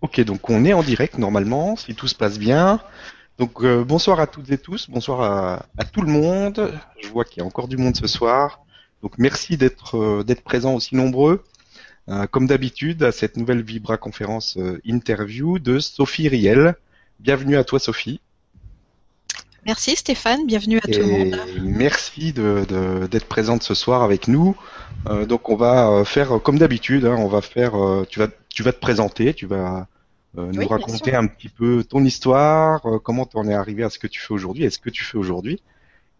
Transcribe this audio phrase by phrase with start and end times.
[0.00, 2.80] Ok, donc on est en direct normalement, si tout se passe bien.
[3.38, 6.72] Donc euh, bonsoir à toutes et tous, bonsoir à, à tout le monde.
[7.00, 8.60] Je vois qu'il y a encore du monde ce soir.
[9.02, 11.44] Donc merci d'être euh, d'être présents aussi nombreux,
[12.08, 16.74] euh, comme d'habitude, à cette nouvelle Vibra conférence euh, interview de Sophie Riel.
[17.20, 18.20] Bienvenue à toi Sophie.
[19.66, 21.36] Merci Stéphane, bienvenue à tout le monde.
[21.60, 24.56] merci de- de- d'être présente ce soir avec nous.
[25.08, 28.28] Euh, donc on va euh, faire comme d'habitude, hein, on va faire, euh, tu vas,
[28.58, 29.86] tu vas te présenter, tu vas
[30.36, 33.84] euh, nous Oui, raconter un petit peu ton histoire, euh, comment tu en es arrivé
[33.84, 35.62] à ce que tu fais aujourd'hui, et ce que tu fais aujourd'hui.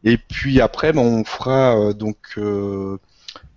[0.05, 2.99] Et puis après, ben, on fera euh, donc euh,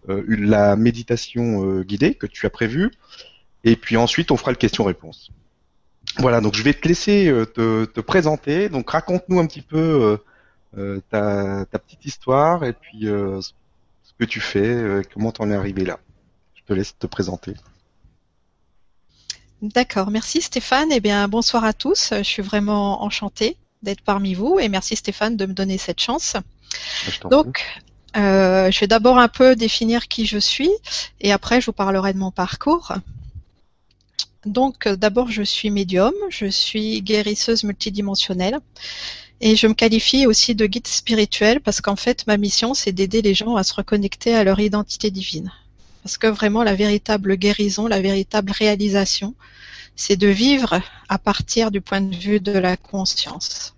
[0.09, 2.89] euh, la méditation euh, guidée que tu as prévue,
[3.63, 5.29] et puis ensuite on fera le question-réponse.
[6.17, 8.67] Voilà, donc je vais te laisser euh, te, te présenter.
[8.67, 10.17] Donc raconte-nous un petit peu
[11.11, 13.51] ta, ta petite histoire et puis euh, ce
[14.17, 15.99] que tu fais, euh, comment t'en es arrivé là.
[16.55, 17.53] Je te laisse te présenter.
[19.61, 20.91] D'accord, merci Stéphane.
[20.91, 22.13] Eh bien, bonsoir à tous.
[22.17, 26.35] Je suis vraiment enchantée d'être parmi vous et merci Stéphane de me donner cette chance.
[27.07, 27.27] Je.
[27.27, 27.63] Donc,
[28.17, 30.71] euh, je vais d'abord un peu définir qui je suis
[31.19, 32.93] et après je vous parlerai de mon parcours.
[34.45, 38.59] Donc, euh, d'abord, je suis médium, je suis guérisseuse multidimensionnelle
[39.39, 43.21] et je me qualifie aussi de guide spirituel parce qu'en fait, ma mission, c'est d'aider
[43.21, 45.51] les gens à se reconnecter à leur identité divine.
[46.03, 49.35] Parce que vraiment, la véritable guérison, la véritable réalisation,
[49.95, 53.75] c'est de vivre à partir du point de vue de la conscience.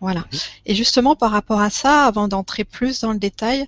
[0.00, 0.24] Voilà.
[0.66, 3.66] Et justement, par rapport à ça, avant d'entrer plus dans le détail,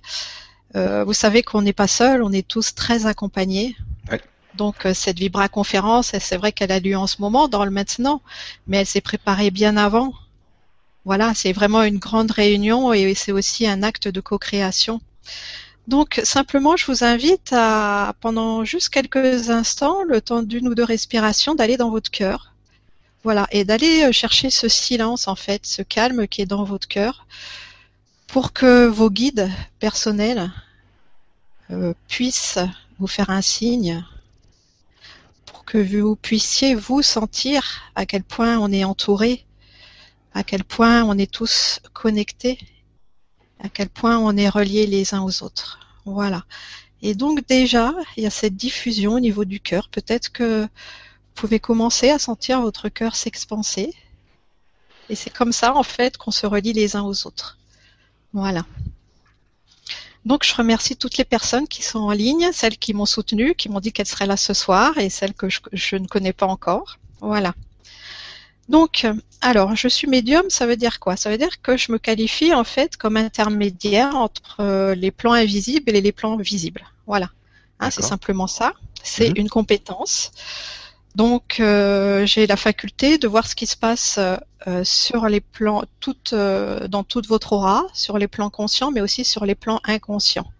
[0.75, 3.75] euh, vous savez qu'on n'est pas seul, on est tous très accompagnés.
[4.11, 4.21] Ouais.
[4.55, 7.71] Donc euh, cette Vibra conférence, c'est vrai qu'elle a lieu en ce moment, dans le
[7.71, 8.21] maintenant,
[8.67, 10.13] mais elle s'est préparée bien avant.
[11.05, 14.99] Voilà, c'est vraiment une grande réunion et c'est aussi un acte de co-création.
[15.87, 20.83] Donc simplement, je vous invite à, pendant juste quelques instants, le temps d'une ou deux
[20.83, 22.53] respirations, d'aller dans votre cœur.
[23.23, 26.87] Voilà, et d'aller euh, chercher ce silence en fait, ce calme qui est dans votre
[26.87, 27.25] cœur,
[28.27, 30.51] pour que vos guides personnels
[31.71, 32.59] euh, puissent
[32.99, 34.05] vous faire un signe,
[35.45, 39.45] pour que vous puissiez vous sentir à quel point on est entouré,
[40.33, 42.59] à quel point on est tous connectés,
[43.59, 45.86] à quel point on est reliés les uns aux autres.
[46.07, 46.45] Voilà.
[47.01, 49.89] Et donc déjà, il y a cette diffusion au niveau du cœur.
[49.89, 50.67] Peut-être que vous
[51.35, 53.93] pouvez commencer à sentir votre cœur s'expanser.
[55.09, 57.57] Et c'est comme ça, en fait, qu'on se relie les uns aux autres.
[58.33, 58.65] Voilà.
[60.25, 63.69] Donc, je remercie toutes les personnes qui sont en ligne, celles qui m'ont soutenue, qui
[63.69, 66.47] m'ont dit qu'elles seraient là ce soir, et celles que je, je ne connais pas
[66.47, 66.97] encore.
[67.21, 67.53] Voilà.
[68.69, 69.07] Donc,
[69.41, 71.15] alors, je suis médium, ça veut dire quoi?
[71.15, 75.33] Ça veut dire que je me qualifie en fait comme intermédiaire entre euh, les plans
[75.33, 76.85] invisibles et les plans visibles.
[77.05, 77.29] Voilà.
[77.79, 78.73] Hein, c'est simplement ça.
[79.03, 79.37] C'est Mhm.
[79.37, 80.31] une compétence.
[81.15, 84.19] Donc, euh, j'ai la faculté de voir ce qui se passe
[84.67, 89.01] euh, sur les plans, toutes, euh, dans toute votre aura, sur les plans conscients, mais
[89.01, 90.51] aussi sur les plans inconscients.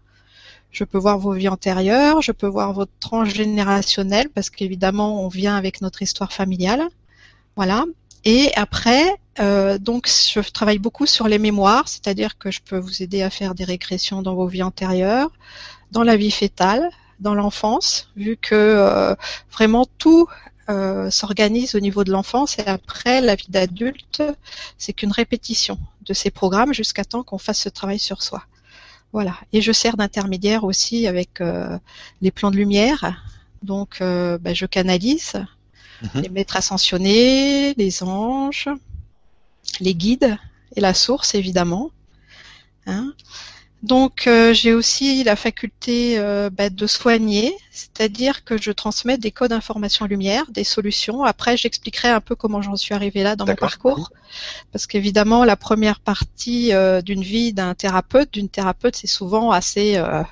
[0.71, 5.27] Je peux voir vos vies antérieures, je peux voir votre tranche générationnelle, parce qu'évidemment, on
[5.27, 6.87] vient avec notre histoire familiale.
[7.57, 7.85] Voilà.
[8.23, 13.01] Et après, euh, donc, je travaille beaucoup sur les mémoires, c'est-à-dire que je peux vous
[13.01, 15.31] aider à faire des régressions dans vos vies antérieures,
[15.91, 16.87] dans la vie fétale,
[17.19, 19.15] dans l'enfance, vu que euh,
[19.51, 20.27] vraiment tout
[20.69, 24.21] euh, s'organise au niveau de l'enfance et après la vie d'adulte,
[24.77, 28.43] c'est qu'une répétition de ces programmes jusqu'à temps qu'on fasse ce travail sur soi.
[29.13, 29.35] Voilà.
[29.51, 31.41] Et je sers d'intermédiaire aussi avec
[32.21, 33.23] les plans de lumière.
[33.63, 35.41] Donc, ben, je canalise
[36.01, 36.21] Mhm.
[36.21, 38.69] les maîtres ascensionnés, les anges,
[39.79, 40.37] les guides
[40.75, 41.91] et la source évidemment.
[42.85, 43.13] Hein.
[43.83, 49.31] Donc euh, j'ai aussi la faculté euh, bah, de soigner, c'est-à-dire que je transmets des
[49.31, 51.23] codes d'information lumière, des solutions.
[51.23, 54.11] Après j'expliquerai un peu comment j'en suis arrivée là dans mon parcours,
[54.71, 59.97] parce qu'évidemment la première partie euh, d'une vie d'un thérapeute, d'une thérapeute, c'est souvent assez
[59.97, 60.23] euh,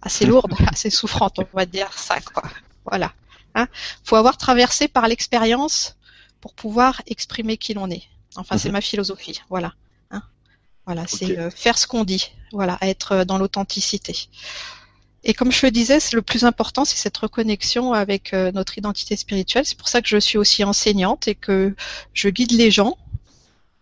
[0.00, 2.44] assez lourde, assez souffrante, on va dire ça quoi.
[2.84, 3.12] Voilà.
[3.56, 3.66] Hein.
[4.04, 5.96] Faut avoir traversé par l'expérience
[6.40, 8.02] pour pouvoir exprimer qui l'on est.
[8.36, 8.74] Enfin, c'est Mhm.
[8.74, 9.40] ma philosophie.
[9.48, 9.72] Voilà.
[10.12, 10.22] Hein.
[10.84, 12.30] Voilà, c'est euh, faire ce qu'on dit.
[12.52, 14.28] Voilà, être euh, dans l'authenticité.
[15.24, 18.78] Et comme je le disais, c'est le plus important, c'est cette reconnexion avec euh, notre
[18.78, 19.66] identité spirituelle.
[19.66, 21.74] C'est pour ça que je suis aussi enseignante et que
[22.12, 22.96] je guide les gens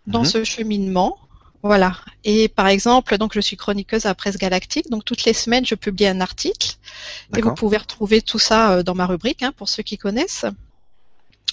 [0.06, 0.24] dans Mhm.
[0.26, 1.18] ce cheminement.
[1.64, 1.96] Voilà.
[2.24, 4.90] Et par exemple, donc je suis chroniqueuse à Presse Galactique.
[4.90, 6.76] Donc toutes les semaines, je publie un article.
[7.34, 10.44] Et vous pouvez retrouver tout ça euh, dans ma rubrique, hein, pour ceux qui connaissent.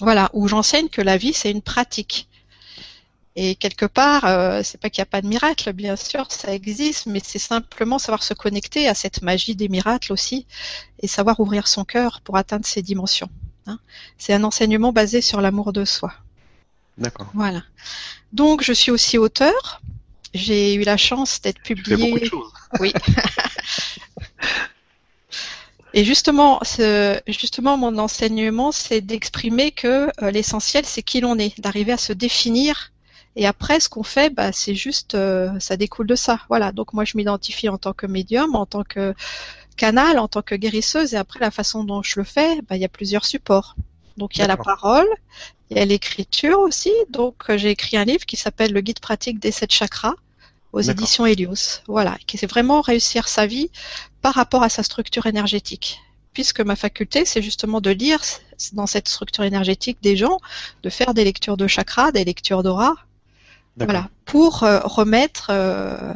[0.02, 2.28] Voilà, où j'enseigne que la vie, c'est une pratique.
[3.36, 6.52] Et quelque part, euh, c'est pas qu'il n'y a pas de miracle, bien sûr, ça
[6.52, 10.44] existe, mais c'est simplement savoir se connecter à cette magie des miracles aussi,
[11.00, 13.30] et savoir ouvrir son cœur pour atteindre ces dimensions.
[13.66, 13.78] Hein.
[14.18, 16.12] C'est un enseignement basé sur l'amour de soi.
[16.98, 17.30] D'accord.
[17.32, 17.62] Voilà.
[18.34, 19.80] Donc, je suis aussi auteur.
[20.34, 21.96] J'ai eu la chance d'être publiée.
[21.96, 22.52] beaucoup de choses.
[22.80, 22.92] Oui.
[25.94, 31.60] Et justement, ce, justement, mon enseignement, c'est d'exprimer que euh, l'essentiel, c'est qui l'on est,
[31.60, 32.92] d'arriver à se définir.
[33.36, 36.40] Et après, ce qu'on fait, bah, c'est juste, euh, ça découle de ça.
[36.48, 36.72] Voilà.
[36.72, 39.14] Donc moi, je m'identifie en tant que médium, en tant que
[39.76, 41.12] canal, en tant que guérisseuse.
[41.12, 43.76] Et après, la façon dont je le fais, bah, il y a plusieurs supports.
[44.16, 45.08] Donc il y a la parole,
[45.70, 46.92] il y a l'écriture aussi.
[47.10, 50.14] Donc euh, j'ai écrit un livre qui s'appelle Le guide pratique des sept chakras
[50.72, 51.80] aux éditions Helios.
[51.86, 53.70] Voilà, qui c'est vraiment réussir sa vie
[54.22, 56.00] par rapport à sa structure énergétique.
[56.32, 58.22] Puisque ma faculté, c'est justement de lire
[58.72, 60.38] dans cette structure énergétique des gens,
[60.82, 62.94] de faire des lectures de chakras, des lectures d'aura,
[63.76, 66.12] voilà, pour euh, remettre euh,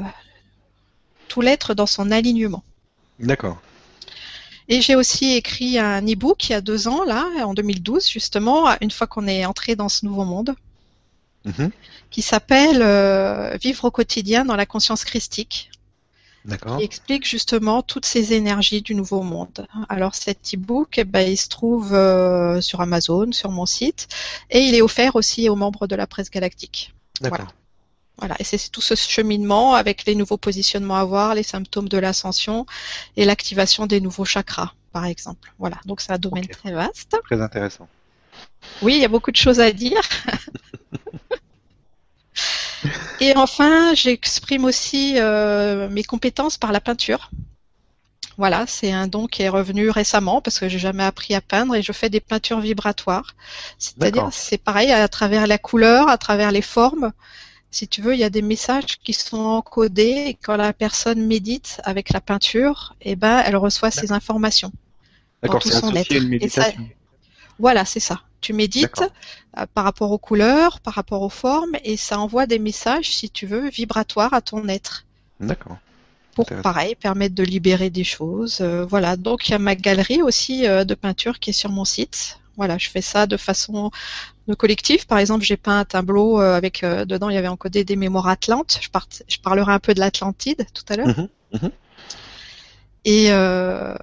[1.29, 2.63] tout l'être dans son alignement.
[3.19, 3.59] D'accord.
[4.69, 8.67] Et j'ai aussi écrit un e-book il y a deux ans, là, en 2012, justement,
[8.81, 10.55] une fois qu'on est entré dans ce nouveau monde,
[11.45, 11.71] Mhm.
[12.11, 15.71] qui s'appelle euh, Vivre au quotidien dans la conscience christique,
[16.45, 16.79] D'accord.
[16.79, 19.69] qui explique justement toutes ces énergies du nouveau monde.
[19.89, 24.09] Alors cet e-book, eh ben, il se trouve euh, sur Amazon, sur mon site,
[24.51, 26.93] et il est offert aussi aux membres de la presse galactique.
[27.21, 27.39] D'accord.
[27.39, 27.53] Voilà,
[28.39, 32.67] et c'est tout ce cheminement avec les nouveaux positionnements à voir, les symptômes de l'ascension
[33.17, 35.53] et l'activation des nouveaux chakras, par exemple.
[35.59, 37.17] Voilà, donc c'est un domaine très vaste.
[37.25, 37.89] Très intéressant.
[38.83, 40.01] Oui, il y a beaucoup de choses à dire.
[43.21, 47.31] Et enfin, j'exprime aussi euh, mes compétences par la peinture.
[48.39, 51.75] Voilà, c'est un don qui est revenu récemment parce que j'ai jamais appris à peindre
[51.75, 53.35] et je fais des peintures vibratoires.
[53.79, 57.13] C'est-à-dire, c'est pareil à travers la couleur, à travers les formes.
[57.77, 61.21] Si tu veux, il y a des messages qui sont encodés et quand la personne
[61.27, 64.73] médite avec la peinture, eh ben, elle reçoit ces informations.
[65.43, 66.89] D'accord, tout c'est son associé à une ça- méditation.
[67.59, 68.23] Voilà, c'est ça.
[68.41, 69.03] Tu médites
[69.59, 73.29] euh, par rapport aux couleurs, par rapport aux formes, et ça envoie des messages, si
[73.29, 75.05] tu veux, vibratoires à ton être.
[75.39, 75.77] D'accord.
[76.35, 78.63] Pour, pareil, permettre de libérer des choses.
[78.63, 79.17] Euh, voilà.
[79.19, 82.39] Donc, il y a ma galerie aussi euh, de peinture qui est sur mon site.
[82.57, 83.91] Voilà, je fais ça de façon
[84.49, 85.07] de collective.
[85.07, 87.97] Par exemple, j'ai peint un tableau euh, avec, euh, dedans, il y avait encodé des
[87.97, 88.79] mémoires atlantes.
[88.81, 91.29] Je, part- je parlerai un peu de l'Atlantide tout à l'heure.
[91.53, 91.71] Mhm.
[93.05, 93.95] Et euh,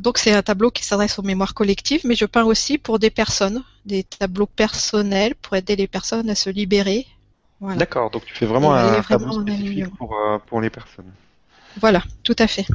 [0.00, 3.10] donc c'est un tableau qui s'adresse aux mémoires collectives, mais je peins aussi pour des
[3.10, 7.06] personnes, des tableaux personnels pour aider les personnes à se libérer.
[7.60, 10.70] Voilà, D'accord, donc tu fais vraiment Et un vraiment tableau spécifique pour, euh, pour les
[10.70, 11.12] personnes.
[11.76, 12.66] voilà, tout à fait.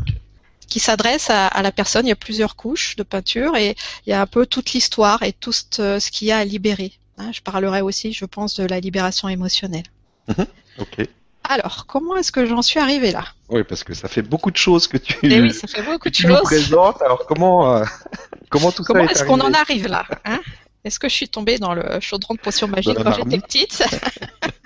[0.67, 2.05] Qui s'adresse à, à la personne.
[2.05, 3.75] Il y a plusieurs couches de peinture et
[4.05, 6.91] il y a un peu toute l'histoire et tout ce, qu'il y a à libérer.
[7.17, 7.31] hein.
[7.33, 9.85] je parlerai aussi, je pense, de la libération émotionnelle.
[10.79, 11.07] Ok.
[11.49, 13.23] Alors, comment est-ce que j'en suis arrivée là?
[13.47, 16.09] Oui, parce que ça fait beaucoup de choses que tu, Eh oui, ça fait beaucoup
[16.09, 16.43] de tu nous choses.
[16.43, 17.01] présentes.
[17.01, 17.85] Alors comment, euh,
[18.49, 20.41] comment tout Comment ça est est-ce qu'on en arrive là hein?
[20.83, 23.81] Est-ce que je suis tombée dans le chaudron de potions magiques la quand j'étais petite?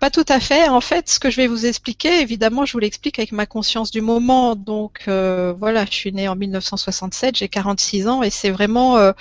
[0.00, 0.68] Pas tout à fait.
[0.68, 3.90] En fait, ce que je vais vous expliquer, évidemment, je vous l'explique avec ma conscience
[3.90, 4.56] du moment.
[4.56, 9.12] Donc euh, voilà, je suis née en 1967, j'ai 46 ans et c'est vraiment euh,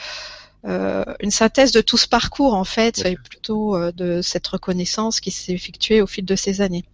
[0.66, 5.32] euh, une synthèse de tout ce parcours en fait, et plutôt de cette reconnaissance qui
[5.32, 6.86] s'est effectuée au fil de ces années.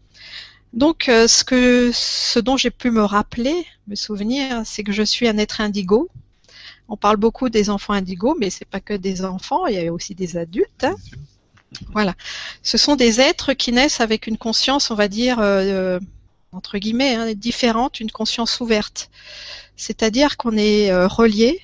[0.74, 5.04] Donc, euh, ce que, ce dont j'ai pu me rappeler, me souvenir, c'est que je
[5.04, 6.10] suis un être indigo.
[6.90, 9.94] On parle beaucoup des enfants indigos, mais c'est pas que des enfants, il y a
[9.94, 10.84] aussi des adultes.
[10.84, 10.96] hein.
[11.92, 12.16] Voilà.
[12.64, 16.00] Ce sont des êtres qui naissent avec une conscience, on va dire, euh,
[16.52, 19.10] entre guillemets, hein, différente, une conscience ouverte.
[19.76, 21.60] C'est-à-dire qu'on est euh, relié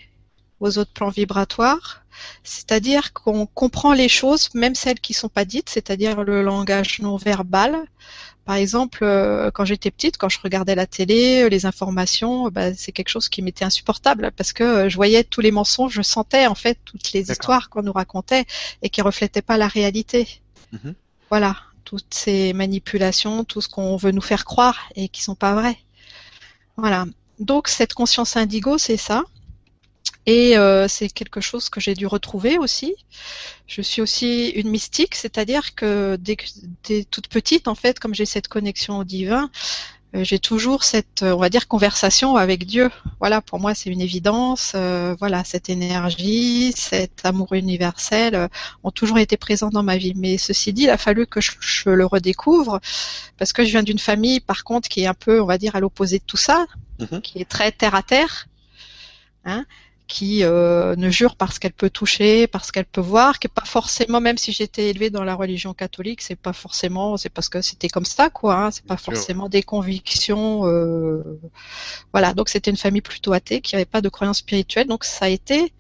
[0.60, 2.04] aux autres plans vibratoires,
[2.44, 7.18] c'est-à-dire qu'on comprend les choses, même celles qui sont pas dites, c'est-à-dire le langage non
[7.18, 7.86] verbal.
[8.46, 12.74] Par exemple, euh, quand j'étais petite, quand je regardais la télé, euh, les informations, bah,
[12.74, 16.02] c'est quelque chose qui m'était insupportable parce que euh, je voyais tous les mensonges, je
[16.02, 18.46] sentais en fait toutes les histoires qu'on nous racontait
[18.82, 20.42] et qui reflétaient pas la réalité.
[20.72, 20.96] Mhm.
[21.30, 21.56] Voilà,
[21.86, 25.78] toutes ces manipulations, tout ce qu'on veut nous faire croire et qui sont pas vraies.
[26.78, 27.06] Voilà.
[27.40, 29.24] Donc cette conscience indigo, c'est ça.
[30.28, 32.96] Et euh, c'est quelque chose que j'ai dû retrouver aussi.
[33.68, 36.46] Je suis aussi une mystique, c'est-à-dire que dès, que-
[36.88, 39.50] dès toute petite, en fait, comme j'ai cette connexion au divin,
[40.16, 42.92] euh, j'ai toujours cette, euh, on va dire, conversation avec Dieu.
[43.20, 44.74] Voilà, pour moi, c'est une évidence.
[44.76, 48.48] Euh, voilà, cette énergie, cet amour universel euh,
[48.84, 50.14] ont toujours été présents dans ma vie.
[50.16, 52.80] Mais ceci dit, il a fallu que je, je le redécouvre
[53.38, 55.76] parce que je viens d'une famille, par contre, qui est un peu, on va dire,
[55.76, 56.68] à l'opposé de tout ça,
[57.00, 57.22] Mhm.
[57.22, 58.48] qui est très terre à terre,
[59.46, 59.66] hein,
[60.12, 63.64] qui euh, ne jure parce qu'elle peut toucher, parce qu'elle peut voir, qui est pas
[63.64, 67.62] forcément, même si j'étais élevée dans la religion catholique, c'est pas forcément, c'est parce que
[67.62, 68.56] c'était comme ça, quoi.
[68.56, 70.68] Hein, c'est pas forcément des convictions.
[70.68, 71.40] Euh,
[72.12, 75.26] voilà, donc c'était une famille plutôt athée qui avait pas de croyance spirituelle, donc ça
[75.26, 75.72] a été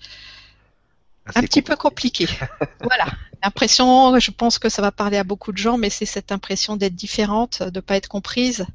[1.35, 2.25] un petit peu compliqué.
[2.81, 3.07] voilà.
[3.43, 6.77] L'impression, je pense que ça va parler à beaucoup de gens, mais c'est cette impression
[6.77, 8.65] d'être différente, de pas être comprise.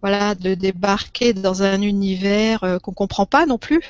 [0.00, 3.80] Voilà, de débarquer dans un univers euh, qu'on comprend pas non plus,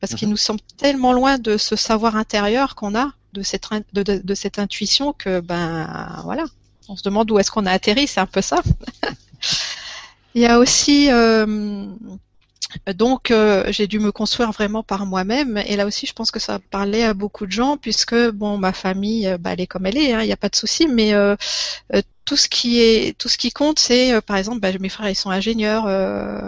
[0.00, 0.32] parce qu'il mhm.
[0.32, 5.12] nous semble tellement loin de ce savoir intérieur qu'on a, de cette, de, cette intuition
[5.12, 6.44] que, ben, voilà,
[6.88, 8.62] on se demande où est-ce qu'on a atterri, c'est un peu ça.
[10.34, 11.86] Il y a aussi euh,
[12.94, 16.38] donc euh, j'ai dû me construire vraiment par moi-même et là aussi je pense que
[16.38, 19.86] ça parlait à beaucoup de gens puisque bon ma famille euh, bah, elle est comme
[19.86, 21.36] elle est, hein, il n'y a pas de souci, mais euh,
[22.30, 25.16] tout ce qui est tout ce qui compte c'est par exemple bah, mes frères ils
[25.16, 25.84] sont ingénieurs,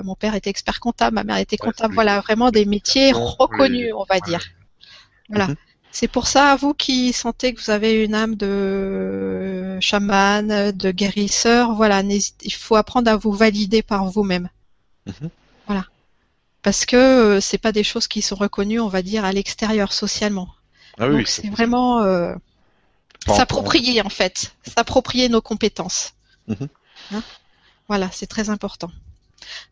[0.05, 4.05] mon père était expert comptable, ma mère était comptable, voilà vraiment des métiers reconnus on
[4.05, 4.45] va dire.
[5.29, 5.49] Voilà.
[5.49, 5.57] Mhm.
[5.95, 11.75] C'est pour ça, vous qui sentez que vous avez une âme de chaman, de guérisseur,
[11.75, 14.49] voilà, il faut apprendre à vous valider par vous-même.
[15.07, 15.31] Mhm.
[15.67, 15.85] Voilà
[16.63, 19.93] parce que euh, c'est pas des choses qui sont reconnues, on va dire, à l'extérieur
[19.93, 20.49] socialement.
[20.99, 22.35] Ah oui, c'est vraiment euh,
[23.27, 26.13] s'approprier en fait, s'approprier nos compétences.
[26.49, 26.69] Mhm.
[27.13, 27.23] Hein
[27.89, 28.91] voilà, c'est très important.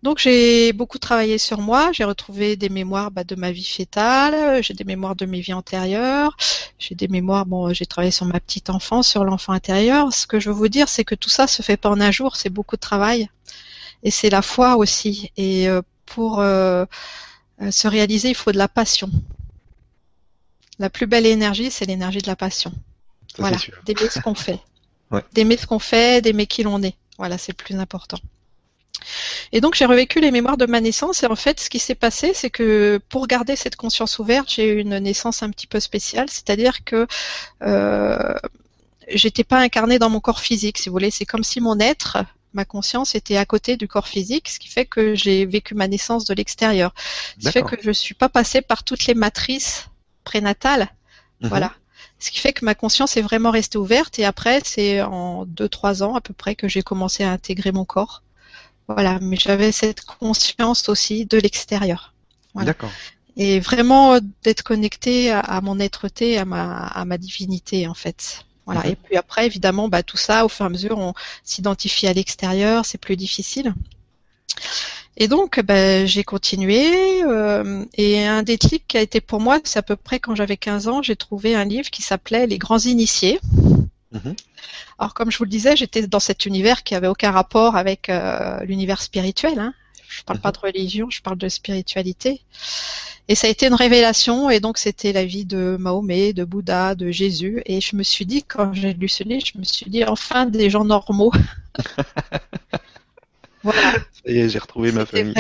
[0.03, 4.63] Donc j'ai beaucoup travaillé sur moi, j'ai retrouvé des mémoires bah, de ma vie fétale,
[4.63, 6.37] j'ai des mémoires de mes vies antérieures,
[6.79, 10.13] j'ai des mémoires, bon, j'ai travaillé sur ma petite enfance, sur l'enfant intérieur.
[10.13, 12.11] Ce que je veux vous dire, c'est que tout ça se fait pas en un
[12.11, 13.29] jour, c'est beaucoup de travail.
[14.03, 15.31] Et c'est la foi aussi.
[15.37, 16.85] Et euh, pour euh,
[17.61, 19.11] euh, se réaliser, il faut de la passion.
[20.79, 22.73] La plus belle énergie, c'est l'énergie de la passion.
[23.39, 24.61] Voilà, d'aimer ce qu'on fait.
[25.33, 26.95] D'aimer ce qu'on fait, d'aimer qui l'on est.
[27.19, 28.19] Voilà, c'est le plus important.
[29.51, 31.95] Et donc j'ai revécu les mémoires de ma naissance et en fait ce qui s'est
[31.95, 35.81] passé c'est que pour garder cette conscience ouverte j'ai eu une naissance un petit peu
[35.81, 37.07] spéciale, c'est-à-dire que
[37.63, 38.35] euh,
[39.09, 42.19] j'étais pas incarnée dans mon corps physique si vous voulez, c'est comme si mon être
[42.53, 45.89] ma conscience était à côté du corps physique, ce qui fait que j'ai vécu ma
[45.89, 46.93] naissance de l'extérieur.
[47.39, 49.87] Ce qui fait que je ne suis pas passée par toutes les matrices
[50.25, 50.89] prénatales.
[51.41, 51.49] Mhm.
[51.49, 51.73] Voilà.
[52.21, 56.03] Ce qui fait que ma conscience est vraiment restée ouverte et après, c'est en 2-3
[56.03, 58.23] ans à peu près que j'ai commencé à intégrer mon corps.
[58.89, 62.13] Voilà, mais j'avais cette conscience aussi de l'extérieur.
[62.55, 62.91] D'accord.
[63.37, 68.45] Et vraiment d'être connectée à, mon être-té, à ma, à ma divinité en fait.
[68.67, 68.87] Voilà.
[68.87, 72.13] Et puis après, évidemment, bah, tout ça, au fur et à mesure, on s'identifie à
[72.13, 73.75] l'extérieur, c'est plus difficile.
[75.17, 77.23] Et donc, bah, j'ai continué.
[77.25, 80.57] Euh, et un déclic qui a été pour moi, c'est à peu près quand j'avais
[80.57, 83.41] 15 ans, j'ai trouvé un livre qui s'appelait Les grands initiés.
[84.13, 84.35] Mhm.
[84.99, 88.09] Alors, comme je vous le disais, j'étais dans cet univers qui avait aucun rapport avec
[88.09, 89.59] euh, l'univers spirituel.
[89.59, 89.75] Hein.
[90.09, 90.55] Je parle pas mhm.
[90.55, 92.43] de religion, je parle de spiritualité.
[93.29, 96.97] Et ça a été une révélation, et donc c'était la vie de Mahomet, de Bouddha,
[96.97, 97.63] de Jésus.
[97.65, 100.47] Et je me suis dit, quand j'ai lu ce livre, je me suis dit, enfin,
[100.47, 101.31] des gens normaux.
[103.63, 103.93] voilà.
[103.93, 105.35] Ça y est, j'ai retrouvé ma famille.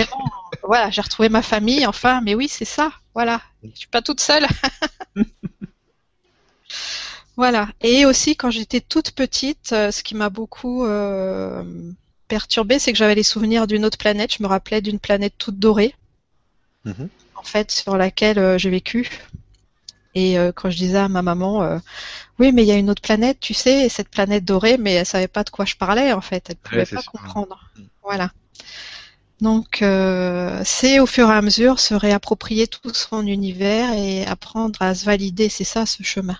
[0.62, 3.40] voilà, j'ai retrouvé ma famille, enfin, mais oui, c'est ça, voilà.
[3.62, 4.46] Je suis pas toute seule.
[7.36, 7.68] voilà.
[7.80, 11.62] Et aussi, quand j'étais toute petite, euh, ce qui m'a beaucoup euh,
[12.28, 14.34] perturbée, c'est que j'avais les souvenirs d'une autre planète.
[14.34, 15.94] Je me rappelais d'une planète toute dorée.
[16.84, 17.08] Mhm
[17.40, 19.08] en fait sur laquelle euh, j'ai vécu.
[20.14, 21.78] Et euh, quand je disais à ma maman, euh,
[22.38, 25.06] oui, mais il y a une autre planète, tu sais, cette planète dorée, mais elle
[25.06, 27.70] savait pas de quoi je parlais en fait, elle pouvait pas comprendre.
[27.76, 27.82] Mm.
[28.02, 28.30] Voilà.
[29.40, 29.82] Donc
[30.64, 35.06] c'est au fur et à mesure se réapproprier tout son univers et apprendre à se
[35.06, 36.36] valider, c'est ça ce chemin.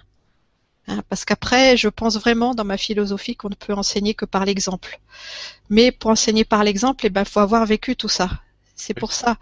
[0.91, 4.45] Hein, parce qu'après, je pense vraiment dans ma philosophie qu'on ne peut enseigner que par
[4.45, 5.01] l'exemple.
[5.69, 8.29] Mais pour enseigner par l'exemple, il eh ben, faut avoir vécu tout ça.
[8.75, 9.37] C'est pour ça.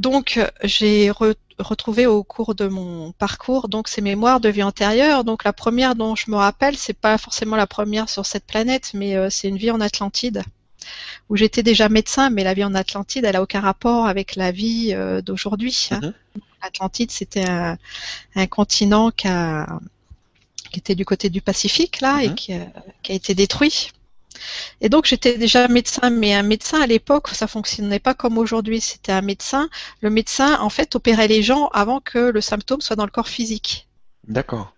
[0.00, 1.10] Donc, j'ai
[1.58, 5.24] retrouvé au cours de mon parcours donc ces mémoires de vie antérieure.
[5.24, 8.92] Donc, la première dont je me rappelle, c'est pas forcément la première sur cette planète,
[8.94, 10.42] mais euh, c'est une vie en Atlantide
[11.28, 14.52] où j'étais déjà médecin, mais la vie en Atlantide, elle a aucun rapport avec la
[14.52, 15.88] vie euh, d'aujourd'hui.
[15.90, 16.00] Hein.
[16.02, 16.12] Mhm.
[16.62, 17.76] Atlantide, c'était un,
[18.46, 19.28] continent qui,
[20.74, 22.34] était du côté du Pacifique là et mhm.
[22.34, 23.90] qui a été détruit.
[24.80, 28.80] Et donc j'étais déjà médecin, mais un médecin à l'époque, ça fonctionnait pas comme aujourd'hui.
[28.80, 29.68] C'était un médecin.
[30.00, 33.28] Le médecin, en fait, opérait les gens avant que le symptôme soit dans le corps
[33.28, 33.88] physique.
[34.26, 34.74] D'accord.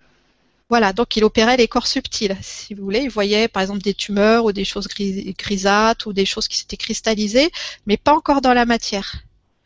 [0.69, 3.01] Voilà, donc il opérait les corps subtils, si vous voulez.
[3.01, 6.79] Il voyait par exemple des tumeurs ou des choses grisâtres ou des choses qui s'étaient
[6.79, 7.51] cristallisées,
[7.85, 9.17] mais pas encore dans la matière.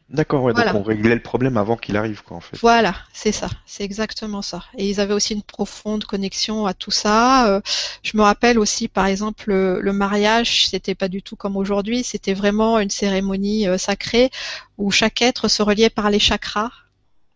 [0.08, 0.72] D'accord, ouais, Voilà.
[0.72, 2.56] donc on réglait le problème avant qu'il arrive, quoi, en fait.
[2.60, 4.62] Voilà, c'est ça, c'est exactement ça.
[4.78, 7.48] Et ils avaient aussi une profonde connexion à tout ça.
[7.48, 7.60] Euh,
[8.04, 12.04] je me rappelle aussi, par exemple, le, le mariage, c'était pas du tout comme aujourd'hui,
[12.04, 14.30] c'était vraiment une cérémonie euh, sacrée
[14.78, 16.70] où chaque être se reliait par les chakras.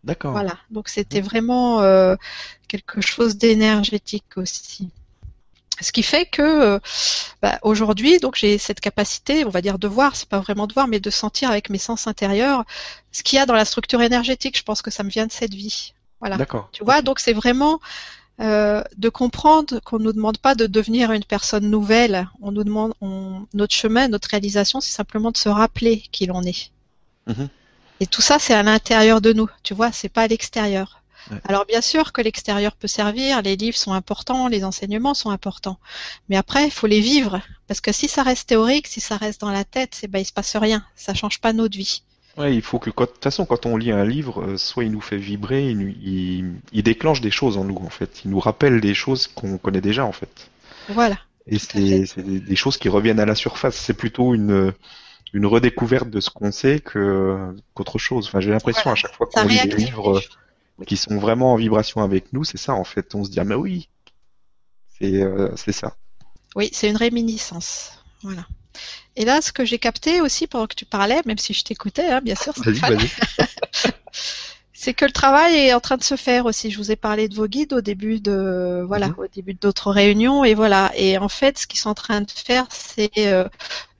[0.04, 0.32] D'accord.
[0.32, 2.14] Voilà, donc c'était vraiment euh,
[2.68, 4.90] quelque chose d'énergétique aussi.
[5.80, 6.78] Ce qui fait que euh,
[7.42, 10.74] bah, aujourd'hui, donc j'ai cette capacité, on va dire de voir, c'est pas vraiment de
[10.74, 12.64] voir, mais de sentir avec mes sens intérieurs
[13.12, 14.56] ce qu'il y a dans la structure énergétique.
[14.56, 15.94] Je pense que ça me vient de cette vie.
[16.20, 16.36] Voilà.
[16.36, 16.68] D'accord.
[16.72, 17.80] Tu vois, donc c'est vraiment
[18.40, 22.28] euh, de comprendre qu'on nous demande pas de devenir une personne nouvelle.
[22.40, 26.42] On nous demande, on, notre chemin, notre réalisation, c'est simplement de se rappeler qui l'on
[26.42, 26.70] est.
[27.26, 27.48] Mhm.
[28.00, 29.48] Et tout ça, c'est à l'intérieur de nous.
[29.62, 31.02] Tu vois, c'est pas à l'extérieur.
[31.30, 31.38] Ouais.
[31.44, 35.78] Alors bien sûr que l'extérieur peut servir, les livres sont importants, les enseignements sont importants,
[36.28, 39.40] mais après il faut les vivre parce que si ça reste théorique, si ça reste
[39.40, 42.02] dans la tête, c'est ben il se passe rien, ça change pas notre vie.
[42.36, 44.92] Ouais, il faut que, de toute façon, quand on lit un livre, euh, soit il
[44.92, 48.22] nous fait vibrer, il, il, il déclenche des choses en nous, en fait.
[48.24, 50.48] Il nous rappelle des choses qu'on connaît déjà, en fait.
[50.88, 51.18] Voilà.
[51.48, 53.74] Et c'est des, des choses qui reviennent à la surface.
[53.74, 54.72] C'est plutôt une,
[55.32, 58.28] une redécouverte de ce qu'on sait que qu'autre chose.
[58.28, 58.92] Enfin, j'ai l'impression Voilà.
[58.92, 60.22] à chaque fois qu'on lit des livres
[60.86, 63.14] qui sont vraiment en vibration avec nous, c'est ça, en fait.
[63.14, 63.88] On se dit, ah, mais oui,
[64.98, 65.96] c'est euh, c'est ça.
[66.56, 67.92] Oui, c'est une réminiscence.
[68.22, 68.46] Voilà.
[69.16, 72.06] Et là, ce que j'ai capté aussi pendant que tu parlais, même si je t'écoutais,
[72.10, 72.52] hein, bien sûr,
[74.72, 76.70] c'est que le travail est en train de se faire aussi.
[76.70, 79.14] Je vous ai parlé de vos guides au début de voilà, Mhm.
[79.18, 80.90] au début d'autres réunions et voilà.
[80.96, 83.46] Et en fait, ce qu'ils sont en train de faire, c'est euh,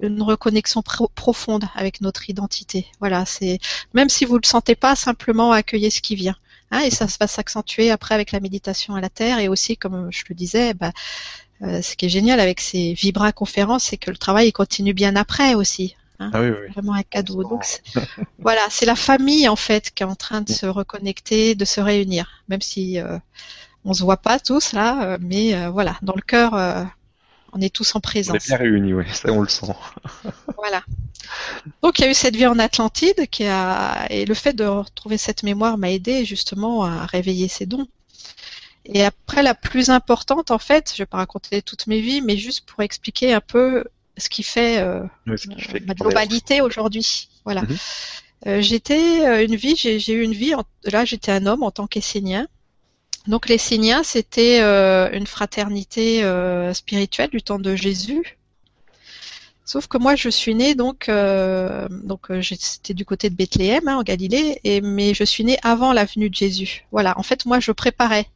[0.01, 2.87] une reconnexion pro- profonde avec notre identité.
[3.01, 3.59] Voilà, c'est
[3.93, 6.37] même si vous le sentez pas, simplement accueillez ce qui vient.
[6.71, 9.39] Hein, et ça va s'accentuer après avec la méditation à la terre.
[9.39, 10.93] Et aussi, comme je le disais, bah,
[11.62, 14.95] euh, ce qui est génial avec ces Vibra conférences, c'est que le travail il continue
[14.95, 15.97] bien après aussi.
[16.19, 17.43] Hein, Ah oui, oui, vraiment un cadeau.
[17.43, 17.65] Donc
[18.39, 21.81] voilà, c'est la famille en fait qui est en train de se reconnecter, de se
[21.81, 23.19] réunir, même si euh,
[23.85, 26.85] on se voit pas tous là, euh, mais euh, voilà, dans le cœur, euh,
[27.52, 28.47] on est tous en On est présence.
[28.47, 29.07] bien réunis, ouais.
[29.12, 29.66] Ça, on le sent.
[30.57, 30.83] Voilà.
[31.83, 34.64] Donc il y a eu cette vie en Atlantide qui a et le fait de
[34.64, 37.87] retrouver cette mémoire m'a aidé justement à réveiller ces dons.
[38.87, 42.37] Et après la plus importante en fait, je vais pas raconter toutes mes vies, mais
[42.37, 43.85] juste pour expliquer un peu
[44.16, 47.28] ce qui fait euh, Ouais, ce qui fait ma globalité aujourd'hui.
[47.45, 47.62] Voilà.
[47.62, 47.76] Mhm.
[48.47, 50.54] Euh, j'étais euh, une vie, j'ai j'ai eu une vie.
[50.54, 52.49] en- là, j'étais un homme en tant qu'Essénien.
[53.26, 58.38] Donc les Esséniens, c'était euh, une fraternité euh, spirituelle du temps de Jésus.
[59.64, 63.98] Sauf que moi, je suis née donc, euh, donc c'était du côté de Bethléem, hein,
[63.98, 66.87] en Galilée, et mais je suis née avant la venue de Jésus.
[66.90, 67.16] Voilà.
[67.18, 68.26] En fait, moi, je préparais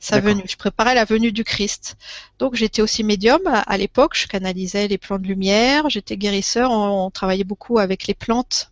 [0.00, 0.42] sa venue.
[0.46, 1.96] Je préparais la venue du Christ.
[2.38, 4.16] Donc j'étais aussi médium à, à l'époque.
[4.16, 5.88] Je canalisais les plans de lumière.
[5.88, 6.70] J'étais guérisseur.
[6.70, 8.70] On, on travaillait beaucoup avec les plantes.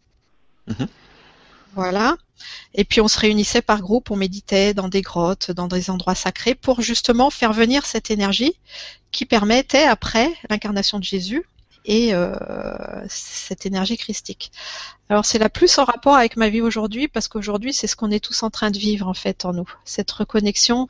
[0.66, 0.88] Mhm.
[1.74, 2.16] Voilà.
[2.74, 4.10] Et puis on se réunissait par groupe.
[4.10, 8.58] On méditait dans des grottes, dans des endroits sacrés, pour justement faire venir cette énergie
[9.10, 11.44] qui permettait après l'incarnation de Jésus
[11.84, 12.34] et euh,
[13.08, 14.52] cette énergie christique.
[15.08, 18.10] Alors c'est la plus en rapport avec ma vie aujourd'hui parce qu'aujourd'hui c'est ce qu'on
[18.10, 20.88] est tous en train de vivre en fait en nous, cette reconnexion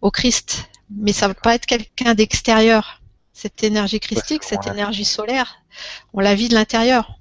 [0.00, 0.68] au Christ.
[0.90, 3.00] Mais ça va pas être quelqu'un d'extérieur.
[3.32, 5.56] Cette énergie christique, cette énergie solaire,
[6.12, 7.18] on la vit de l'intérieur.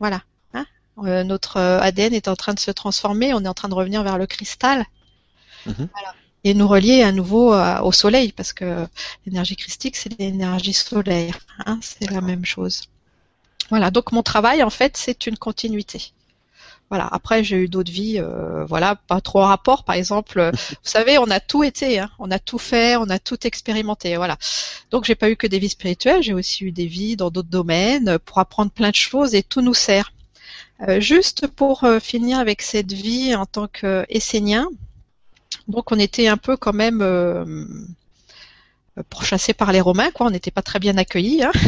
[0.00, 0.22] Voilà.
[0.98, 3.74] Euh, notre euh, ADN est en train de se transformer, on est en train de
[3.74, 4.86] revenir vers le cristal.
[5.66, 5.88] Mhm.
[5.92, 6.14] Voilà.
[6.44, 8.86] Et nous relier à nouveau à- au soleil, parce que
[9.26, 11.38] l'énergie christique, c'est l'énergie solaire.
[11.66, 12.84] Hein, c'est la même chose.
[13.70, 16.12] Voilà, donc mon travail, en fait, c'est une continuité.
[16.90, 17.08] Voilà.
[17.12, 19.84] Après, j'ai eu d'autres vies, euh, voilà, pas trop en rapport.
[19.84, 23.08] Par exemple, euh, vous savez, on a tout été, hein, on a tout fait, on
[23.10, 24.16] a tout expérimenté.
[24.16, 24.38] Voilà.
[24.90, 27.48] Donc, j'ai pas eu que des vies spirituelles, j'ai aussi eu des vies dans d'autres
[27.50, 30.12] domaines euh, pour apprendre plein de choses et tout nous sert.
[30.80, 34.68] Euh, juste pour euh, finir avec cette vie en tant qu'Essénien,
[35.68, 37.64] donc on était un peu quand même euh,
[39.08, 40.26] pourchassés par les Romains, quoi.
[40.26, 41.42] On n'était pas très bien accueillis.
[41.42, 41.52] Hein.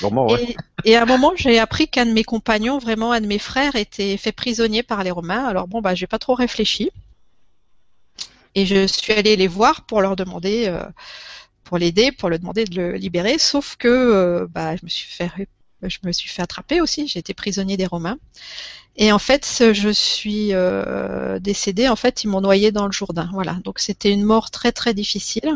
[0.00, 0.56] Ouais.
[0.84, 3.40] Et, et à un moment, j'ai appris qu'un de mes compagnons, vraiment un de mes
[3.40, 5.44] frères, était fait prisonnier par les Romains.
[5.44, 6.92] Alors bon, bah, j'ai pas trop réfléchi.
[8.54, 10.84] Et je suis allée les voir pour leur demander, euh,
[11.64, 13.38] pour l'aider, pour le demander de le libérer.
[13.38, 15.30] Sauf que, euh, bah, je me suis fait,
[15.82, 17.06] je me suis fait attraper aussi.
[17.08, 18.18] J'ai été prisonnier des Romains.
[18.96, 21.88] Et en fait, je suis euh, décédée.
[21.88, 23.30] En fait, ils m'ont noyée dans le Jourdain.
[23.32, 23.54] Voilà.
[23.64, 25.50] Donc c'était une mort très très difficile.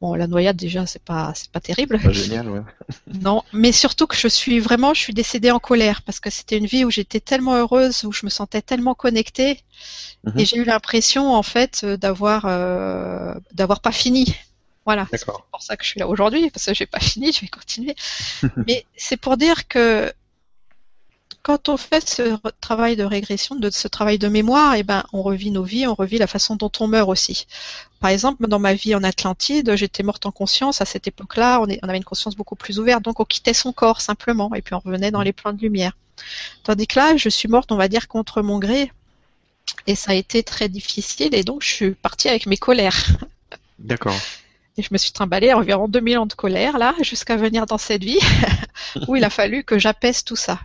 [0.00, 1.98] Bon, la noyade déjà, c'est pas, c'est pas terrible.
[2.00, 2.60] Pas génial, ouais.
[3.20, 6.56] Non, mais surtout que je suis vraiment, je suis décédée en colère parce que c'était
[6.56, 9.58] une vie où j'étais tellement heureuse, où je me sentais tellement connectée,
[10.24, 10.38] Mhm.
[10.38, 14.34] et j'ai eu l'impression en fait euh, d'avoir euh, d'avoir pas fini.
[14.88, 17.42] Voilà, c'est pour ça que je suis là aujourd'hui parce que j'ai pas fini, je
[17.42, 17.94] vais continuer.
[18.66, 20.10] mais c'est pour dire que
[21.42, 25.20] quand on fait ce travail de régression, de ce travail de mémoire, eh ben, on
[25.20, 27.46] revit nos vies, on revit la façon dont on meurt aussi.
[28.00, 30.80] Par exemple, dans ma vie en Atlantide, j'étais morte en conscience.
[30.80, 33.74] À cette époque-là, on, on, avait une conscience beaucoup plus ouverte, donc on quittait son
[33.74, 35.92] corps simplement, et puis on revenait dans les plans de lumière.
[36.62, 38.90] Tandis que là, je suis morte, on va dire, contre mon gré,
[39.86, 43.04] et ça a été très difficile, et donc je suis partie avec mes colères.
[43.78, 44.16] D'accord.
[44.78, 48.04] Et je me suis trimballée environ 2000 ans de colère, là, jusqu'à venir dans cette
[48.04, 48.20] vie,
[49.08, 50.60] où il a fallu que j'apaise tout ça.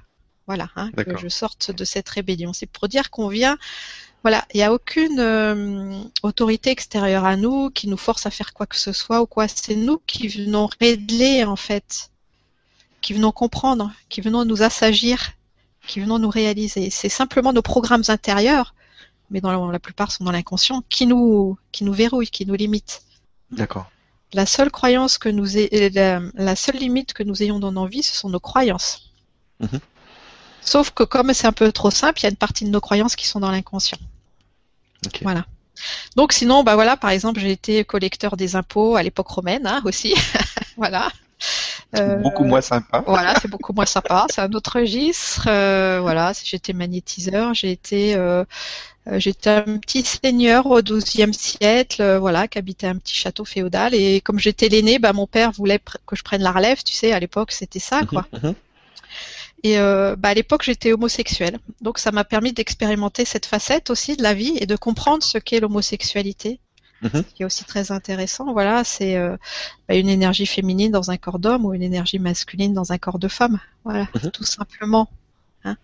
[0.45, 2.53] Voilà, hein, que je sorte de cette rébellion.
[2.53, 3.57] C'est pour dire qu'on vient,
[4.21, 8.53] voilà, il n'y a aucune euh, autorité extérieure à nous qui nous force à faire
[8.53, 9.47] quoi que ce soit ou quoi.
[9.47, 12.11] C'est nous qui venons régler, en fait,
[13.01, 15.31] qui venons comprendre, qui venons nous assagir,
[15.87, 16.91] qui venons nous réaliser.
[16.91, 18.75] C'est simplement nos programmes intérieurs,
[19.31, 23.01] mais dans la, plupart sont dans l'inconscient, qui nous, qui nous verrouillent, qui nous limitent.
[23.49, 23.89] D'accord
[24.33, 25.45] la seule croyance que nous
[26.35, 29.11] la, seule limite que nous ayons dans nos vies, ce sont nos croyances.
[29.59, 29.79] Mhm.
[30.61, 32.81] Sauf que comme c'est un peu trop simple, il y a une partie de nos
[32.81, 33.97] croyances qui sont dans l'inconscient.
[35.21, 35.45] Voilà.
[36.15, 39.81] Donc sinon, bah voilà, par exemple, j'ai été collecteur des impôts à l'époque romaine hein,
[39.85, 40.13] aussi.
[40.77, 41.11] voilà.
[41.95, 43.03] Euh, beaucoup moins sympa.
[43.05, 44.25] Voilà, c'est beaucoup moins sympa.
[44.29, 45.47] C'est un autre registre.
[45.47, 48.45] Euh, voilà, j'étais magnétiseur, j'ai été euh, euh,
[49.11, 53.93] j'étais un petit seigneur au XIIe siècle, euh, voilà, qui habitait un petit château féodal.
[53.93, 56.83] Et comme j'étais l'aîné, bah, mon père voulait que je prenne la relève.
[56.83, 58.27] Tu sais, à l'époque, c'était ça, mhm, quoi.
[58.31, 58.55] Mhm.
[59.63, 61.59] Et euh, bah, à l'époque, j'étais homosexuel.
[61.81, 65.37] Donc, ça m'a permis d'expérimenter cette facette aussi de la vie et de comprendre ce
[65.37, 66.59] qu'est l'homosexualité.
[67.01, 67.23] Mhm.
[67.29, 69.17] Ce qui est aussi très intéressant, voilà, c'est
[69.89, 73.19] bah, une énergie féminine dans un corps d'homme ou une énergie masculine dans un corps
[73.19, 73.59] de femme.
[73.83, 75.09] Voilà, tout simplement.
[75.65, 75.75] Hein.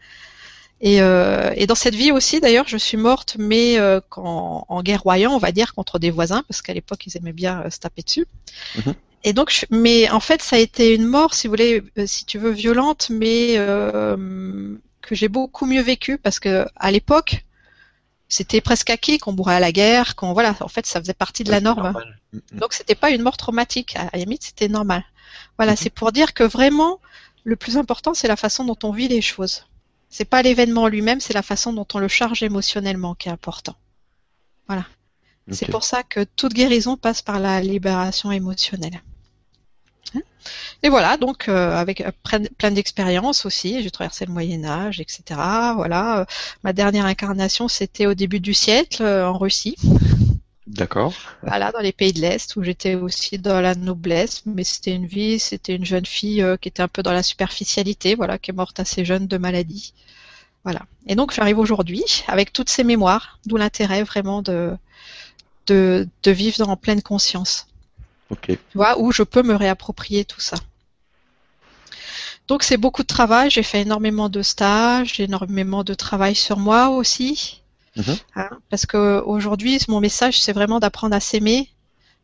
[0.82, 4.82] Et, euh, et, dans cette vie aussi, d'ailleurs, je suis morte, mais euh, en, en
[4.82, 7.80] guerroyant, on va dire, contre des voisins, parce qu'à l'époque, ils aimaient bien euh, se
[7.80, 8.26] taper dessus.
[8.78, 8.94] Mhm.
[9.24, 12.26] Et donc, mais en fait, ça a été une mort, si vous voulez, euh, si
[12.26, 17.44] tu veux, violente, mais euh, que j'ai beaucoup mieux vécu, parce que à l'époque,
[18.30, 21.44] c'était presque acquis qu'on bourrait à la guerre, qu'on voilà, en fait, ça faisait partie
[21.44, 21.94] de la norme.
[22.32, 22.42] Mhm.
[22.54, 23.98] Donc, c'était pas une mort traumatique.
[23.98, 25.04] À la limite, c'était normal.
[25.58, 25.78] Voilà, mhm.
[25.78, 27.02] c'est pour dire que vraiment,
[27.44, 29.66] le plus important, c'est la façon dont on vit les choses.
[30.10, 33.76] C'est pas l'événement lui-même, c'est la façon dont on le charge émotionnellement qui est important.
[34.68, 34.86] Voilà.
[35.52, 39.02] C'est pour ça que toute guérison passe par la libération émotionnelle.
[40.16, 40.22] Hein
[40.84, 42.12] et voilà, donc euh, avec euh,
[42.58, 45.24] plein d'expériences aussi, j'ai traversé le Moyen Âge, etc.
[45.76, 46.26] Voilà, euh,
[46.64, 49.76] ma dernière incarnation c'était au début du siècle en Russie.
[50.70, 51.16] D'accord.
[51.42, 55.08] Voilà, dans les pays de l'Est, où j'étais aussi dans la noblesse, mais c'était une
[55.08, 58.52] vie, c'était une jeune fille euh, qui était un peu dans la superficialité, voilà, qui
[58.52, 59.96] est morte assez jeune de maladie.
[60.64, 60.82] Voilà.
[61.08, 64.78] Et donc j'arrive aujourd'hui avec toutes ces mémoires, d'où l'intérêt vraiment de,
[65.66, 67.66] de, de vivre en pleine conscience.
[68.30, 68.46] Ok.
[68.48, 70.58] Tu vois, où je peux me réapproprier tout ça.
[72.48, 76.90] Donc c'est beaucoup de travail, j'ai fait énormément de stages, énormément de travail sur moi
[76.90, 77.64] aussi.
[78.00, 78.18] Mhm.
[78.36, 81.70] Hein, parce que aujourd'hui, mon message, c'est vraiment d'apprendre à s'aimer,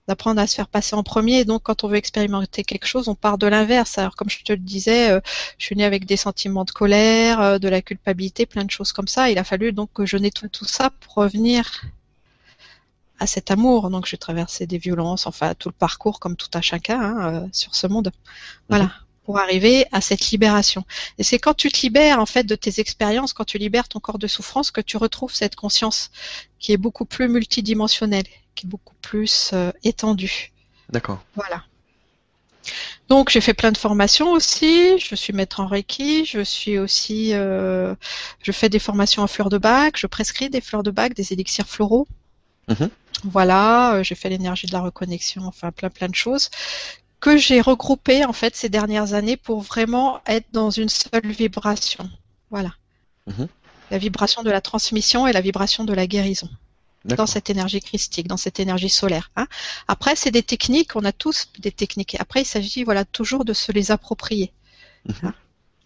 [0.07, 1.39] d'apprendre à se faire passer en premier.
[1.39, 3.97] Et donc, quand on veut expérimenter quelque chose, on part de l'inverse.
[3.97, 5.19] Alors, comme je te le disais, euh,
[5.57, 8.93] je suis née avec des sentiments de colère, euh, de la culpabilité, plein de choses
[8.93, 9.29] comme ça.
[9.29, 11.81] Il a fallu donc que je nettoie tout ça pour revenir
[13.19, 13.89] à cet amour.
[13.89, 17.47] Donc, j'ai traversé des violences, enfin, tout le parcours, comme tout à chacun, hein, euh,
[17.51, 18.11] sur ce monde.
[18.69, 18.85] Voilà.
[18.85, 20.85] Mhm pour arriver à cette libération.
[21.17, 23.99] Et c'est quand tu te libères en fait de tes expériences, quand tu libères ton
[23.99, 26.11] corps de souffrance, que tu retrouves cette conscience
[26.59, 30.51] qui est beaucoup plus multidimensionnelle, qui est beaucoup plus euh, étendue.
[30.89, 31.23] D'accord.
[31.33, 31.63] Voilà.
[33.09, 34.97] Donc j'ai fait plein de formations aussi.
[34.99, 36.25] Je suis maître en Reiki.
[36.25, 37.95] Je suis aussi, euh,
[38.43, 39.97] je fais des formations en fleurs de bac.
[39.97, 42.07] Je prescris des fleurs de bac, des élixirs floraux.
[42.67, 42.89] Mhm.
[43.23, 46.49] Voilà, euh, j'ai fait l'énergie de la reconnexion, enfin plein plein de choses
[47.19, 52.09] que j'ai regroupé en fait ces dernières années pour vraiment être dans une seule vibration.
[52.49, 52.73] Voilà.
[53.27, 53.47] Mhm.
[53.91, 56.49] La vibration de la transmission et la vibration de la guérison.
[57.05, 59.29] Dans cette énergie christique, dans cette énergie solaire.
[59.35, 59.45] Hein.
[59.87, 62.15] Après, c'est des techniques, on a tous des techniques.
[62.19, 64.51] Après, il s'agit voilà toujours de se les approprier
[65.07, 65.15] mhm.
[65.21, 65.33] hein,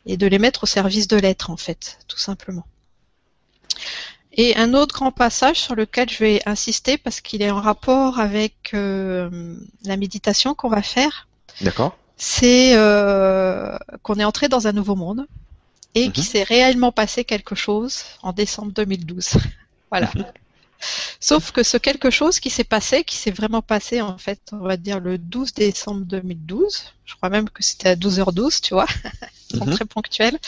[0.05, 2.65] et de les mettre au service de l'être en fait, tout simplement.
[4.33, 8.19] Et un autre grand passage sur lequel je vais insister parce qu'il est en rapport
[8.19, 11.27] avec euh, la méditation qu'on va faire,
[11.61, 11.97] D'accord.
[12.17, 15.25] C'est euh, qu'on est entré dans un nouveau monde
[15.95, 16.11] et mhm.
[16.11, 19.31] qu'il s'est réellement passé quelque chose en décembre 2012.
[19.89, 20.11] voilà.
[20.15, 20.25] Mhm.
[21.19, 24.59] Sauf que ce quelque chose qui s'est passé, qui s'est vraiment passé en fait, on
[24.59, 28.85] va dire le 12 décembre 2012, je crois même que c'était à 12h12, tu vois,
[29.53, 29.71] mhm.
[29.71, 30.39] très ponctuel,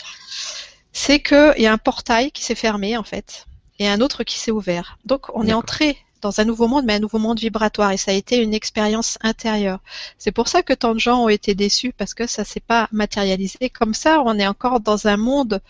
[0.92, 3.46] c'est qu'il y a un portail qui s'est fermé en fait
[3.78, 4.98] et un autre qui s'est ouvert.
[5.04, 7.92] Donc on est entré dans un nouveau monde, mais un nouveau monde vibratoire.
[7.92, 9.80] Et ça a été une expérience intérieure.
[10.18, 12.88] C'est pour ça que tant de gens ont été déçus parce que ça s'est pas
[12.92, 13.68] matérialisé.
[13.68, 15.60] Comme ça, on est encore dans un monde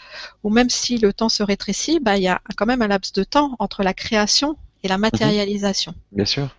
[0.44, 3.12] où même si le temps se rétrécit, bah, il y a quand même un laps
[3.14, 5.94] de temps entre la création et la matérialisation.
[6.12, 6.54] Bien sûr.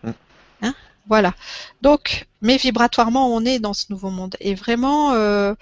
[0.61, 0.73] Hein?
[1.07, 1.33] Voilà.
[1.81, 4.35] Donc, mais vibratoirement, on est dans ce nouveau monde.
[4.39, 5.53] Et vraiment, euh,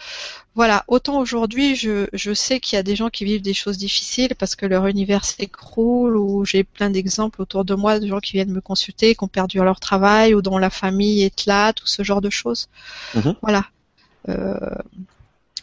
[0.53, 3.77] voilà, autant aujourd'hui, je, je sais qu'il y a des gens qui vivent des choses
[3.77, 8.19] difficiles parce que leur univers s'écroule, ou j'ai plein d'exemples autour de moi de gens
[8.19, 11.73] qui viennent me consulter, qui ont perdu leur travail, ou dont la famille est là,
[11.73, 12.69] tout ce genre de choses.
[13.15, 13.35] Mhm.
[13.41, 13.65] Voilà.
[14.29, 14.55] Euh,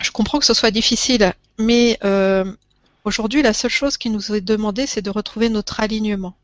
[0.01, 2.45] je comprends que ce soit difficile, mais euh,
[3.05, 6.35] aujourd'hui, la seule chose qui nous est demandée, c'est de retrouver notre alignement.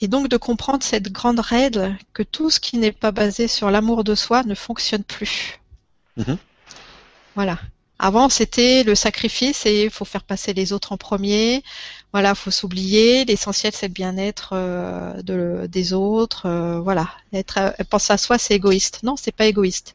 [0.00, 3.70] Et donc de comprendre cette grande règle que tout ce qui n'est pas basé sur
[3.70, 5.58] l'amour de soi ne fonctionne plus.
[6.16, 6.36] Mhm.
[7.34, 7.58] Voilà.
[7.98, 11.62] Avant, c'était le sacrifice et il faut faire passer les autres en premier.
[12.12, 13.24] Voilà, faut s'oublier.
[13.24, 16.44] L'essentiel, c'est le bien-être euh, de, des autres.
[16.46, 19.02] euh, voilà, être, euh, penser à soi, c'est égoïste.
[19.02, 19.94] Non, c'est pas égoïste.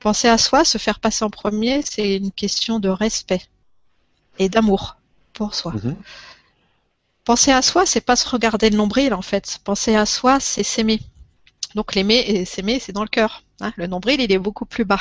[0.00, 3.42] Penser à soi, se faire passer en premier, c'est une question de respect
[4.38, 4.96] et d'amour
[5.34, 5.72] pour soi.
[5.72, 5.96] Mhm.
[7.24, 9.58] Penser à soi, c'est pas se regarder le nombril en fait.
[9.64, 11.00] Penser à soi, c'est s'aimer.
[11.74, 13.44] Donc l'aimer et s'aimer, c'est dans le cœur.
[13.60, 13.72] hein.
[13.76, 14.98] Le nombril, il est beaucoup plus bas.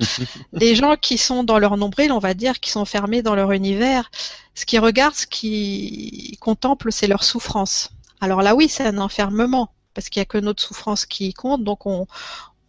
[0.52, 3.52] Les gens qui sont dans leur nombril, on va dire, qui sont fermés dans leur
[3.52, 4.10] univers,
[4.54, 7.90] ce qu'ils regardent, ce qu'ils contemplent, c'est leur souffrance.
[8.20, 11.64] Alors là, oui, c'est un enfermement, parce qu'il n'y a que notre souffrance qui compte,
[11.64, 12.06] donc on,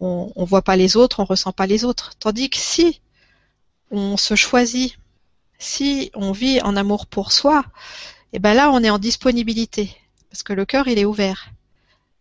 [0.00, 2.12] on voit pas les autres, on ressent pas les autres.
[2.18, 3.02] Tandis que si
[3.90, 4.96] on se choisit,
[5.58, 7.64] si on vit en amour pour soi,
[8.32, 9.96] et ben là, on est en disponibilité
[10.30, 11.50] parce que le cœur, il est ouvert.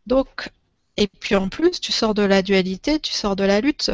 [0.05, 0.49] Donc,
[0.97, 3.91] et puis en plus, tu sors de la dualité, tu sors de la lutte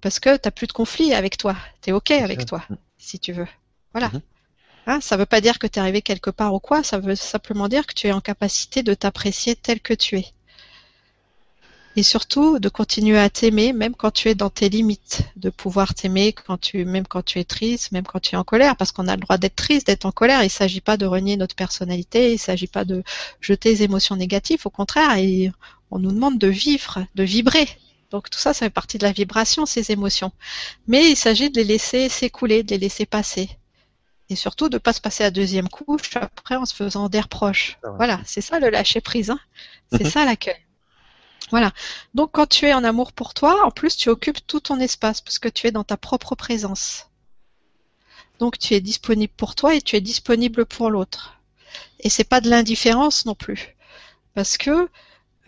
[0.00, 1.56] parce que tu n'as plus de conflit avec toi.
[1.80, 2.62] Tu es OK avec toi,
[2.98, 3.48] si tu veux.
[3.92, 4.08] Voilà.
[4.08, 4.20] Mhm.
[4.86, 6.98] Hein, ça ne veut pas dire que tu es arrivé quelque part ou quoi, ça
[6.98, 10.26] veut simplement dire que tu es en capacité de t'apprécier tel que tu es.
[11.96, 15.94] Et surtout de continuer à t'aimer même quand tu es dans tes limites, de pouvoir
[15.94, 18.90] t'aimer quand tu, même quand tu es triste, même quand tu es en colère, parce
[18.90, 20.40] qu'on a le droit d'être triste, d'être en colère.
[20.40, 23.04] Il ne s'agit pas de renier notre personnalité, il ne s'agit pas de
[23.40, 25.52] jeter les émotions négatives, au contraire, et
[25.92, 27.68] on nous demande de vivre, de vibrer.
[28.10, 30.32] Donc tout ça, ça fait partie de la vibration, ces émotions.
[30.88, 33.50] Mais il s'agit de les laisser s'écouler, de les laisser passer.
[34.30, 37.20] Et surtout de ne pas se passer à deuxième couche après en se faisant des
[37.20, 37.78] reproches.
[37.96, 39.30] Voilà, c'est ça le lâcher prise.
[39.30, 39.38] Hein.
[39.92, 40.63] C'est ça l'accueil.
[41.50, 41.72] Voilà.
[42.14, 45.20] Donc quand tu es en amour pour toi, en plus tu occupes tout ton espace
[45.20, 47.08] parce que tu es dans ta propre présence.
[48.38, 51.38] Donc tu es disponible pour toi et tu es disponible pour l'autre.
[52.00, 53.76] Et c'est pas de l'indifférence non plus.
[54.34, 54.88] Parce que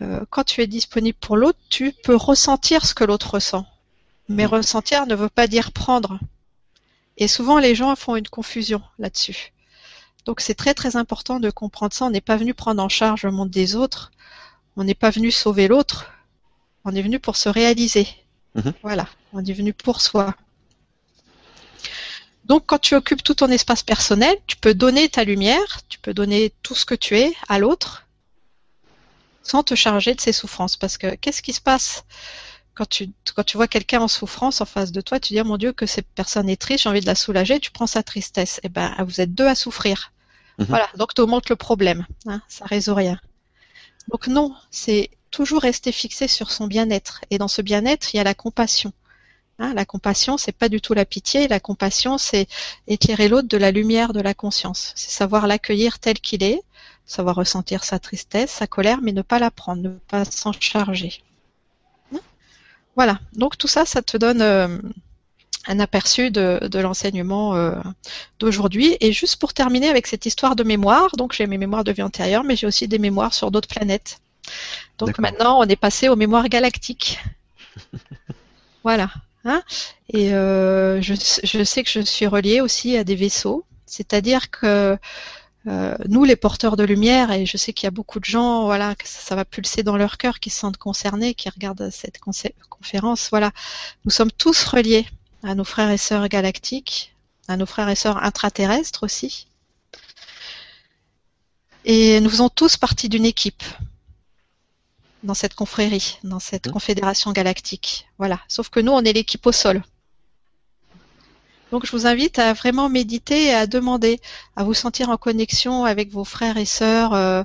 [0.01, 3.65] euh, quand tu es disponible pour l'autre, tu peux ressentir ce que l'autre ressent.
[4.29, 4.51] Mais Mhm.
[4.51, 6.19] ressentir ne veut pas dire prendre.
[7.17, 9.51] Et souvent les gens font une confusion là-dessus.
[10.25, 12.05] Donc c'est très très important de comprendre ça.
[12.05, 14.11] On n'est pas venu prendre en charge le monde des autres.
[14.77, 16.11] On n'est pas venu sauver l'autre.
[16.85, 18.07] On est venu pour se réaliser.
[18.55, 18.73] Mhm.
[18.83, 19.07] Voilà.
[19.33, 20.35] On est venu pour soi.
[22.45, 26.13] Donc quand tu occupes tout ton espace personnel, tu peux donner ta lumière, tu peux
[26.13, 28.05] donner tout ce que tu es à l'autre
[29.43, 30.77] sans te charger de ses souffrances.
[30.77, 32.05] Parce que qu'est-ce qui se passe
[32.75, 35.43] quand tu, quand tu vois quelqu'un en souffrance en face de toi, tu dis, oh
[35.43, 38.03] mon Dieu, que cette personne est triste, j'ai envie de la soulager, tu prends sa
[38.03, 38.59] tristesse.
[38.61, 40.13] Eh ben, vous êtes deux à souffrir.
[40.59, 40.67] Mhm.
[40.69, 42.05] Voilà, donc tu augmentes le problème.
[42.27, 43.19] Hein, ça résout rien.
[44.09, 47.21] Donc non, c'est toujours rester fixé sur son bien-être.
[47.29, 48.93] Et dans ce bien-être, il y a la compassion.
[49.59, 51.47] Hein, la compassion, c'est pas du tout la pitié.
[51.47, 52.47] La compassion, c'est
[52.87, 54.93] éclairer l'autre de la lumière de la conscience.
[54.95, 56.61] C'est savoir l'accueillir tel qu'il est,
[57.05, 61.23] savoir ressentir sa tristesse, sa colère, mais ne pas la prendre, ne pas s'en charger.
[62.13, 62.19] Hein?
[62.95, 63.19] Voilà.
[63.33, 64.77] Donc tout ça, ça te donne euh,
[65.67, 67.73] un aperçu de, de l'enseignement euh,
[68.39, 68.97] d'aujourd'hui.
[69.01, 72.01] Et juste pour terminer avec cette histoire de mémoire, donc j'ai mes mémoires de vie
[72.01, 74.19] antérieure, mais j'ai aussi des mémoires sur d'autres planètes.
[74.97, 77.19] Donc maintenant, on est passé aux mémoires galactiques.
[78.83, 79.09] voilà.
[79.45, 79.61] Hein
[80.09, 84.97] Et euh, je, je sais que je suis reliée aussi à des vaisseaux, c'est-à-dire que
[85.67, 88.65] euh, nous, les porteurs de lumière, et je sais qu'il y a beaucoup de gens,
[88.65, 91.89] voilà, que ça, ça va pulser dans leur cœur, qui se sentent concernés, qui regardent
[91.91, 92.19] cette
[92.69, 93.51] conférence, voilà,
[94.05, 95.05] nous sommes tous reliés
[95.47, 97.15] à nos frères et sœurs galactiques,
[97.47, 99.47] à nos frères et sœurs intraterrestres aussi.
[101.85, 103.63] Et nous faisons tous partie d'une équipe
[105.23, 108.07] dans cette confrérie, dans cette confédération galactique.
[108.17, 108.41] Voilà.
[108.49, 109.81] Sauf que nous, on est l'équipe au sol.
[111.71, 114.19] Donc, je vous invite à vraiment méditer et à demander,
[114.55, 117.43] à vous sentir en connexion avec vos frères et sœurs euh,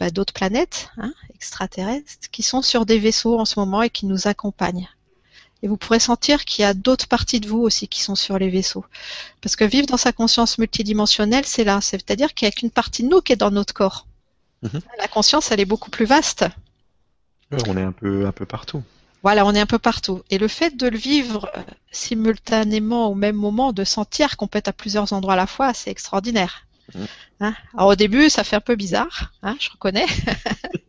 [0.00, 4.06] bah, d'autres planètes, hein, extraterrestres, qui sont sur des vaisseaux en ce moment et qui
[4.06, 4.88] nous accompagnent.
[5.62, 8.38] Et vous pourrez sentir qu'il y a d'autres parties de vous aussi qui sont sur
[8.38, 8.84] les vaisseaux.
[9.40, 11.80] Parce que vivre dans sa conscience multidimensionnelle, c'est là.
[11.80, 14.06] C'est-à-dire qu'il n'y a qu'une partie de nous qui est dans notre corps.
[14.62, 14.80] Mhm.
[14.98, 16.44] La conscience, elle est beaucoup plus vaste.
[17.66, 18.82] On est un peu, un peu partout.
[19.22, 20.22] Voilà, on est un peu partout.
[20.30, 24.58] Et le fait de le vivre euh, simultanément au même moment, de sentir qu'on peut
[24.58, 26.66] être à plusieurs endroits à la fois, c'est extraordinaire.
[26.94, 27.06] Mhm.
[27.40, 27.54] Hein?
[27.76, 30.06] Alors au début, ça fait un peu bizarre, hein, je reconnais.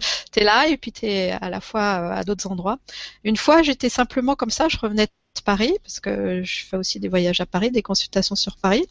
[0.32, 2.78] t'es là et puis t'es à la fois euh, à d'autres endroits.
[3.24, 7.00] Une fois, j'étais simplement comme ça, je revenais de Paris parce que je fais aussi
[7.00, 8.86] des voyages à Paris, des consultations sur Paris.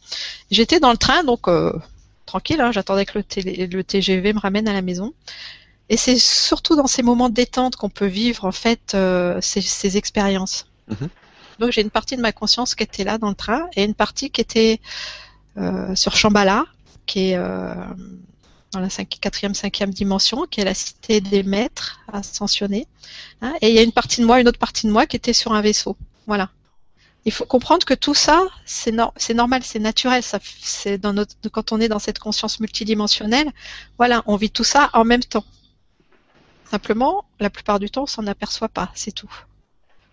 [0.52, 1.74] J'étais dans le train, donc euh,
[2.26, 5.14] tranquille, hein, j'attendais que le, télé- le TGV me ramène à la maison.
[5.90, 9.62] Et c'est surtout dans ces moments de détente qu'on peut vivre en fait euh, ces,
[9.62, 10.68] ces expériences.
[10.88, 11.10] Mhm.
[11.60, 13.96] Donc j'ai une partie de ma conscience qui était là dans le train et une
[13.96, 14.80] partie qui était
[15.58, 16.66] euh, sur Shambhala,
[17.06, 17.74] qui est euh,
[18.72, 22.88] dans la quatrième, cinquième dimension, qui est la cité des maîtres ascensionnés.
[23.42, 25.16] Hein, et il y a une partie de moi, une autre partie de moi qui
[25.16, 25.98] était sur un vaisseau.
[26.28, 26.50] Voilà.
[27.26, 30.24] Il faut comprendre que tout ça, c'est nor- c'est normal, c'est naturel.
[30.24, 33.52] Ça, f- c'est dans notre, quand on est dans cette conscience multidimensionnelle,
[33.98, 35.44] voilà, on vit tout ça en même temps.
[36.70, 39.32] Simplement, la plupart du temps, on s'en aperçoit pas, c'est tout.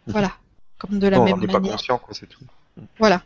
[0.06, 0.12] Mhm.
[0.12, 0.32] Voilà,
[0.78, 1.72] comme de la Non, même on n'est pas manière.
[1.76, 2.42] conscient, quoi, c'est tout.
[2.98, 3.22] Voilà.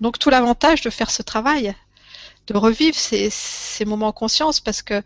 [0.00, 1.74] Donc tout l'avantage de faire ce travail,
[2.46, 5.02] de revivre ces, ces moments en conscience, parce que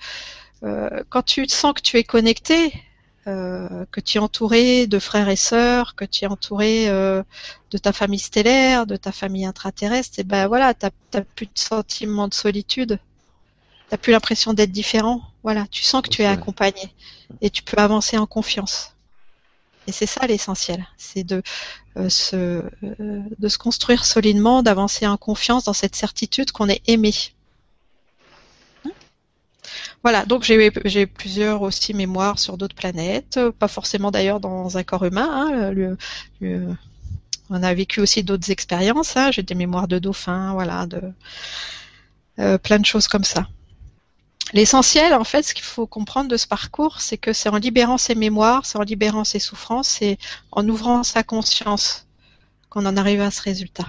[0.65, 2.73] euh, quand tu sens que tu es connecté,
[3.27, 7.23] euh, que tu es entouré de frères et sœurs, que tu es entouré euh,
[7.71, 11.53] de ta famille stellaire, de ta famille intraterrestre, et ben voilà, t'as t'as plus de
[11.55, 12.99] sentiment de solitude,
[13.89, 15.23] t'as plus l'impression d'être différent.
[15.43, 16.95] Voilà, tu sens que tu es accompagné
[17.41, 18.95] et tu peux avancer en confiance.
[19.89, 21.43] Et c'est ça l'essentiel, c'est de
[21.97, 26.83] euh, se, euh, de se construire solidement, d'avancer en confiance dans cette certitude qu'on est
[26.87, 27.15] aimé.
[28.85, 28.91] Hein
[30.03, 35.07] Voilà, donc j'ai plusieurs aussi mémoires sur d'autres planètes, pas forcément d'ailleurs dans un corps
[35.07, 35.49] humain.
[35.51, 35.97] hein,
[37.49, 39.17] on a vécu aussi d'autres expériences.
[39.17, 41.01] hein, j'ai des mémoires de dauphins, voilà, de
[42.41, 43.49] euh, plein de choses comme ça.
[44.53, 47.99] L'essentiel, en fait, ce qu'il faut comprendre de ce parcours, c'est que c'est en libérant
[47.99, 50.19] ses mémoires, c'est en libérant ses souffrances, c'est
[50.53, 52.07] en ouvrant sa conscience
[52.71, 53.87] qu'on en arrive à ce résultat.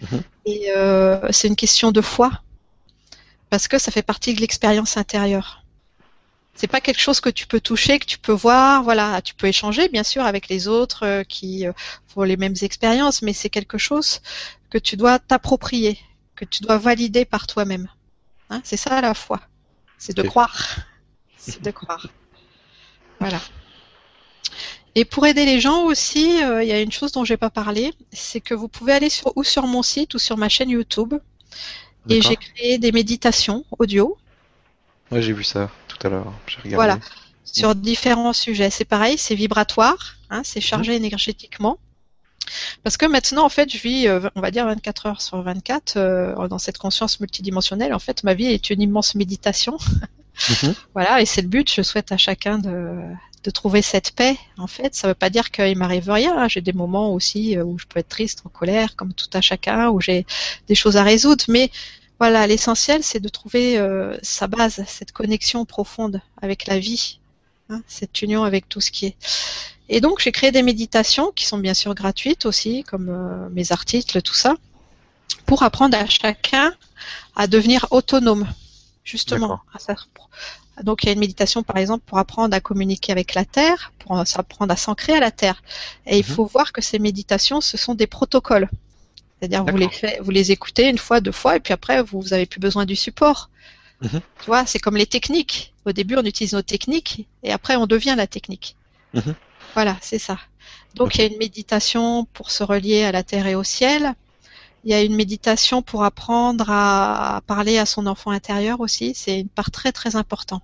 [0.00, 0.22] Mhm.
[0.44, 2.30] Et euh, c'est une question de foi,
[3.50, 5.64] parce que ça fait partie de l'expérience intérieure.
[6.54, 9.46] C'est pas quelque chose que tu peux toucher, que tu peux voir, voilà, tu peux
[9.46, 11.72] échanger bien sûr avec les autres euh, qui euh,
[12.08, 14.20] font les mêmes expériences, mais c'est quelque chose
[14.70, 15.98] que tu dois t'approprier,
[16.34, 17.88] que tu dois valider par toi-même.
[18.48, 19.40] Hein, c'est ça la foi,
[19.98, 20.76] c'est de croire,
[21.36, 22.06] c'est de croire.
[23.20, 23.40] Voilà.
[24.94, 27.50] Et pour aider les gens aussi, euh, il y a une chose dont j'ai pas
[27.50, 30.70] parlé, c'est que vous pouvez aller sur, ou sur mon site ou sur ma chaîne
[30.70, 31.14] YouTube
[32.08, 34.16] et j'ai créé des méditations audio
[35.10, 36.32] Ouais, j'ai vu ça tout à l'heure.
[36.46, 36.74] J'ai regardé.
[36.76, 36.98] Voilà.
[37.44, 38.70] sur différents sujets.
[38.70, 41.04] C'est pareil, c'est vibratoire, hein, c'est chargé Mhm.
[41.04, 41.78] énergétiquement.
[42.82, 45.96] Parce que maintenant, en fait, je vis, euh, on va dire 24 heures sur 24
[45.96, 47.92] euh, dans cette conscience multidimensionnelle.
[47.94, 49.78] En fait, ma vie est une immense méditation.
[50.62, 50.74] Mhm.
[50.92, 51.72] Voilà, et c'est le but.
[51.74, 52.90] Je souhaite à chacun de,
[53.42, 54.36] de trouver cette paix.
[54.58, 56.36] En fait, ça veut pas dire qu'il m'arrive rien.
[56.36, 56.46] hein.
[56.46, 59.40] J'ai des moments aussi euh, où je peux être triste, en colère, comme tout à
[59.40, 60.26] chacun, où j'ai
[60.68, 61.42] des choses à résoudre.
[61.48, 61.70] Mais
[62.20, 67.18] voilà, l'essentiel, c'est de trouver euh, sa base, cette connexion profonde avec la vie,
[67.70, 69.16] hein, cette union avec tout ce qui est.
[69.88, 73.72] Et donc, j'ai créé des méditations qui sont bien sûr gratuites aussi, comme euh, mes
[73.72, 74.56] articles, tout ça,
[75.46, 76.74] pour apprendre à chacun
[77.36, 78.46] à devenir autonome,
[79.04, 79.60] justement.
[79.72, 79.78] À
[80.82, 83.92] donc, il y a une méditation, par exemple, pour apprendre à communiquer avec la Terre,
[83.98, 85.62] pour apprendre à s'ancrer à la Terre.
[86.04, 86.34] Et il Mhm.
[86.34, 88.68] faut voir que ces méditations, ce sont des protocoles.
[89.38, 92.22] C'est-à-dire, vous les, fait, vous les écoutez une fois, deux fois, et puis après, vous
[92.24, 93.48] n'avez plus besoin du support.
[94.02, 94.20] Mhm.
[94.40, 95.72] Tu vois, c'est comme les techniques.
[95.86, 98.76] Au début, on utilise nos techniques, et après, on devient la technique.
[99.14, 99.34] Mhm.
[99.74, 100.38] Voilà, c'est ça.
[100.94, 104.14] Donc, il y a une méditation pour se relier à la Terre et au ciel.
[104.84, 109.14] Il y a une méditation pour apprendre à parler à son enfant intérieur aussi.
[109.14, 110.62] C'est une part très très importante.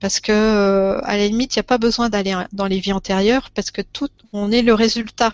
[0.00, 2.92] Parce que euh, à la limite, il n'y a pas besoin d'aller dans les vies
[2.92, 5.32] antérieures parce que tout, on est le résultat.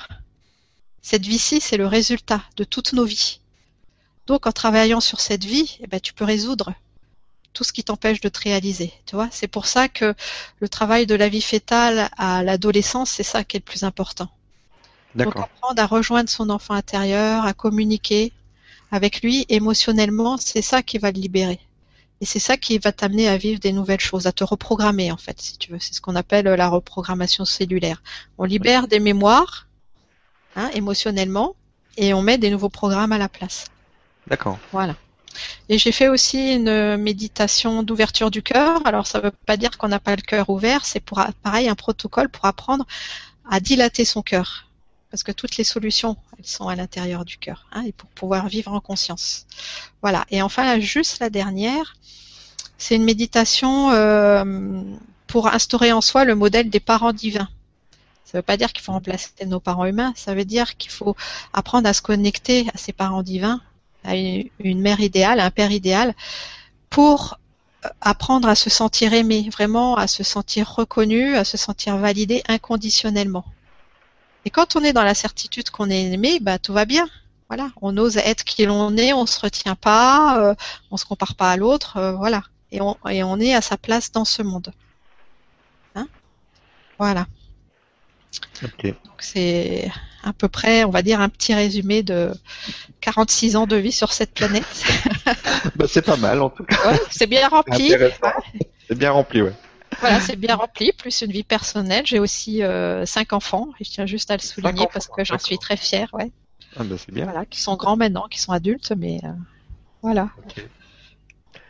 [1.01, 3.41] Cette vie-ci, c'est le résultat de toutes nos vies.
[4.27, 6.75] Donc, en travaillant sur cette vie, eh ben, tu peux résoudre
[7.59, 8.93] tout ce qui t'empêche de te réaliser.
[9.05, 10.15] Tu vois, c'est pour ça que
[10.61, 14.29] le travail de la vie fétale à l'adolescence, c'est ça qui est le plus important.
[15.17, 18.33] Donc apprendre à rejoindre son enfant intérieur, à communiquer
[18.93, 21.59] avec lui émotionnellement, c'est ça qui va le libérer.
[22.21, 25.17] Et c'est ça qui va t'amener à vivre des nouvelles choses, à te reprogrammer en
[25.17, 25.81] fait, si tu veux.
[25.81, 28.05] C'est ce qu'on appelle la reprogrammation cellulaire.
[28.39, 29.67] On libère des mémoires
[30.55, 31.57] hein, émotionnellement
[31.97, 33.65] et on met des nouveaux programmes à la place.
[34.29, 34.61] D'accord.
[34.71, 34.95] Voilà.
[35.69, 38.81] Et j'ai fait aussi une méditation d'ouverture du cœur.
[38.87, 41.69] Alors ça ne veut pas dire qu'on n'a pas le cœur ouvert, c'est pour pareil
[41.69, 42.87] un protocole pour apprendre
[43.51, 44.67] à dilater son cœur.
[45.11, 48.49] Parce que toutes les solutions, elles sont à l'intérieur du cœur, hein, et pour pouvoir
[48.49, 49.47] vivre en conscience.
[50.03, 50.27] Voilà.
[50.31, 51.95] Et enfin, juste la dernière,
[52.79, 54.83] C'est une méditation euh,
[55.27, 57.49] pour instaurer en soi le modèle des parents divins.
[58.25, 60.91] Ça ne veut pas dire qu'il faut remplacer nos parents humains, ça veut dire qu'il
[60.91, 61.17] faut
[61.53, 63.61] apprendre à se connecter à ses parents divins,
[64.05, 66.15] à une mère idéale, à un père idéal,
[66.91, 67.39] pour
[68.01, 73.45] apprendre à se sentir aimé, vraiment à se sentir reconnu, à se sentir validé inconditionnellement.
[74.45, 77.09] Et quand on est dans la certitude qu'on est aimé, bah tout va bien.
[77.49, 80.55] Voilà, on ose être qui l'on est, on se retient pas, euh,
[80.91, 82.43] on se compare pas à l'autre, euh, voilà.
[82.71, 84.73] Et on, et on est à sa place dans ce monde.
[85.95, 86.09] Hein?
[86.99, 87.27] Voilà.
[88.83, 89.91] Donc c'est
[90.23, 92.33] à peu près, on va dire, un petit résumé de
[93.01, 94.65] 46 ans de vie sur cette planète.
[95.77, 96.77] bah, c'est pas mal en tout cas.
[97.11, 97.93] c'est bien rempli.
[98.89, 99.53] C'est bien rempli, ouais.
[100.01, 102.07] Voilà, c'est bien rempli, plus une vie personnelle.
[102.07, 105.39] J'ai aussi euh, cinq enfants, et je tiens juste à le souligner parce que j'en
[105.39, 106.31] suis très fière, ouais.
[106.77, 107.25] Ah bah c'est bien.
[107.25, 109.33] Voilà, qui sont grands maintenant, qui sont adultes, mais euh,
[110.03, 110.31] voilà.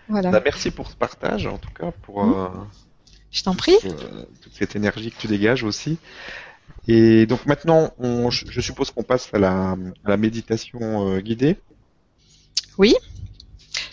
[0.08, 0.30] Voilà.
[0.30, 2.24] Bah, merci pour ce partage, en tout cas, pour.
[2.24, 2.32] Mmh.
[2.34, 2.48] Euh,
[3.30, 3.76] je t'en prie.
[3.82, 5.98] toute cette énergie que tu dégages aussi.
[6.88, 11.58] Et donc maintenant, on, je suppose qu'on passe à la, à la méditation euh, guidée.
[12.78, 12.94] Oui.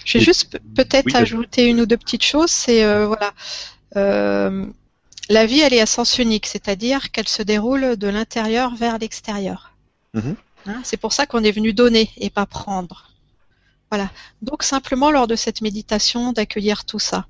[0.06, 2.52] Je vais juste peut-être ajouter une ou deux petites choses.
[2.52, 3.34] C'est euh, voilà,
[3.98, 4.66] euh,
[5.30, 9.74] la vie, elle est à sens unique, c'est-à-dire qu'elle se déroule de l'intérieur vers l'extérieur.
[10.14, 10.36] Mhm.
[10.68, 13.12] Hein, c'est pour ça qu'on est venu donner et pas prendre.
[13.96, 14.12] Voilà.
[14.42, 17.28] Donc simplement lors de cette méditation d'accueillir tout ça.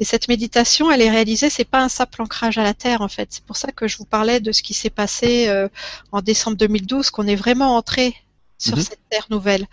[0.00, 3.08] Et cette méditation, elle est réalisée, c'est pas un simple ancrage à la terre en
[3.08, 3.28] fait.
[3.30, 5.68] C'est pour ça que je vous parlais de ce qui s'est passé euh,
[6.10, 8.16] en décembre 2012, qu'on est vraiment entré
[8.58, 8.82] sur mhm.
[8.82, 9.68] cette terre nouvelle.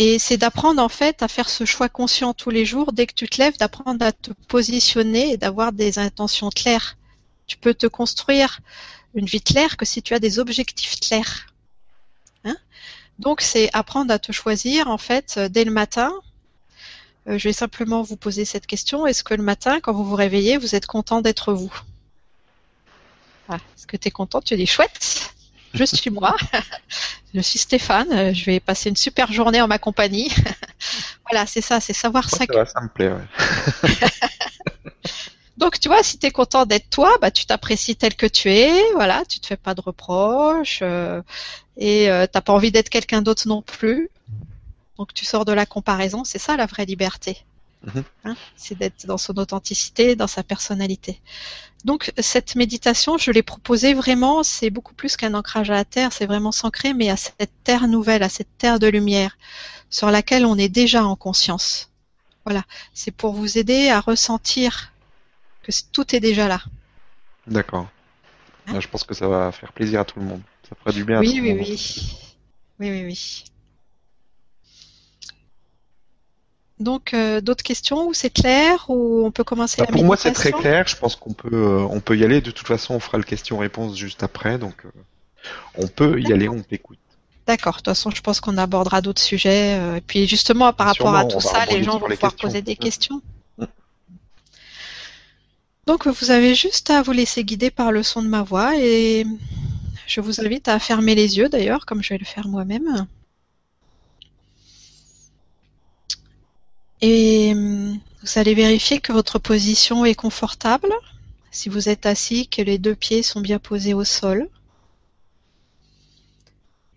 [0.00, 3.14] Et c'est d'apprendre en fait à faire ce choix conscient tous les jours, dès que
[3.14, 6.96] tu te lèves, d'apprendre à te positionner et d'avoir des intentions claires.
[7.46, 8.58] Tu peux te construire
[9.14, 11.46] une vie claire que si tu as des objectifs clairs.
[13.18, 16.12] Donc c'est apprendre à te choisir en fait euh, dès le matin.
[17.28, 19.06] Euh, je vais simplement vous poser cette question.
[19.06, 21.72] Est-ce que le matin, quand vous vous réveillez, vous êtes content d'être vous?
[23.48, 24.40] Ah, Est-ce que tu es content?
[24.40, 25.30] Tu dis chouette,
[25.74, 26.36] je suis moi.
[27.34, 28.12] je suis Stéphane.
[28.12, 30.30] Euh, je vais passer une super journée en ma compagnie.
[31.30, 32.44] voilà, c'est ça, c'est savoir ça.
[32.66, 33.90] Ça me plaît, ouais.
[35.56, 38.50] Donc, tu vois, si tu es content d'être toi, bah, tu t'apprécies tel que tu
[38.50, 41.22] es, voilà, tu te fais pas de reproches, euh,
[41.76, 44.10] et euh, t'as pas envie d'être quelqu'un d'autre non plus.
[44.98, 47.38] Donc, tu sors de la comparaison, c'est ça la vraie liberté.
[47.82, 48.04] Mhm.
[48.24, 51.20] Hein, c'est d'être dans son authenticité, dans sa personnalité.
[51.84, 56.12] Donc, cette méditation, je l'ai proposée vraiment, c'est beaucoup plus qu'un ancrage à la terre,
[56.12, 59.36] c'est vraiment s'ancrer, mais à cette terre nouvelle, à cette terre de lumière,
[59.90, 61.90] sur laquelle on est déjà en conscience.
[62.46, 62.62] Voilà,
[62.94, 64.92] c'est pour vous aider à ressentir
[65.62, 66.62] que tout est déjà là.
[67.46, 67.88] D'accord.
[68.66, 68.80] Hein?
[68.80, 70.42] Je pense que ça va faire plaisir à tout le monde.
[70.68, 71.54] Ça fera du bien oui, à oui.
[71.58, 72.10] Oui,
[72.80, 73.44] oui, oui, oui.
[76.80, 80.16] Donc, euh, d'autres questions ou c'est clair ou on peut commencer bah, la Pour moi,
[80.16, 80.86] c'est très clair.
[80.88, 82.40] Je pense qu'on peut, euh, on peut y aller.
[82.40, 84.58] De toute façon, on fera le question-réponse juste après.
[84.58, 84.90] Donc, euh,
[85.76, 86.48] on peut y aller.
[86.48, 86.98] On t'écoute.
[87.46, 87.74] D'accord.
[87.74, 89.76] De toute façon, je pense qu'on abordera d'autres sujets.
[89.96, 93.22] et puis, justement, par rapport à tout ça, les gens vont pouvoir poser des questions.
[95.86, 99.26] Donc vous avez juste à vous laisser guider par le son de ma voix et
[100.06, 103.06] je vous invite à fermer les yeux d'ailleurs, comme je vais le faire moi-même.
[107.00, 110.90] Et vous allez vérifier que votre position est confortable.
[111.50, 114.48] Si vous êtes assis, que les deux pieds sont bien posés au sol.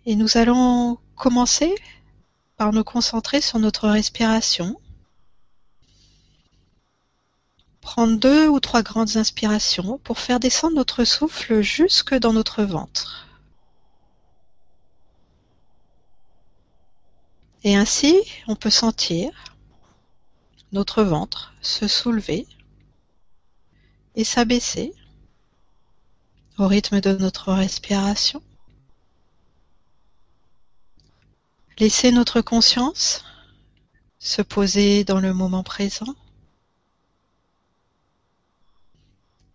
[0.06, 1.74] Et nous allons commencer
[2.56, 4.80] par nous concentrer sur notre respiration.
[7.90, 13.26] Prendre deux ou trois grandes inspirations pour faire descendre notre souffle jusque dans notre ventre.
[17.64, 18.14] Et ainsi,
[18.46, 19.56] on peut sentir
[20.70, 22.46] notre ventre se soulever
[24.16, 24.92] et s'abaisser
[26.58, 28.42] au rythme de notre respiration.
[31.78, 33.24] Laisser notre conscience
[34.18, 36.14] se poser dans le moment présent.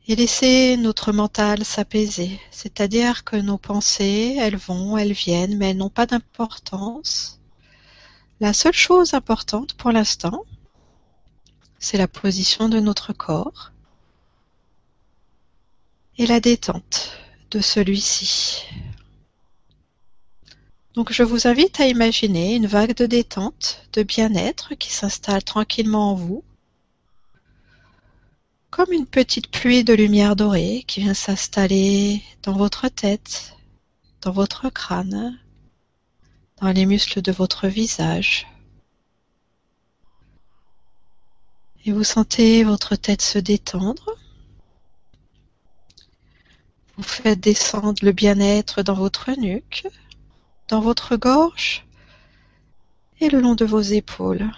[0.08, 5.78] Et laisser notre mental s'apaiser, c'est-à-dire que nos pensées, elles vont, elles viennent, mais elles
[5.78, 7.39] n'ont pas d'importance.
[8.39, 10.43] La seule chose importante pour l'instant,
[11.80, 13.72] c'est la position de notre corps
[16.18, 17.18] et la détente
[17.51, 18.64] de celui-ci.
[20.95, 26.12] Donc je vous invite à imaginer une vague de détente, de bien-être qui s'installe tranquillement
[26.12, 26.43] en vous
[28.76, 33.56] comme une petite pluie de lumière dorée qui vient s'installer dans votre tête,
[34.22, 35.40] dans votre crâne,
[36.60, 38.48] dans les muscles de votre visage.
[41.86, 44.18] Et vous sentez votre tête se détendre.
[46.98, 49.88] Vous faites descendre le bien-être dans votre nuque,
[50.68, 51.86] dans votre gorge
[53.20, 54.50] et le long de vos épaules.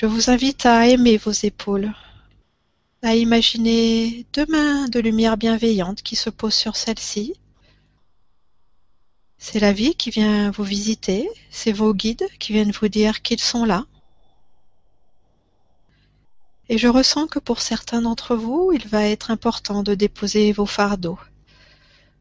[0.00, 1.92] Je vous invite à aimer vos épaules,
[3.02, 7.34] à imaginer deux mains de lumière bienveillante qui se posent sur celle-ci.
[9.38, 13.40] C'est la vie qui vient vous visiter, c'est vos guides qui viennent vous dire qu'ils
[13.40, 13.86] sont là.
[16.68, 20.66] Et je ressens que pour certains d'entre vous, il va être important de déposer vos
[20.66, 21.18] fardeaux.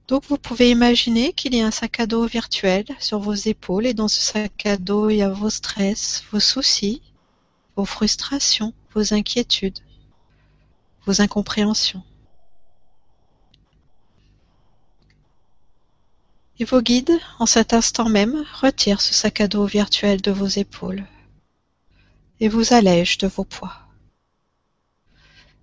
[0.08, 3.86] Donc vous pouvez imaginer qu'il y a un sac à dos virtuel sur vos épaules
[3.86, 7.04] et dans ce sac à dos, il y a vos stress, vos soucis,
[7.78, 9.80] vos frustrations, vos inquiétudes,
[11.06, 12.04] vos incompréhensions.
[16.60, 20.48] Et vos guides, en cet instant même, retirent ce sac à dos virtuel de vos
[20.48, 21.06] épaules
[22.40, 23.78] et vous allègent de vos poids.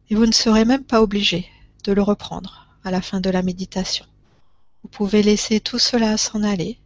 [0.08, 1.48] Et vous ne serez même pas obligé
[1.82, 4.06] de le reprendre à la fin de la méditation.
[4.82, 6.78] Vous pouvez laisser tout cela s'en aller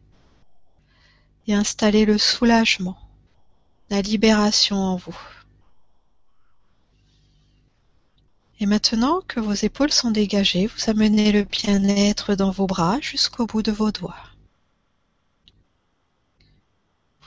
[1.46, 2.96] et installer le soulagement,
[3.90, 5.16] la libération en vous.
[8.60, 13.46] Et maintenant que vos épaules sont dégagées, vous amenez le bien-être dans vos bras jusqu'au
[13.46, 14.16] bout de vos doigts.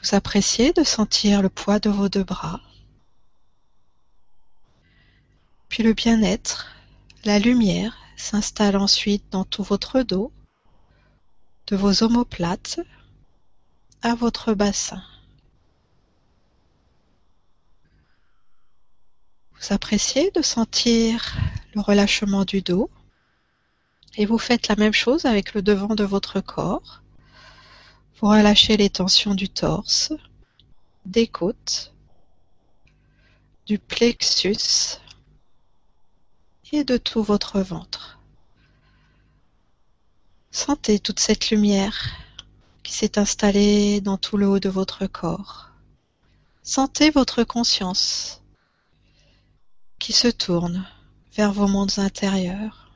[0.02, 2.60] Vous appréciez de sentir le poids de vos deux bras.
[5.70, 6.76] Puis le bien-être,
[7.24, 10.34] la lumière s'installe ensuite dans tout votre dos,
[11.68, 12.82] de vos omoplates
[14.02, 15.02] à votre bassin.
[19.62, 21.38] Vous appréciez de sentir
[21.76, 22.90] le relâchement du dos
[24.18, 27.04] et vous faites la même chose avec le devant de votre corps.
[28.16, 30.14] Vous relâchez les tensions du torse,
[31.06, 31.94] des côtes,
[33.68, 34.98] du plexus
[36.72, 38.20] et de tout votre ventre.
[40.50, 42.16] Sentez toute cette lumière
[42.82, 45.70] qui s'est installée dans tout le haut de votre corps.
[46.64, 48.41] Sentez votre conscience
[50.02, 50.88] qui se tourne
[51.36, 52.90] vers vos mondes intérieurs.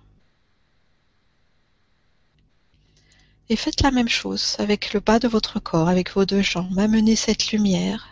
[3.47, 6.79] Et faites la même chose avec le bas de votre corps, avec vos deux jambes.
[6.79, 8.07] Amenez cette lumière,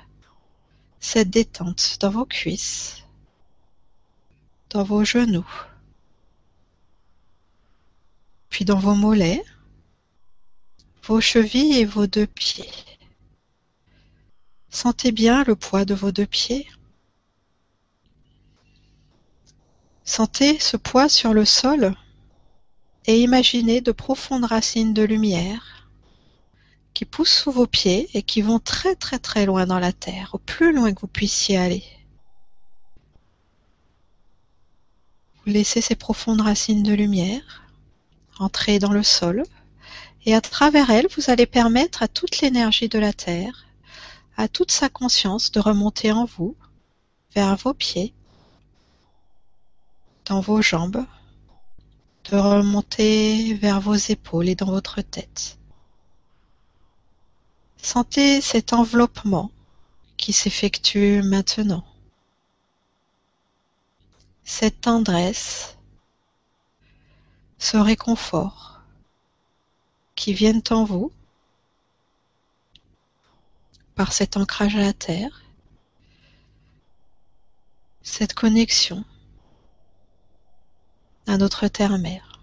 [0.99, 3.03] cette détente dans vos cuisses,
[4.69, 5.49] dans vos genoux,
[8.49, 9.43] puis dans vos mollets,
[11.01, 12.69] vos chevilles et vos deux pieds.
[14.69, 16.67] Sentez bien le poids de vos deux pieds.
[20.05, 21.95] Sentez ce poids sur le sol
[23.05, 25.89] et imaginez de profondes racines de lumière
[26.93, 30.29] qui poussent sous vos pieds et qui vont très très très loin dans la terre,
[30.33, 31.83] au plus loin que vous puissiez aller.
[35.35, 37.63] Vous laissez ces profondes racines de lumière
[38.39, 39.43] entrer dans le sol
[40.25, 43.65] et à travers elles, vous allez permettre à toute l'énergie de la terre,
[44.37, 46.55] à toute sa conscience de remonter en vous,
[47.35, 48.13] vers vos pieds,
[50.25, 51.05] dans vos jambes,
[52.31, 55.57] de remonter vers vos épaules et dans votre tête.
[57.77, 59.51] Sentez cet enveloppement
[60.15, 61.83] qui s'effectue maintenant.
[64.45, 65.77] Cette tendresse,
[67.57, 68.81] ce réconfort
[70.15, 71.11] qui viennent en vous
[73.95, 75.43] par cet ancrage à la terre,
[78.01, 79.03] cette connexion
[81.27, 82.41] à notre terre-mère.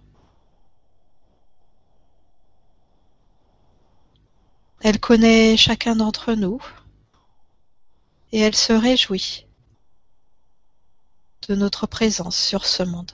[4.82, 6.62] Elle connaît chacun d'entre nous
[8.32, 9.46] et elle se réjouit
[11.48, 13.12] de notre présence sur ce monde.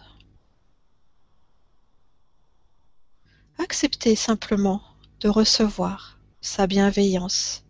[3.58, 4.82] Acceptez simplement
[5.20, 7.64] de recevoir sa bienveillance.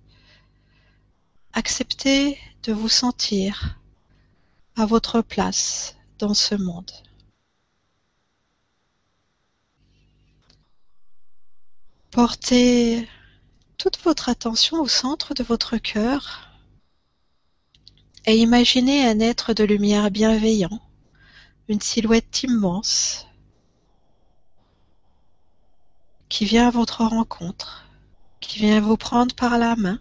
[1.52, 3.78] Acceptez de vous sentir
[4.76, 6.90] à votre place dans ce monde.
[12.16, 13.06] Portez
[13.76, 16.48] toute votre attention au centre de votre cœur
[18.24, 20.80] et imaginez un être de lumière bienveillant,
[21.68, 23.26] une silhouette immense
[26.30, 27.84] qui vient à votre rencontre,
[28.40, 30.00] qui vient vous prendre par la main.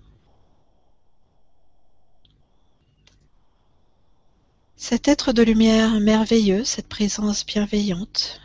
[4.77, 8.39] Cet être de lumière merveilleux, cette présence bienveillante,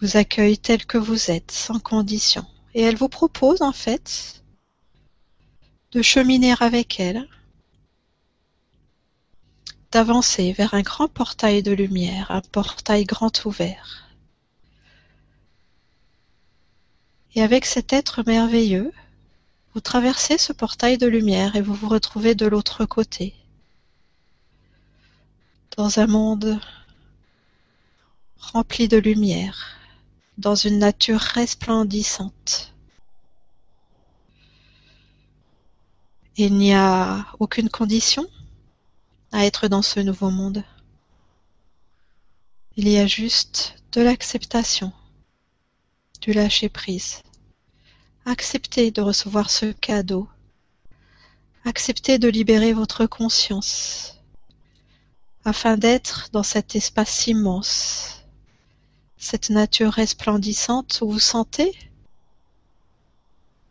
[0.00, 2.46] vous accueille tel que vous êtes, sans condition.
[2.74, 4.42] Et elle vous propose en fait
[5.92, 7.26] de cheminer avec elle,
[9.90, 14.08] d'avancer vers un grand portail de lumière, un portail grand ouvert.
[17.34, 18.92] Et avec cet être merveilleux,
[19.74, 23.34] vous traversez ce portail de lumière et vous vous retrouvez de l'autre côté,
[25.76, 26.60] dans un monde
[28.38, 29.77] rempli de lumière,
[30.38, 32.72] dans une nature resplendissante.
[36.36, 38.24] Il n'y a aucune condition
[39.32, 40.62] à être dans ce nouveau monde.
[42.76, 44.92] Il y a juste de l'acceptation,
[46.20, 47.22] du lâcher-prise.
[48.24, 50.28] Acceptez de recevoir ce cadeau.
[51.64, 54.14] Acceptez de libérer votre conscience
[55.44, 58.17] afin d'être dans cet espace immense,
[59.18, 61.76] cette nature resplendissante vous sentez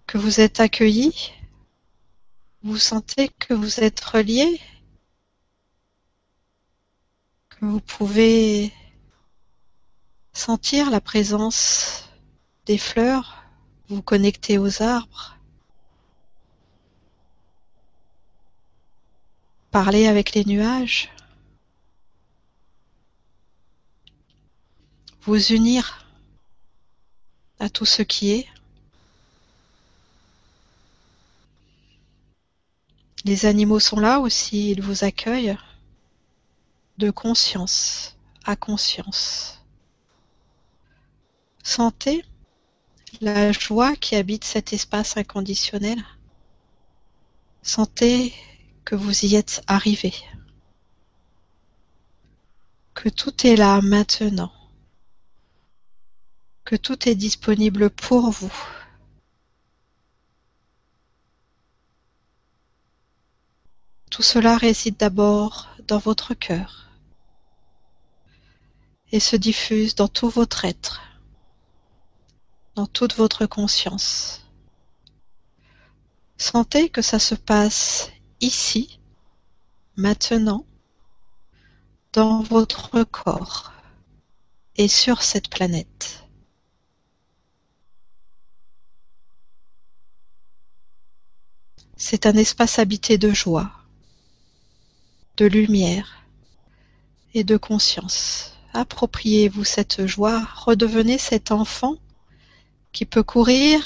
[0.06, 1.34] que vous êtes accueilli,
[2.64, 4.62] vous sentez que vous êtes relié
[7.62, 8.72] vous pouvez
[10.34, 12.08] sentir la présence
[12.66, 13.44] des fleurs,
[13.90, 15.38] vous connecter aux arbres,
[19.72, 21.10] parler avec les nuages,
[25.28, 26.08] vous unir
[27.60, 28.48] à tout ce qui est.
[33.26, 35.58] Les animaux sont là aussi, ils vous accueillent
[36.98, 38.16] de conscience
[38.46, 39.62] à conscience.
[41.62, 42.24] Sentez
[43.20, 46.02] la joie qui habite cet espace inconditionnel.
[47.64, 48.34] Sentez
[48.86, 50.14] que vous y êtes arrivé.
[52.94, 54.54] Que tout est là maintenant.
[56.68, 58.52] Que tout est disponible pour vous.
[64.12, 66.90] Tout cela réside d'abord dans votre cœur
[69.14, 71.02] et se diffuse dans tout votre être,
[72.76, 74.46] dans toute votre conscience.
[76.36, 78.12] Sentez que ça se passe
[78.42, 79.00] ici,
[79.96, 80.66] maintenant,
[82.12, 83.72] dans votre corps
[84.76, 86.27] et sur cette planète.
[92.00, 93.72] C'est un espace habité de joie,
[95.38, 96.24] de lumière
[97.34, 98.56] et de conscience.
[98.74, 101.96] Appropriez-vous cette joie, redevenez cet enfant
[102.92, 103.84] qui peut courir,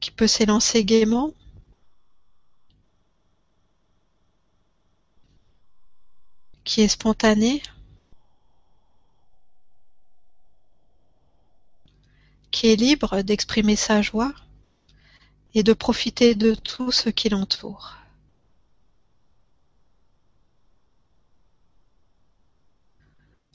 [0.00, 1.32] qui peut s'élancer gaiement.
[6.64, 7.62] qui est spontané,
[12.50, 14.34] qui est libre d'exprimer sa joie
[15.58, 17.96] et de profiter de tout ce qui l'entoure.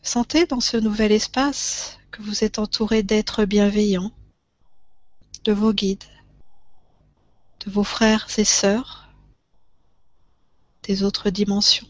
[0.02, 4.12] Sentez dans ce nouvel espace que vous êtes entouré d'êtres bienveillants,
[5.46, 6.04] de vos guides,
[7.66, 9.08] de vos frères et sœurs,
[10.84, 11.88] des autres dimensions.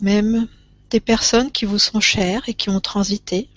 [0.00, 0.48] Même
[0.88, 3.50] des personnes qui vous sont chères et qui ont transité.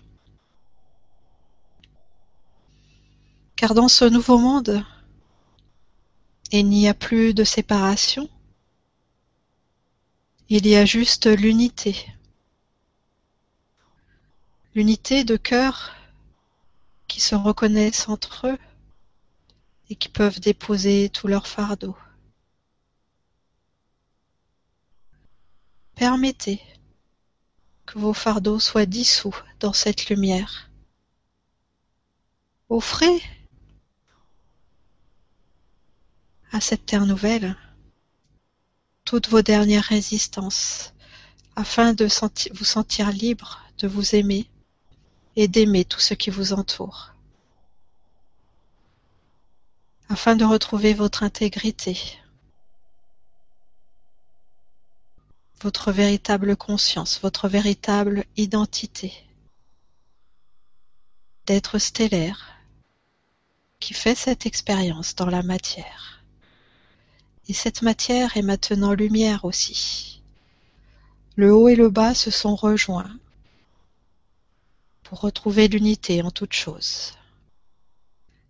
[3.59, 4.85] Car dans ce nouveau monde,
[6.53, 8.29] il n'y a plus de séparation,
[10.47, 12.07] il y a juste l'unité.
[14.75, 15.93] L'unité de cœur
[17.09, 18.57] qui se reconnaissent entre eux
[19.89, 21.97] et qui peuvent déposer tout leur fardeau.
[25.95, 26.61] Permettez
[27.85, 30.69] que vos fardeaux soient dissous dans cette lumière.
[32.69, 33.21] Offrez
[36.51, 37.55] à cette terre nouvelle
[39.09, 40.93] toutes vos dernières résistances,
[41.55, 42.07] afin de
[42.53, 44.47] vous sentir libre de vous aimer
[45.35, 47.15] et d'aimer tout ce qui vous entoure,
[50.09, 51.97] afin de retrouver votre intégrité,
[55.61, 59.13] votre véritable conscience, votre véritable identité,
[61.47, 62.59] d'être stellaire
[63.79, 66.18] qui fait cette expérience dans la matière.
[67.49, 70.21] Et cette matière est maintenant lumière aussi.
[71.35, 73.19] Le haut et le bas se sont rejoints
[75.01, 77.13] pour retrouver l'unité en toute chose.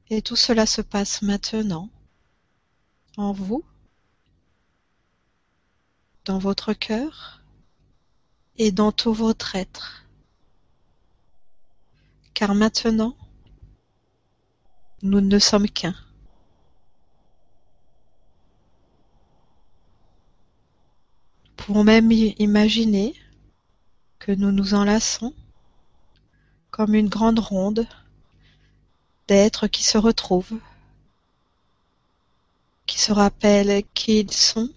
[0.10, 1.90] Et tout cela se passe maintenant
[3.16, 3.64] en vous,
[6.26, 7.42] dans votre cœur
[8.58, 10.04] et dans tout votre être.
[12.34, 13.16] Car maintenant,
[15.02, 15.96] Nous ne sommes qu'un.
[21.70, 23.14] Pouvons même imaginer
[24.18, 25.36] que nous nous enlaçons
[26.72, 27.88] comme une grande ronde
[29.28, 30.60] d'êtres qui se retrouvent,
[32.88, 34.68] qui se rappellent qui ils sont,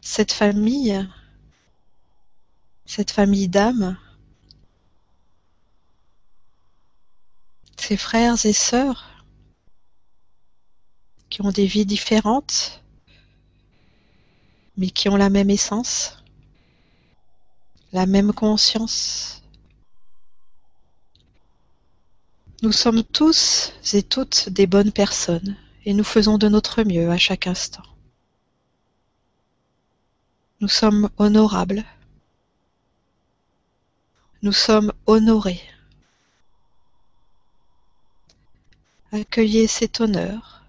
[0.00, 1.06] cette famille,
[2.86, 3.98] cette famille d'âmes,
[7.76, 9.22] ces frères et sœurs
[11.28, 12.82] qui ont des vies différentes,
[14.76, 16.22] mais qui ont la même essence,
[17.92, 19.42] la même conscience.
[22.62, 27.18] Nous sommes tous et toutes des bonnes personnes et nous faisons de notre mieux à
[27.18, 27.84] chaque instant.
[30.60, 31.84] Nous sommes honorables.
[34.42, 35.60] Nous sommes honorés.
[39.12, 40.62] Accueillez cet honneur.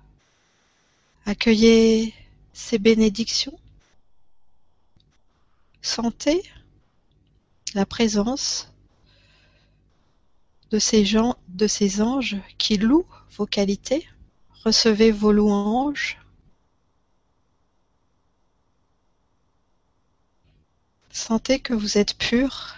[1.26, 2.14] Accueillez
[2.54, 3.58] ces bénédictions.
[5.88, 6.44] Sentez
[7.74, 8.74] la présence
[10.70, 13.08] de ces gens, de ces anges qui louent
[13.38, 14.06] vos qualités.
[14.66, 16.20] Recevez vos louanges.
[21.10, 22.76] Sentez que vous êtes pur.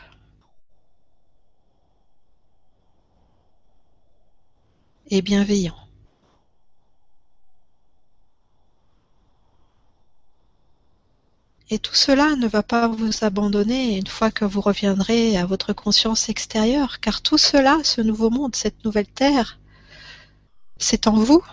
[5.07, 5.88] Et bienveillant.
[11.71, 15.71] Et tout cela ne va pas vous abandonner une fois que vous reviendrez à votre
[15.73, 19.59] conscience extérieure, car tout cela, ce nouveau monde, cette nouvelle terre,
[20.77, 21.43] c'est en vous.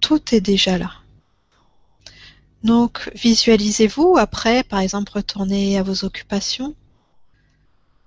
[0.00, 0.92] Tout est déjà là.
[2.62, 6.74] Donc visualisez-vous après, par exemple, retourner à vos occupations,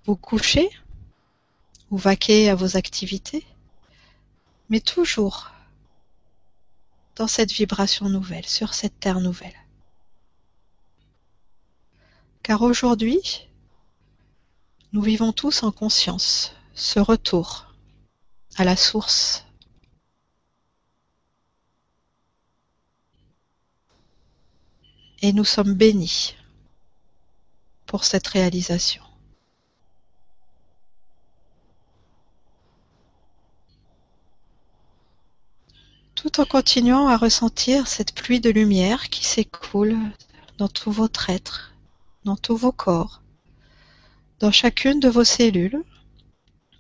[0.06, 0.68] vous coucher
[1.92, 3.46] ou vaquer à vos activités,
[4.70, 5.52] mais toujours
[7.20, 9.54] dans cette vibration nouvelle, sur cette terre nouvelle.
[12.44, 13.20] Car aujourd'hui,
[14.94, 17.76] nous vivons tous en conscience ce retour
[18.56, 19.46] à la source.
[25.22, 26.38] Et nous sommes bénis
[27.86, 29.09] pour cette réalisation.
[36.22, 39.98] Tout en continuant à ressentir cette pluie de lumière qui s'écoule
[40.58, 41.72] dans tout votre être,
[42.26, 43.22] dans tous vos corps,
[44.42, 45.82] dans chacune de vos cellules.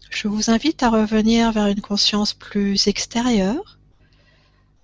[0.09, 3.79] Je vous invite à revenir vers une conscience plus extérieure,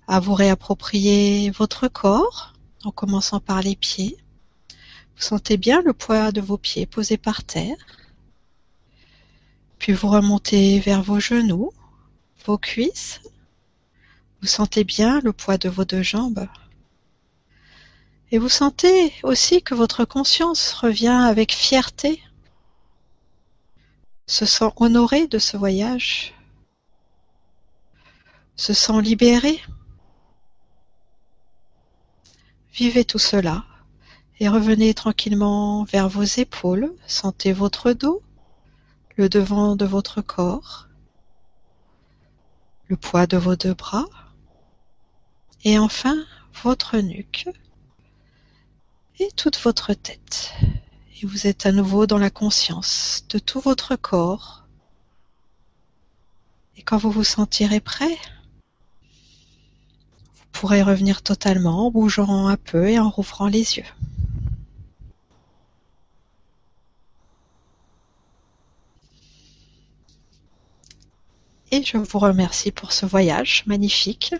[0.07, 2.53] à vous réapproprier votre corps
[2.85, 4.15] en commençant par les pieds.
[5.17, 7.75] Vous sentez bien le poids de vos pieds posés par terre.
[9.79, 11.73] Puis vous remontez vers vos genoux,
[12.45, 13.19] vos cuisses,
[14.45, 16.47] vous sentez bien le poids de vos deux jambes.
[18.29, 22.21] Et vous sentez aussi que votre conscience revient avec fierté,
[24.27, 26.35] se sent honoré de ce voyage,
[28.55, 29.59] se sent libéré.
[32.71, 33.65] Vivez tout cela
[34.39, 38.21] et revenez tranquillement vers vos épaules, sentez votre dos,
[39.15, 40.87] le devant de votre corps,
[42.89, 44.05] le poids de vos deux bras,
[45.65, 46.15] et enfin
[46.63, 47.49] votre nuque
[49.19, 50.53] et toute votre tête.
[51.21, 54.63] Et vous êtes à nouveau dans la conscience de tout votre corps.
[56.77, 58.15] Et quand vous vous sentirez prêt,
[60.37, 63.85] vous pourrez revenir totalement en bougeant un peu et en rouvrant les yeux.
[71.71, 74.35] Et je vous remercie pour ce voyage magnifique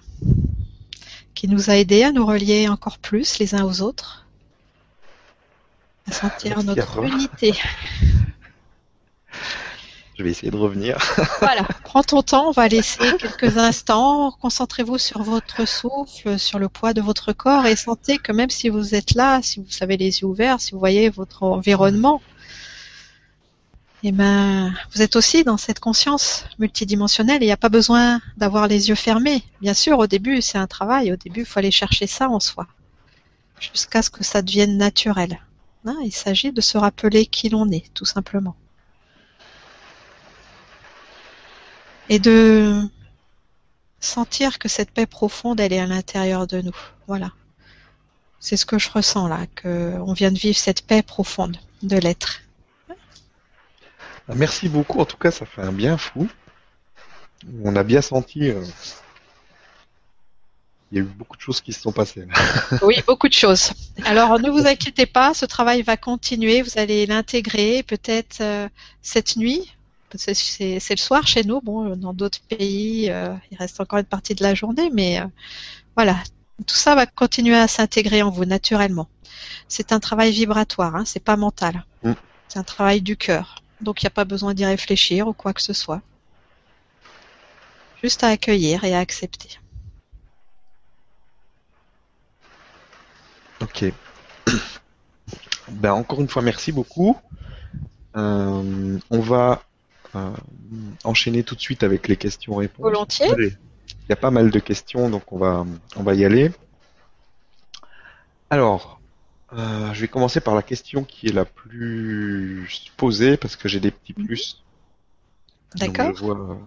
[1.35, 4.25] qui nous a aidés à nous relier encore plus les uns aux autres,
[6.07, 7.53] à sentir notre unité.
[10.17, 10.97] Je vais essayer de revenir.
[11.41, 14.31] voilà, prends ton temps, on va laisser quelques instants.
[14.41, 18.69] Concentrez-vous sur votre souffle, sur le poids de votre corps et sentez que même si
[18.69, 22.21] vous êtes là, si vous avez les yeux ouverts, si vous voyez votre environnement,
[24.07, 28.67] eh ben, vous êtes aussi dans cette conscience multidimensionnelle il n'y a pas besoin d'avoir
[28.67, 29.43] les yeux fermés.
[29.61, 31.11] Bien sûr, au début, c'est un travail.
[31.11, 32.67] Au début, il faut aller chercher ça en soi.
[33.59, 35.39] Jusqu'à ce que ça devienne naturel.
[35.87, 38.55] Hein, il s'agit de se rappeler qui l'on est, tout simplement.
[42.09, 42.79] Et de
[43.99, 46.77] sentir que cette paix profonde, elle est à l'intérieur de nous.
[47.07, 47.31] Voilà.
[48.39, 52.44] C'est ce que je ressens là, qu'on vient de vivre cette paix profonde de l'être.
[54.33, 54.99] Merci beaucoup.
[54.99, 56.27] En tout cas, ça fait un bien fou.
[57.63, 58.49] On a bien senti.
[58.49, 58.63] euh,
[60.91, 62.27] Il y a eu beaucoup de choses qui se sont passées.
[62.81, 63.71] Oui, beaucoup de choses.
[64.05, 66.61] Alors ne vous inquiétez pas, ce travail va continuer.
[66.61, 68.67] Vous allez l'intégrer peut-être euh,
[69.01, 69.75] cette nuit.
[70.09, 71.61] parce que C'est le soir chez nous.
[71.61, 75.25] Bon, dans d'autres pays, euh, il reste encore une partie de la journée, mais euh,
[75.95, 76.15] voilà,
[76.65, 79.07] tout ça va continuer à s'intégrer en vous naturellement.
[79.67, 81.85] C'est un travail vibratoire, hein, c'est pas mental.
[82.03, 82.13] Mm.
[82.47, 83.61] C'est un travail du cœur.
[83.81, 86.01] Donc il n'y a pas besoin d'y réfléchir ou quoi que ce soit.
[88.01, 89.59] Juste à accueillir et à accepter.
[93.61, 93.85] Ok.
[95.67, 97.17] Ben, encore une fois, merci beaucoup.
[98.15, 99.63] Euh, on va
[100.15, 100.29] euh,
[101.03, 102.83] enchaîner tout de suite avec les questions-réponses.
[102.83, 103.33] Volontiers.
[103.37, 105.65] Il y a pas mal de questions, donc on va,
[105.95, 106.51] on va y aller.
[108.51, 108.94] Alors,
[109.55, 113.79] euh, je vais commencer par la question qui est la plus posée parce que j'ai
[113.79, 114.63] des petits plus.
[115.75, 116.59] Donc, D'accord vois-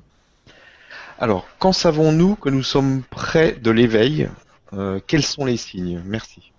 [1.18, 4.28] Alors, quand savons-nous que nous sommes près de l'éveil
[4.74, 6.02] Euh, Quels sont les signes?
[6.04, 6.52] Merci.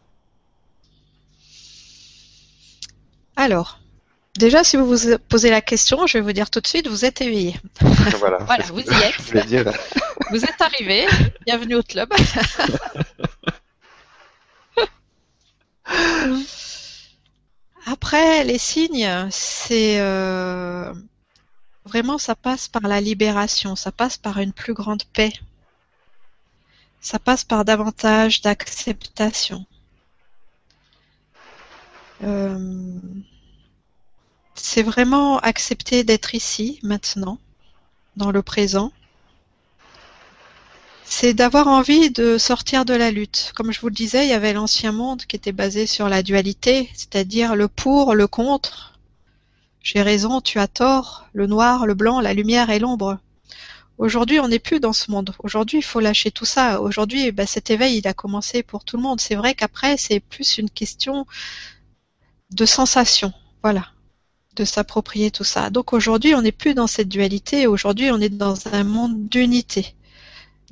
[3.36, 3.80] Alors,
[4.38, 7.06] déjà, si vous vous posez la question, je vais vous dire tout de suite, vous
[7.06, 7.56] êtes éveillé.
[8.18, 9.14] Voilà, Voilà, vous y êtes.
[9.18, 9.72] Je voulais dire.
[10.32, 11.06] Vous êtes arrivé.
[11.46, 12.10] Bienvenue au club.
[17.86, 20.94] Après, les signes, c'est euh,
[21.86, 25.34] vraiment, ça passe par la libération, ça passe par une plus grande paix,
[27.02, 29.66] ça passe par davantage d'acceptation.
[32.24, 33.00] Euh,
[34.56, 37.40] c'est vraiment accepter d'être ici, maintenant,
[38.18, 38.92] dans le présent.
[41.12, 43.52] C'est d'avoir envie de sortir de la lutte.
[43.56, 46.22] Comme je vous le disais, il y avait l'ancien monde qui était basé sur la
[46.22, 49.00] dualité, c'est-à-dire le pour, le contre.
[49.82, 53.18] J'ai raison, tu as tort, le noir, le blanc, la lumière et l'ombre.
[53.98, 55.34] Aujourd'hui, on n'est plus dans ce monde.
[55.40, 56.80] Aujourd'hui, il faut lâcher tout ça.
[56.80, 59.20] Aujourd'hui, ben, cet éveil, il a commencé pour tout le monde.
[59.20, 61.26] C'est vrai qu'après, c'est plus une question
[62.52, 63.34] de sensation.
[63.64, 63.88] Voilà.
[64.56, 65.72] De s'approprier tout ça.
[65.72, 67.66] Donc aujourd'hui, on n'est plus dans cette dualité.
[67.66, 69.96] Aujourd'hui, on est dans un monde d'unité.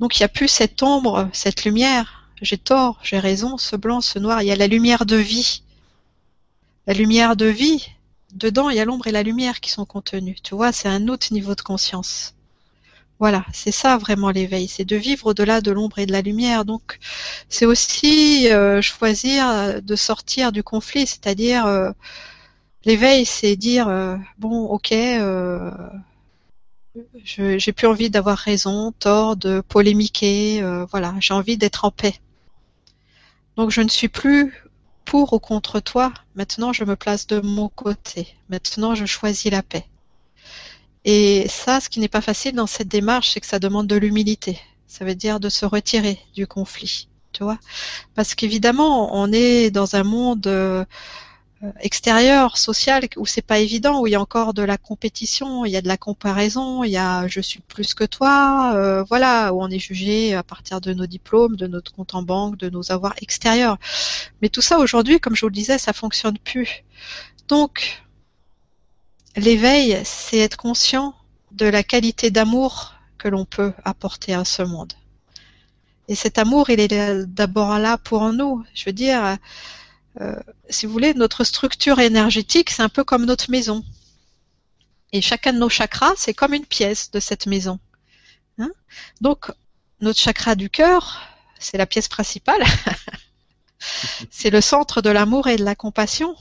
[0.00, 2.30] Donc il n'y a plus cette ombre, cette lumière.
[2.40, 4.42] J'ai tort, j'ai raison, ce blanc, ce noir.
[4.42, 5.62] Il y a la lumière de vie.
[6.86, 7.88] La lumière de vie,
[8.32, 10.36] dedans, il y a l'ombre et la lumière qui sont contenues.
[10.42, 12.34] Tu vois, c'est un autre niveau de conscience.
[13.18, 16.64] Voilà, c'est ça vraiment l'éveil, c'est de vivre au-delà de l'ombre et de la lumière.
[16.64, 16.98] Donc,
[17.48, 21.90] c'est aussi euh, choisir de sortir du conflit, c'est-à-dire euh,
[22.84, 25.70] l'éveil, c'est dire euh, bon, ok, euh,
[27.24, 30.62] j'ai plus envie d'avoir raison, tort, de polémiquer.
[30.62, 32.14] euh, voilà, j'ai envie d'être en paix.
[33.56, 34.54] Donc, je ne suis plus
[35.04, 36.12] pour ou contre toi.
[36.34, 38.28] Maintenant, je me place de mon côté.
[38.48, 39.86] Maintenant, je choisis la paix.
[41.04, 43.96] Et ça, ce qui n'est pas facile dans cette démarche, c'est que ça demande de
[43.96, 44.60] l'humilité.
[44.86, 47.58] Ça veut dire de se retirer du conflit, tu vois.
[48.14, 50.84] Parce qu'évidemment, on est dans un monde euh,
[51.80, 55.72] extérieur, social, où c'est pas évident, où il y a encore de la compétition, il
[55.72, 59.52] y a de la comparaison, il y a je suis plus que toi, euh, voilà,
[59.52, 62.70] où on est jugé à partir de nos diplômes, de notre compte en banque, de
[62.70, 63.78] nos avoirs extérieurs.
[64.40, 66.84] Mais tout ça aujourd'hui, comme je vous le disais, ça fonctionne plus.
[67.48, 68.02] Donc,
[69.36, 71.14] l'éveil, c'est être conscient
[71.52, 74.92] de la qualité d'amour que l'on peut apporter à ce monde.
[76.06, 78.64] Et cet amour, il est d'abord là pour nous.
[78.74, 79.36] Je veux dire, euh,
[80.68, 83.84] si vous voulez, notre structure énergétique, c'est un peu comme notre maison.
[85.12, 87.78] Et chacun de nos chakras, c'est comme une pièce de cette maison.
[88.58, 88.70] Hein
[89.20, 89.50] Donc,
[90.00, 91.20] notre chakra du cœur,
[91.58, 92.62] c'est la pièce principale.
[94.30, 96.36] c'est le centre de l'amour et de la compassion.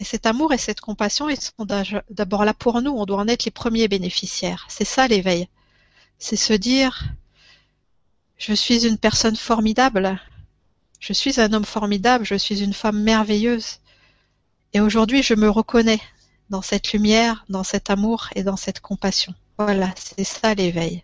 [0.00, 1.66] Et cet amour et cette compassion, ils sont
[2.10, 2.92] d'abord là pour nous.
[2.92, 4.66] On doit en être les premiers bénéficiaires.
[4.68, 5.48] C'est ça l'éveil.
[6.18, 7.04] C'est se dire,
[8.38, 10.18] je suis une personne formidable.
[11.02, 12.24] Je suis un homme formidable.
[12.24, 13.80] Je suis une femme merveilleuse.
[14.72, 16.00] Et aujourd'hui, je me reconnais
[16.48, 19.34] dans cette lumière, dans cet amour et dans cette compassion.
[19.58, 21.02] Voilà, c'est ça l'éveil.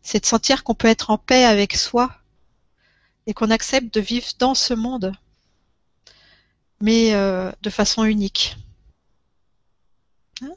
[0.00, 2.10] C'est de sentir qu'on peut être en paix avec soi
[3.26, 5.12] et qu'on accepte de vivre dans ce monde
[6.80, 8.56] mais euh, de façon unique.
[10.42, 10.52] Hein?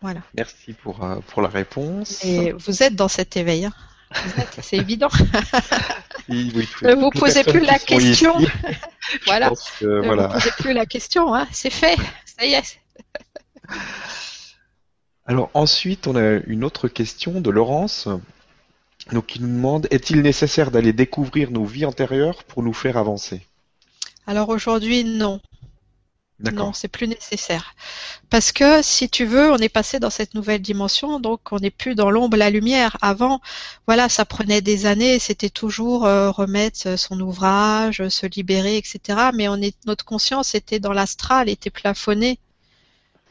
[0.00, 0.22] Voilà.
[0.34, 2.24] Merci pour, euh, pour la réponse.
[2.24, 3.64] Et vous êtes dans cet éveil.
[3.64, 3.72] Hein
[4.60, 5.08] c'est évident.
[6.28, 8.34] Oui, oui, ne vous posez plus la question.
[9.26, 9.52] Voilà.
[9.78, 10.26] que, ne voilà.
[10.26, 11.32] vous posez plus la question.
[11.32, 11.96] Hein c'est fait.
[12.24, 12.80] Ça y est.
[15.26, 18.08] Alors ensuite, on a une autre question de Laurence.
[19.12, 23.46] Donc, il nous demande est-il nécessaire d'aller découvrir nos vies antérieures pour nous faire avancer?
[24.26, 25.40] Alors aujourd'hui, non.
[26.38, 27.74] Non, c'est plus nécessaire.
[28.28, 31.70] Parce que si tu veux, on est passé dans cette nouvelle dimension, donc on n'est
[31.70, 32.98] plus dans l'ombre, la lumière.
[33.00, 33.40] Avant,
[33.86, 39.30] voilà, ça prenait des années, c'était toujours euh, remettre son ouvrage, se libérer, etc.
[39.32, 42.38] Mais on est, notre conscience était dans l'astral, était plafonnée.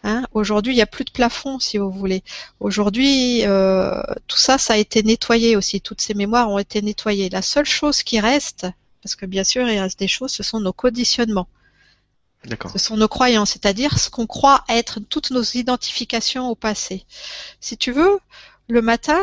[0.03, 2.23] Hein Aujourd'hui, il n'y a plus de plafond, si vous voulez.
[2.59, 5.79] Aujourd'hui, euh, tout ça, ça a été nettoyé aussi.
[5.79, 7.29] Toutes ces mémoires ont été nettoyées.
[7.29, 8.65] La seule chose qui reste,
[9.03, 11.47] parce que bien sûr, il reste des choses, ce sont nos conditionnements.
[12.71, 17.05] Ce sont nos croyances, c'est-à-dire ce qu'on croit être toutes nos identifications au passé.
[17.59, 18.19] Si tu veux,
[18.67, 19.19] le matin,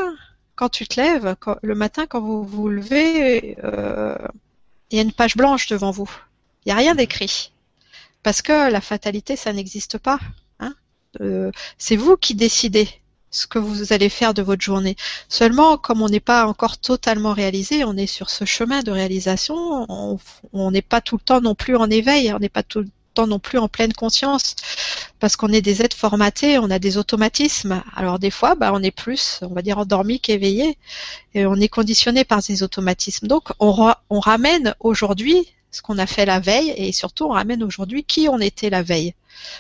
[0.55, 4.17] quand tu te lèves, le matin quand vous vous levez, euh,
[4.91, 6.11] il y a une page blanche devant vous.
[6.65, 7.53] Il n'y a rien d'écrit.
[8.23, 10.21] Parce que la fatalité, ça n'existe pas.
[10.61, 10.75] Hein.
[11.21, 12.89] Euh, c'est vous qui décidez
[13.31, 14.95] ce que vous allez faire de votre journée.
[15.29, 19.87] Seulement, comme on n'est pas encore totalement réalisé, on est sur ce chemin de réalisation,
[20.53, 23.27] on n'est pas tout le temps non plus en éveil, on n'est pas tout, temps
[23.27, 24.57] non plus en pleine conscience
[25.21, 27.83] parce qu'on est des êtres formatés, on a des automatismes.
[27.95, 30.79] Alors des fois, bah, on est plus, on va dire, endormi qu'éveillé
[31.35, 33.27] et on est conditionné par ces automatismes.
[33.29, 37.63] Donc on, on ramène aujourd'hui ce qu'on a fait la veille et surtout on ramène
[37.63, 39.15] aujourd'hui qui on était la veille.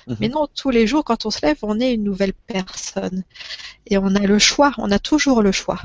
[0.06, 0.16] Mhm.
[0.20, 3.24] Mais non, tous les jours quand on se lève, on est une nouvelle personne
[3.86, 5.80] et on a le choix, on a toujours le choix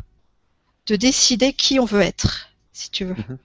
[0.88, 3.15] de décider qui on veut être, si tu veux.
[3.15, 3.38] Mhm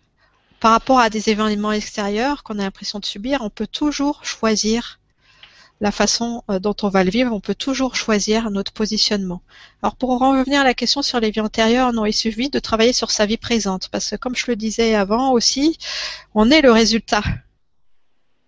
[0.62, 5.00] par rapport à des événements extérieurs qu'on a l'impression de subir, on peut toujours choisir
[5.80, 9.42] la façon euh, dont on va le vivre, on peut toujours choisir notre positionnement.
[9.82, 12.92] Alors pour revenir à la question sur les vies antérieures, non, il suffit de travailler
[12.92, 15.78] sur sa vie présente, parce que comme je le disais avant aussi,
[16.32, 17.24] on est le résultat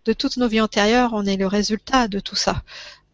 [0.05, 2.62] de toutes nos vies antérieures, on est le résultat de tout ça.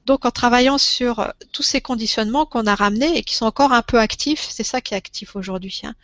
[0.05, 3.73] Donc en travaillant sur euh, tous ces conditionnements qu'on a ramenés et qui sont encore
[3.73, 5.81] un peu actifs, c'est ça qui est actif aujourd'hui.
[5.85, 5.95] Hein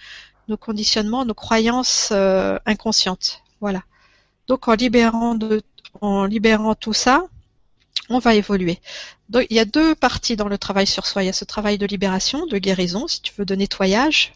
[0.49, 3.43] nos conditionnements, nos croyances euh, inconscientes.
[3.61, 3.83] Voilà.
[4.47, 5.63] Donc en libérant de,
[6.01, 7.27] en libérant tout ça,
[8.09, 8.81] on va évoluer.
[9.29, 11.23] Donc il y a deux parties dans le travail sur soi.
[11.23, 14.33] Il y a ce travail de libération, de guérison, si tu veux, de nettoyage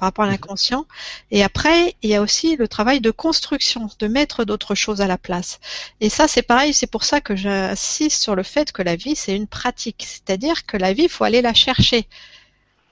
[0.00, 0.32] par rapport à mhm.
[0.32, 0.86] l'inconscient.
[1.30, 5.06] Et après, il y a aussi le travail de construction, de mettre d'autres choses à
[5.06, 5.60] la place.
[6.00, 9.14] Et ça, c'est pareil, c'est pour ça que j'insiste sur le fait que la vie,
[9.14, 10.04] c'est une pratique.
[10.06, 12.08] C'est-à-dire que la vie, il faut aller la chercher.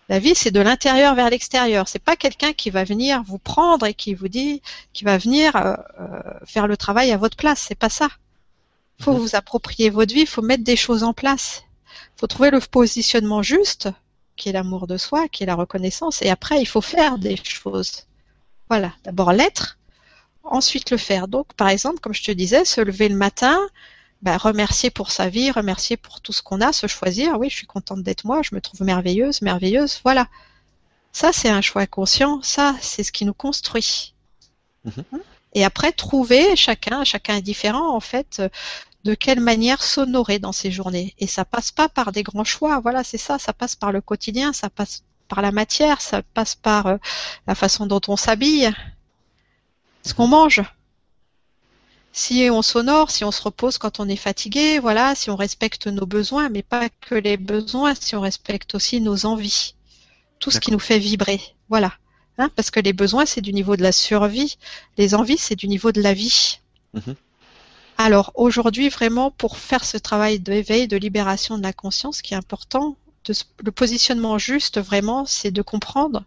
[0.09, 1.87] La vie, c'est de l'intérieur vers l'extérieur.
[1.87, 4.63] C'est pas quelqu'un qui va venir vous prendre et qui vous dit,
[4.95, 7.67] qui va venir euh, euh, faire le travail à votre place.
[7.69, 8.09] C'est pas ça.
[8.99, 9.19] Il faut mhm.
[9.19, 10.23] vous approprier votre vie.
[10.23, 11.63] Il faut mettre des choses en place.
[12.17, 13.91] Il faut trouver le positionnement juste,
[14.37, 16.23] qui est l'amour de soi, qui est la reconnaissance.
[16.23, 18.07] Et après, il faut faire des choses.
[18.71, 18.95] Voilà.
[19.05, 19.79] D'abord l'être,
[20.43, 21.29] ensuite le faire.
[21.29, 23.59] Donc, par exemple, comme je te disais, se lever le matin,
[24.23, 27.39] bah, remercier pour sa vie, remercier pour tout ce qu'on a, se choisir.
[27.39, 30.01] Oui, je suis contente d'être moi, je me trouve merveilleuse, merveilleuse.
[30.03, 30.27] Voilà.
[31.12, 32.41] Ça, c'est un choix conscient.
[32.43, 34.14] Ça, c'est ce qui nous construit.
[34.85, 35.05] Mhm.
[35.55, 38.43] Et après, trouver chacun, chacun est différent en fait,
[39.05, 41.14] de quelle manière s'honorer dans ces journées.
[41.19, 42.81] Et ça passe pas par des grands choix.
[42.81, 43.39] Voilà, c'est ça.
[43.39, 46.97] Ça passe par le quotidien, ça passe par la matière, ça passe par euh,
[47.47, 48.73] la façon dont on s'habille,
[50.05, 50.62] ce qu'on mange
[52.13, 55.87] si on s'honore, si on se repose quand on est fatigué, voilà, si on respecte
[55.87, 59.75] nos besoins, mais pas que les besoins, si on respecte aussi nos envies,
[60.39, 61.93] tout ce qui nous fait vibrer, voilà.
[62.39, 64.59] Hein, parce que les besoins, c'est du niveau de la survie,
[64.97, 66.61] les envies, c'est du niveau de la vie.
[66.95, 67.17] Mhm.
[67.97, 72.35] Alors aujourd'hui, vraiment, pour faire ce travail d'éveil, de libération de la conscience, ce qui
[72.35, 72.97] est important,
[73.65, 76.25] le positionnement juste, vraiment, c'est de comprendre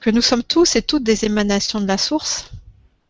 [0.00, 2.50] que nous sommes tous et toutes des émanations de la source,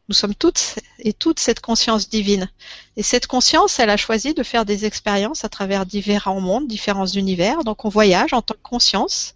[0.08, 2.50] nous sommes toutes et toutes cette conscience divine.
[2.96, 7.06] Et cette conscience, elle a choisi de faire des expériences à travers différents mondes, différents
[7.06, 7.64] univers.
[7.64, 9.34] Donc on voyage en tant que conscience.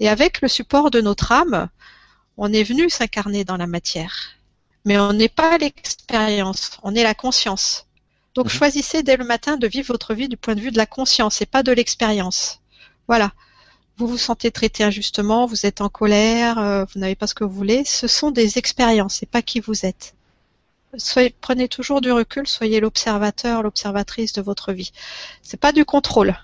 [0.00, 1.68] Et avec le support de notre âme,
[2.36, 4.14] on est venu s'incarner dans la matière.
[4.84, 7.86] Mais on n'est pas l'expérience, on est la conscience.
[8.34, 8.52] Donc mhm.
[8.52, 11.40] choisissez dès le matin de vivre votre vie du point de vue de la conscience
[11.40, 12.60] et pas de l'expérience.
[13.08, 13.32] Voilà
[13.96, 17.44] vous vous sentez traité injustement, vous êtes en colère, euh, vous n'avez pas ce que
[17.44, 20.14] vous voulez, ce sont des expériences, c'est pas qui vous êtes.
[21.40, 24.92] Prenez toujours du recul, soyez l'observateur, l'observatrice de votre vie.
[25.42, 26.36] C'est pas du contrôle,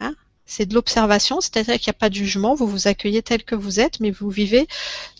[0.00, 0.14] hein
[0.44, 3.54] c'est de l'observation, c'est-à-dire qu'il n'y a pas de jugement, vous vous accueillez tel que
[3.54, 4.66] vous êtes, mais vous vivez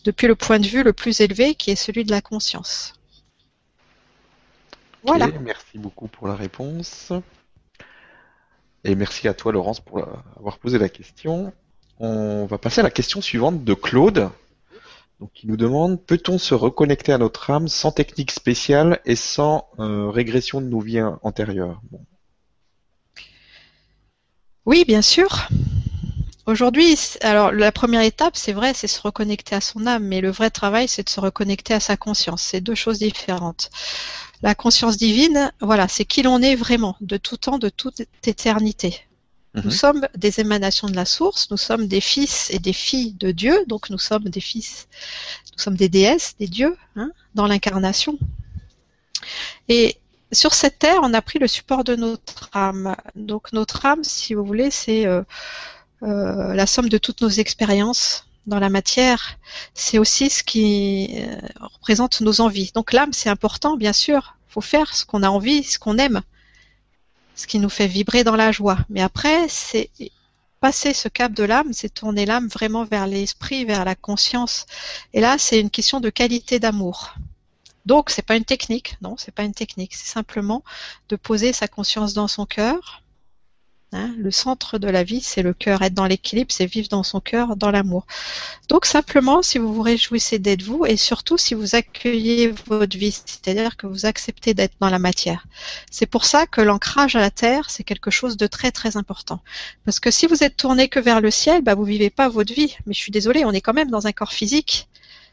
[0.04, 2.94] depuis le point de vue le plus élevé, qui est celui de la conscience.
[5.04, 5.28] Voilà.
[5.40, 7.12] merci beaucoup pour la réponse.
[8.84, 10.04] Et merci à toi, Laurence, pour
[10.36, 11.52] avoir posé la question.
[12.00, 14.30] On va passer à la question suivante de Claude,
[15.22, 19.68] donc, qui nous demande peut-on se reconnecter à notre âme sans technique spéciale et sans
[19.78, 21.80] euh, régression de nos vies antérieures
[24.66, 25.48] Oui, bien sûr.
[26.52, 30.30] Aujourd'hui, alors la première étape, c'est vrai, c'est se reconnecter à son âme, mais le
[30.30, 32.42] vrai travail, c'est de se reconnecter à sa conscience.
[32.42, 33.70] C'est deux choses différentes.
[34.42, 39.00] La conscience divine, voilà, c'est qui l'on est vraiment, de tout temps, de toute éternité.
[39.54, 39.70] Nous mhm.
[39.70, 43.64] sommes des émanations de la source, nous sommes des fils et des filles de Dieu,
[43.66, 44.88] donc nous sommes des fils,
[45.52, 48.18] nous sommes des déesses, des dieux, hein, dans l'incarnation.
[49.70, 49.96] Et
[50.32, 52.94] sur cette terre, on a pris le support de notre âme.
[53.16, 55.22] Donc notre âme, si vous voulez, c'est euh,
[56.02, 59.38] euh, la somme de toutes nos expériences dans la matière.
[59.74, 62.72] C'est aussi ce qui euh, représente nos envies.
[62.74, 64.36] Donc l'âme, c'est important, bien sûr.
[64.48, 66.22] Il faut faire ce qu'on a envie, ce qu'on aime,
[67.34, 68.78] ce qui nous fait vibrer dans la joie.
[68.90, 69.90] Mais après, c'est
[70.60, 74.66] passer ce cap de l'âme, c'est tourner l'âme vraiment vers l'esprit, vers la conscience.
[75.12, 77.14] Et là, c'est une question de qualité d'amour.
[77.84, 79.94] Donc, c'est pas une technique, non, c'est pas une technique.
[79.94, 80.62] C'est simplement
[81.08, 83.02] de poser sa conscience dans son cœur,
[83.94, 85.82] Hein, le centre de la vie, c'est le cœur.
[85.82, 88.06] Être dans l'équilibre, c'est vivre dans son cœur, dans l'amour.
[88.70, 93.12] Donc simplement, si vous vous réjouissez d'être vous, et surtout si vous accueillez votre vie,
[93.12, 95.46] c'est-à-dire que vous acceptez d'être dans la matière.
[95.90, 99.40] C'est pour ça que l'ancrage à la terre, c'est quelque chose de très très important.
[99.84, 102.54] Parce que si vous êtes tourné que vers le ciel, bah vous vivez pas votre
[102.54, 102.74] vie.
[102.86, 104.88] Mais je suis désolée, on est quand même dans un corps physique.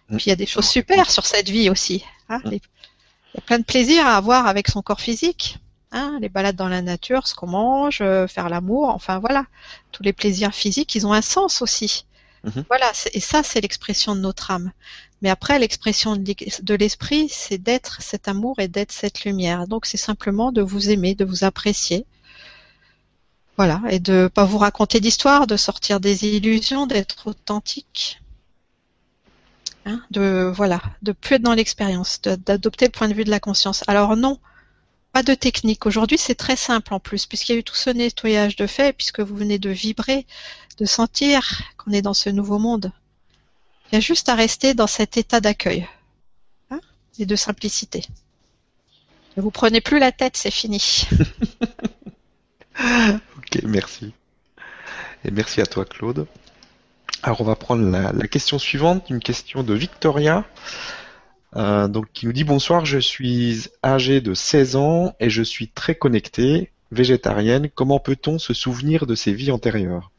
[0.10, 0.18] Mm.
[0.18, 2.04] Puis il y a des choses super sur cette vie aussi.
[2.28, 2.42] Hein.
[2.44, 2.52] Mm.
[2.52, 5.60] Il y a plein de plaisir à avoir avec son corps physique.
[5.92, 9.46] Hein, les balades dans la nature, ce qu'on mange, euh, faire l'amour, enfin voilà,
[9.92, 12.06] tous les plaisirs physiques, ils ont un sens aussi.
[12.44, 12.64] Mhm.
[12.70, 14.72] Voilà, et ça, c'est l'expression de notre âme.
[15.22, 19.68] Mais après, l'expression de l'esprit, c'est d'être cet amour et d'être cette lumière.
[19.68, 22.06] Donc, c'est simplement de vous aimer, de vous apprécier.
[23.58, 28.22] Voilà, et de pas vous raconter d'histoire, de sortir des illusions, d'être authentique.
[29.86, 33.40] Hein, de voilà, de plus être dans l'expérience, d'adopter le point de vue de la
[33.40, 33.84] conscience.
[33.88, 34.40] Alors non,
[35.12, 35.86] pas de technique.
[35.86, 38.94] Aujourd'hui, c'est très simple en plus, puisqu'il y a eu tout ce nettoyage de fait,
[38.94, 40.26] puisque vous venez de vibrer,
[40.78, 42.92] de sentir qu'on est dans ce nouveau monde.
[43.92, 45.88] Il y a juste à rester dans cet état d'accueil
[46.70, 46.80] hein,
[47.18, 48.04] et de simplicité.
[49.36, 51.08] Ne vous prenez plus la tête, c'est fini.
[52.80, 54.14] ok, merci.
[55.26, 56.28] Et merci à toi, Claude.
[57.24, 60.46] Alors, on va prendre la, la question suivante, une question de Victoria.
[61.56, 65.70] Euh, donc qui nous dit bonsoir, je suis âgée de 16 ans et je suis
[65.70, 67.70] très connectée, végétarienne.
[67.70, 70.12] Comment peut-on se souvenir de ses vies antérieures?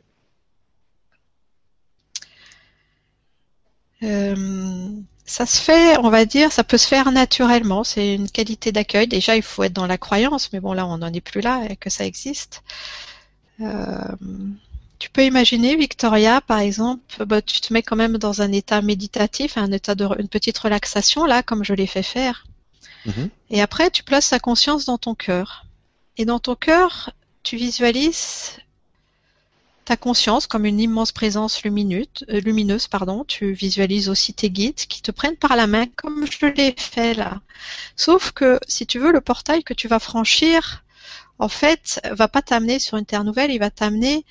[4.03, 4.91] Euh,
[5.27, 7.85] Ça se fait, on va dire, ça peut se faire naturellement.
[7.85, 9.07] C'est une qualité d'accueil.
[9.09, 11.65] Déjà, il faut être dans la croyance, mais bon là, on n'en est plus là
[11.69, 12.63] et que ça existe.
[13.61, 14.17] Euh,
[15.01, 18.83] tu peux imaginer, Victoria, par exemple, bah, tu te mets quand même dans un état
[18.83, 22.47] méditatif, un état de une petite relaxation, là, comme je l'ai fait faire.
[23.07, 23.31] Mhm.
[23.49, 25.65] Et après, tu places ta conscience dans ton cœur.
[26.19, 28.59] Et dans ton cœur, tu visualises
[29.87, 33.25] ta conscience comme une immense présence lumineuse, euh, lumineuse pardon.
[33.25, 37.15] Tu visualises aussi tes guides qui te prennent par la main comme je l'ai fait
[37.15, 37.41] là.
[37.97, 40.85] Sauf que si tu veux, le portail que tu vas franchir,
[41.39, 44.27] en fait, va pas t'amener sur une terre nouvelle, il va t'amener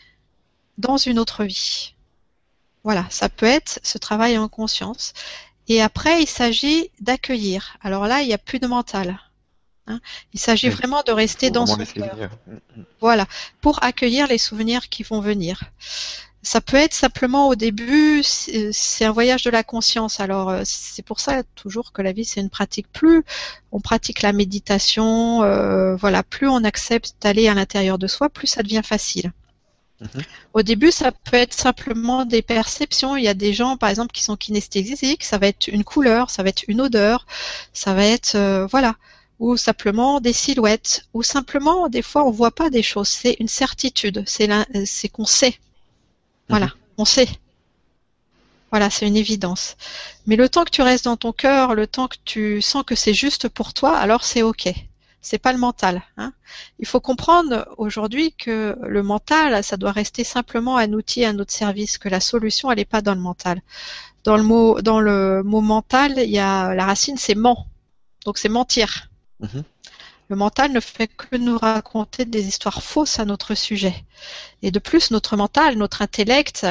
[0.80, 1.94] dans une autre vie.
[2.84, 5.14] Voilà, ça peut être ce travail en conscience.
[5.68, 7.78] Et après, il s'agit d'accueillir.
[7.82, 9.20] Alors là, il n'y a plus de mental.
[9.86, 10.00] Hein.
[10.34, 12.32] Il s'agit vraiment de rester dans son cœur.
[12.48, 12.84] Mm, mm.
[13.02, 13.28] Voilà,
[13.62, 15.64] pour accueillir les souvenirs qui vont venir.
[16.42, 20.22] Ça peut être simplement au début, c'est un voyage de la conscience.
[20.22, 22.90] Alors euh, c'est pour ça toujours que la vie c'est une pratique.
[22.94, 23.26] Plus
[23.74, 28.48] on pratique la méditation, euh, voilà, plus on accepte d'aller à l'intérieur de soi, plus
[28.48, 29.34] ça devient facile.
[30.02, 30.24] Mhm.
[30.54, 33.16] Au début, ça peut être simplement des perceptions.
[33.16, 35.24] Il y a des gens, par exemple, qui sont kinesthésiques.
[35.24, 37.26] Ça va être une couleur, ça va être une odeur,
[37.74, 38.96] ça va être, euh, voilà,
[39.40, 43.10] ou simplement des silhouettes, ou simplement, des fois, on voit pas des choses.
[43.10, 44.24] C'est une certitude.
[44.26, 44.50] C'est
[44.86, 45.60] c'est qu'on sait.
[46.48, 46.74] Voilà, mhm.
[47.00, 47.28] on sait.
[48.72, 49.78] Voilà, c'est une évidence.
[50.28, 52.96] Mais le temps que tu restes dans ton cœur, le temps que tu sens que
[52.96, 54.72] c'est juste pour toi, alors c'est ok
[55.22, 56.02] c'est pas le mental.
[56.18, 56.34] Hein.
[56.80, 61.52] Il faut comprendre aujourd'hui que le mental, ça doit rester simplement un outil à notre
[61.52, 63.62] service, que la solution, elle n'est pas dans le mental.
[64.24, 67.68] Dans le mot, dans le mot mental, il y a la racine, c'est ment.
[68.26, 69.10] Donc c'est mentir.
[69.40, 69.64] Mhm.
[70.30, 74.06] Le mental ne fait que nous raconter des histoires fausses à notre sujet.
[74.62, 76.68] Et de plus, notre mental, notre intellect,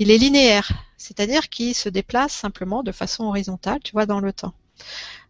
[0.00, 4.32] il est linéaire, c'est-à-dire qu'il se déplace simplement de façon horizontale, tu vois, dans le
[4.32, 4.54] temps.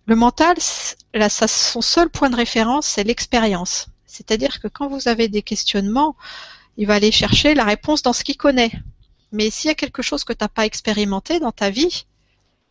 [0.06, 3.88] Le mental, son seul point de référence, c'est l'expérience.
[4.06, 6.16] C'est-à-dire que quand vous avez des questionnements,
[6.76, 8.70] il va aller chercher la réponse dans ce qu'il connaît.
[9.32, 12.06] Mais s'il y a quelque chose que tu n'as pas expérimenté dans ta vie,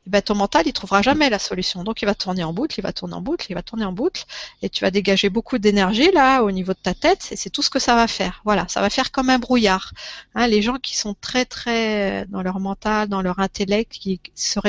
[0.07, 1.83] eh ben, ton mental, il trouvera jamais la solution.
[1.83, 3.91] Donc, il va tourner en boucle, il va tourner en boucle, il va tourner en
[3.91, 4.23] boucle,
[4.61, 7.63] et tu vas dégager beaucoup d'énergie là au niveau de ta tête, et c'est tout
[7.63, 8.41] ce que ça va faire.
[8.45, 9.93] Voilà, ça va faire comme un brouillard.
[10.35, 14.59] Hein, les gens qui sont très très dans leur mental, dans leur intellect, qui se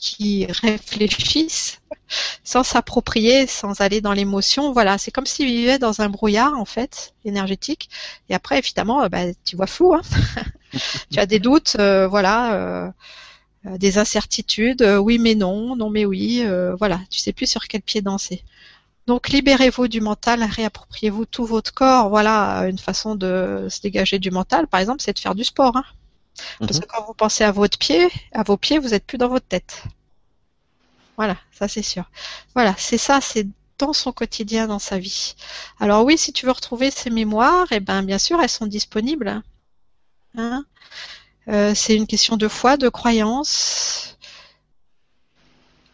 [0.00, 1.80] qui réfléchissent
[2.44, 4.72] sans s'approprier, sans aller dans l'émotion.
[4.72, 7.88] Voilà, c'est comme s'ils vivaient dans un brouillard en fait énergétique.
[8.28, 9.94] Et après, évidemment, bah, tu vois flou.
[9.94, 10.02] Hein
[11.10, 12.54] tu as des doutes, euh, voilà.
[12.54, 12.90] Euh,
[13.66, 17.46] euh, des incertitudes, euh, oui mais non, non mais oui, euh, voilà, tu sais plus
[17.46, 18.42] sur quel pied danser.
[19.06, 22.08] Donc libérez-vous du mental, réappropriez-vous tout votre corps.
[22.10, 25.76] Voilà, une façon de se dégager du mental, par exemple, c'est de faire du sport.
[25.76, 25.84] Hein.
[26.58, 26.80] Parce mhm.
[26.80, 29.46] que quand vous pensez à votre pied, à vos pieds, vous n'êtes plus dans votre
[29.46, 29.84] tête.
[31.16, 32.04] Voilà, ça c'est sûr.
[32.54, 33.46] Voilà, c'est ça, c'est
[33.78, 35.34] dans son quotidien, dans sa vie.
[35.80, 39.42] Alors oui, si tu veux retrouver ces mémoires, eh ben bien sûr, elles sont disponibles.
[40.36, 40.64] Hein
[41.48, 44.18] euh, c'est une question de foi, de croyance,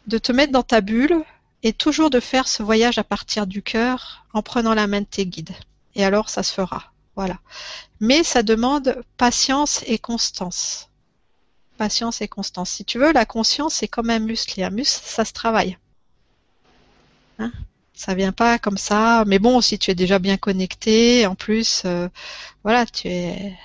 [0.06, 1.22] de te mettre dans ta bulle
[1.62, 5.06] et toujours de faire ce voyage à partir du cœur en prenant la main de
[5.06, 5.54] tes guides.
[5.94, 6.91] Et alors, ça se fera.
[7.16, 7.38] Voilà.
[8.00, 10.88] Mais ça demande patience et constance.
[11.76, 12.70] Patience et constance.
[12.70, 14.58] Si tu veux, la conscience, c'est comme un muscle.
[14.60, 15.78] Et un muscle, ça se travaille.
[17.38, 17.52] Hein?
[17.94, 19.24] Ça vient pas comme ça.
[19.26, 22.08] Mais bon, si tu es déjà bien connecté, en plus, euh,
[22.64, 23.56] voilà, tu es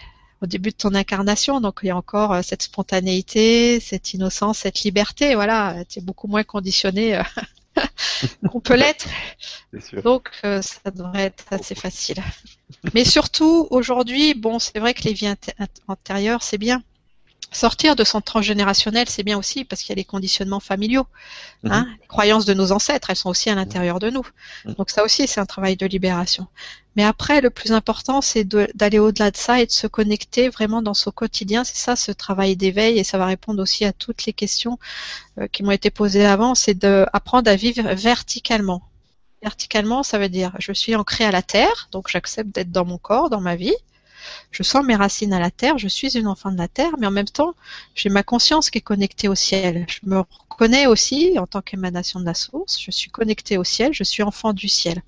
[0.41, 1.61] au début de ton incarnation.
[1.61, 5.36] Donc il y a encore euh, cette spontanéité, cette innocence, cette liberté.
[5.36, 7.24] Voilà, tu es beaucoup moins conditionné euh,
[8.52, 9.08] qu'on peut l'être.
[10.04, 12.18] Donc euh, ça devrait être assez facile.
[12.94, 15.34] Mais surtout aujourd'hui, bon, c'est vrai que les vies
[15.88, 16.84] antérieures, c'est bien
[17.52, 21.07] sortir de son transgénérationnel, c'est bien aussi parce qu'il y a les conditionnements familiaux.
[21.64, 21.84] Hein.
[21.84, 21.98] Mhm.
[22.02, 24.26] Les croyances de nos ancêtres, elles sont aussi à l'intérieur de nous.
[24.65, 24.74] Mhm.
[24.76, 26.48] Donc ça aussi, c'est un travail de libération.
[26.95, 30.82] Mais après, le plus important, c'est d'aller au-delà de ça et de se connecter vraiment
[30.82, 31.64] dans son quotidien.
[31.64, 34.80] C'est ça, ce travail d'éveil, et ça va répondre aussi à toutes les questions
[35.40, 36.56] euh, qui m'ont été posées avant.
[36.56, 38.82] C'est d'apprendre à vivre verticalement.
[39.44, 42.98] Verticalement, ça veut dire je suis ancré à la terre, donc j'accepte d'être dans mon
[42.98, 43.76] corps, dans ma vie
[44.52, 47.08] je sens mes racines à la terre, je suis une enfant de la terre, mais
[47.08, 47.56] en même temps,
[47.95, 49.86] j'ai ma conscience qui est connectée au ciel.
[49.90, 53.94] Je me reconnais aussi en tant qu'émanation de la source, je suis connectée au ciel,
[53.94, 55.02] je suis enfant du ciel.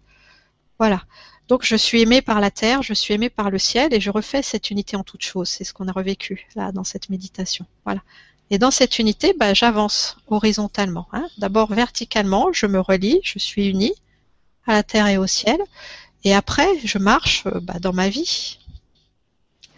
[0.78, 1.04] Voilà.
[1.48, 4.12] Donc je suis aimée par la terre, je suis aimée par le ciel et je
[4.12, 5.50] refais cette unité en toute chose.
[5.50, 7.66] C'est ce qu'on a revécu là dans cette méditation.
[7.86, 8.02] Voilà.
[8.52, 11.08] Et dans cette unité, bah, j'avance horizontalement.
[11.12, 11.28] Hein.
[11.38, 13.94] D'abord verticalement, je me relie, je suis unie
[14.66, 15.58] à la terre et au ciel.
[16.24, 18.60] Et après, je marche euh, bah, dans ma vie,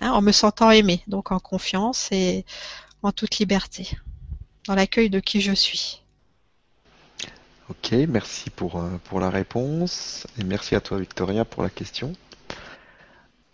[0.02, 2.44] Hein, en me sentant aimée, donc en confiance et
[3.04, 3.88] en toute liberté,
[4.66, 6.02] dans l'accueil de qui je suis.
[7.70, 12.14] Ok, merci pour, euh, la réponse et merci à toi Victoria pour la question.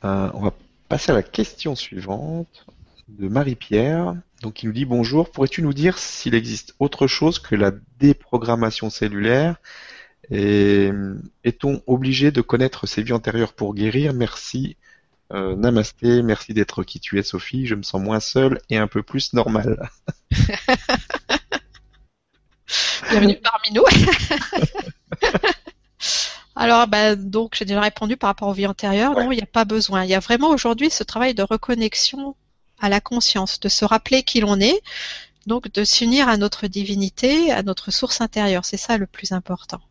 [0.05, 0.53] Euh, on va
[0.87, 2.65] passer à la question suivante
[3.09, 4.15] de Marie-Pierre.
[4.41, 8.89] Donc il nous dit bonjour, pourrais-tu nous dire s'il existe autre chose que la déprogrammation
[8.89, 9.57] cellulaire
[10.31, 10.91] et
[11.43, 14.13] est-on obligé de connaître ses vies antérieures pour guérir?
[14.13, 14.77] Merci
[15.33, 18.87] euh, namasté, merci d'être qui tu es Sophie, je me sens moins seule et un
[18.87, 19.89] peu plus normale.
[23.09, 23.83] Bienvenue parmi nous.
[26.55, 29.13] Alors, bah, donc, j'ai déjà répondu par rapport aux vies antérieures.
[29.13, 30.03] Non, il n'y a pas besoin.
[30.03, 32.35] Il y a vraiment aujourd'hui ce travail de reconnexion
[32.79, 34.81] à la conscience, de se rappeler qui l'on est,
[35.45, 38.65] donc de s'unir à notre divinité, à notre source intérieure.
[38.65, 39.81] C'est ça le plus important.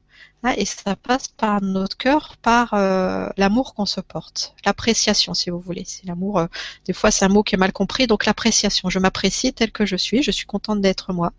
[0.46, 5.50] Hein, et ça passe par notre cœur, par euh, l'amour qu'on se porte, l'appréciation si
[5.50, 5.82] vous voulez.
[5.84, 6.46] C'est l'amour, euh,
[6.84, 8.88] des fois c'est un mot qui est mal compris, donc l'appréciation.
[8.88, 11.32] Je m'apprécie tel que je suis, je suis contente d'être moi,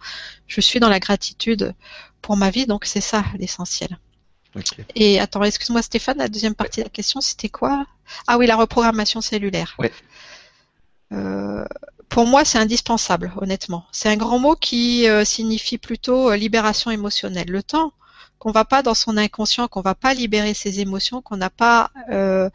[0.47, 1.73] je suis dans la gratitude
[2.21, 3.97] pour ma vie, donc c'est ça l'essentiel.
[4.95, 7.85] Et attends, excuse-moi Stéphane, la deuxième partie de la question c'était quoi?
[8.27, 9.75] Ah oui, la reprogrammation cellulaire.
[9.79, 9.93] Ouais.
[11.13, 11.65] Euh,
[12.09, 13.85] pour moi, c'est indispensable, honnêtement.
[13.93, 17.49] C'est un grand mot qui signifie plutôt libération émotionnelle.
[17.49, 17.93] Le temps
[18.39, 21.91] qu'on va pas dans son inconscient, qu'on va pas libérer ses émotions, qu'on n'a pas
[22.09, 22.49] euh,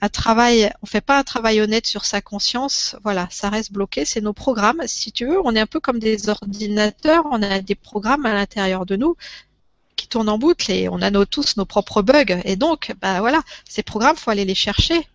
[0.00, 4.04] un travail, on fait pas un travail honnête sur sa conscience, voilà, ça reste bloqué.
[4.04, 4.82] C'est nos programmes.
[4.86, 8.34] Si tu veux, on est un peu comme des ordinateurs, on a des programmes à
[8.34, 9.16] l'intérieur de nous
[9.96, 12.40] qui tournent en boucle et on a tous nos propres bugs.
[12.44, 15.06] Et donc, bah voilà, ces programmes, faut aller les chercher,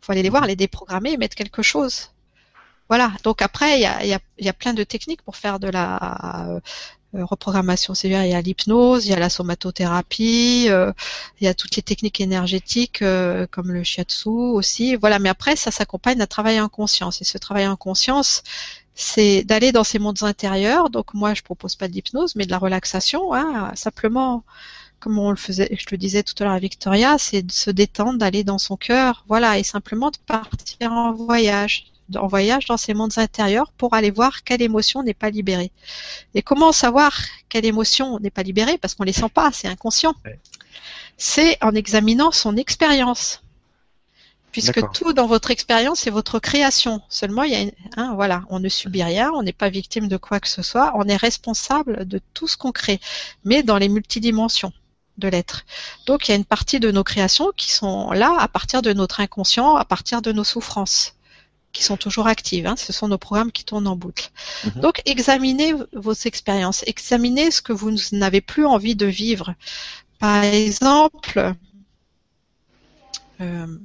[0.00, 2.10] faut aller les voir, les déprogrammer et mettre quelque chose.
[2.88, 3.12] Voilà.
[3.22, 3.82] Donc après, il
[4.40, 6.60] y a, plein de techniques pour faire de la
[7.14, 10.92] reprogrammation cellulaire, il y a l'hypnose, il y a la somatothérapie, euh,
[11.40, 14.96] il y a toutes les techniques énergétiques euh, comme le shiatsu aussi.
[14.96, 18.42] Voilà, mais après ça s'accompagne d'un travail en conscience et ce travail en conscience,
[18.94, 20.90] c'est d'aller dans ces mondes intérieurs.
[20.90, 24.44] Donc moi, je propose pas d'hypnose, mais de la relaxation, hein, simplement
[25.00, 27.70] comme on le faisait, je le disais tout à l'heure à Victoria, c'est de se
[27.70, 32.76] détendre, d'aller dans son cœur, voilà, et simplement de partir en voyage, en voyage dans
[32.76, 35.72] ces mondes intérieurs pour aller voir quelle émotion n'est pas libérée.
[36.34, 37.12] Et comment savoir
[37.48, 38.78] quelle émotion n'est pas libérée?
[38.78, 40.14] Parce qu'on les sent pas, c'est inconscient.
[41.16, 43.42] C'est en examinant son expérience.
[44.52, 47.00] Puisque tout dans votre expérience est votre création.
[47.08, 50.08] Seulement, il y a une, hein, voilà, on ne subit rien, on n'est pas victime
[50.08, 53.00] de quoi que ce soit, on est responsable de tout ce qu'on crée,
[53.44, 54.72] mais dans les multidimensions
[55.18, 55.64] de l'être.
[56.06, 58.92] Donc il y a une partie de nos créations qui sont là à partir de
[58.92, 61.14] notre inconscient, à partir de nos souffrances,
[61.72, 62.66] qui sont toujours actives.
[62.66, 62.76] Hein.
[62.76, 64.30] Ce sont nos programmes qui tournent en boucle.
[64.64, 64.80] Mhm.
[64.80, 69.54] Donc examinez vos expériences, examinez ce que vous n'avez plus envie de vivre.
[70.18, 71.54] Par exemple,
[73.40, 73.78] euh,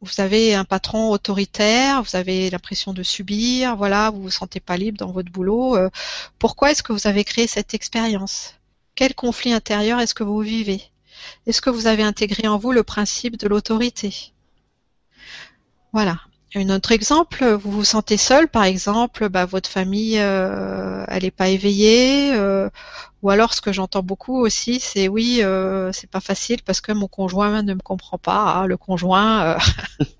[0.00, 4.76] vous avez un patron autoritaire, vous avez l'impression de subir, voilà, vous vous sentez pas
[4.76, 5.76] libre dans votre boulot.
[5.76, 5.90] Euh,
[6.38, 8.54] pourquoi est-ce que vous avez créé cette expérience?
[8.94, 10.82] Quel conflit intérieur est-ce que vous vivez?
[11.46, 14.32] Est-ce que vous avez intégré en vous le principe de l'autorité?
[15.92, 16.20] Voilà.
[16.56, 21.32] Un autre exemple, vous vous sentez seul, par exemple, bah, votre famille, euh, elle n'est
[21.32, 22.70] pas éveillée, euh,
[23.22, 26.92] ou alors ce que j'entends beaucoup aussi, c'est oui, euh, c'est pas facile parce que
[26.92, 28.60] mon conjoint ne me comprend pas.
[28.60, 29.56] Ah, le conjoint,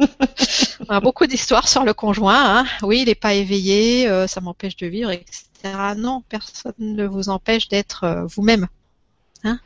[0.88, 2.58] on a beaucoup d'histoires sur le conjoint.
[2.58, 2.66] Hein.
[2.82, 5.94] Oui, il n'est pas éveillé, ça m'empêche de vivre, etc.
[5.96, 8.68] Non, personne ne vous empêche d'être euh, vous-même.
[9.44, 9.58] Hein.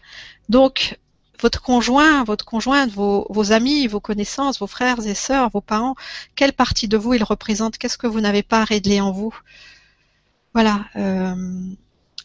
[0.48, 0.98] Donc,
[1.40, 5.94] votre conjoint, votre conjointe, vos, amis, vos connaissances, vos frères et sœurs, vos parents,
[6.34, 7.78] quelle partie de vous ils représentent?
[7.78, 9.34] Qu'est-ce que vous n'avez pas réglé en vous?
[10.54, 10.86] Voilà.
[10.96, 11.34] Euh,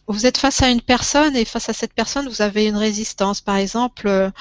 [0.08, 3.42] vous êtes face à une personne et face à cette personne, vous avez une résistance.
[3.42, 4.32] Par exemple, euh,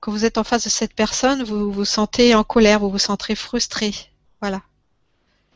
[0.00, 2.98] quand vous êtes en face de cette personne, vous vous sentez en colère, vous vous
[2.98, 3.94] sentez frustré.
[4.40, 4.62] Voilà.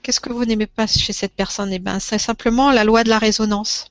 [0.03, 1.73] Qu'est-ce que vous n'aimez pas chez cette personne?
[1.73, 3.90] Eh bien, c'est simplement la loi de la résonance.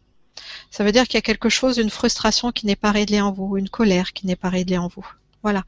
[0.72, 3.32] Ça veut dire qu'il y a quelque chose, une frustration qui n'est pas réglée en
[3.32, 5.06] vous, une colère qui n'est pas réglée en vous.
[5.44, 5.64] Voilà.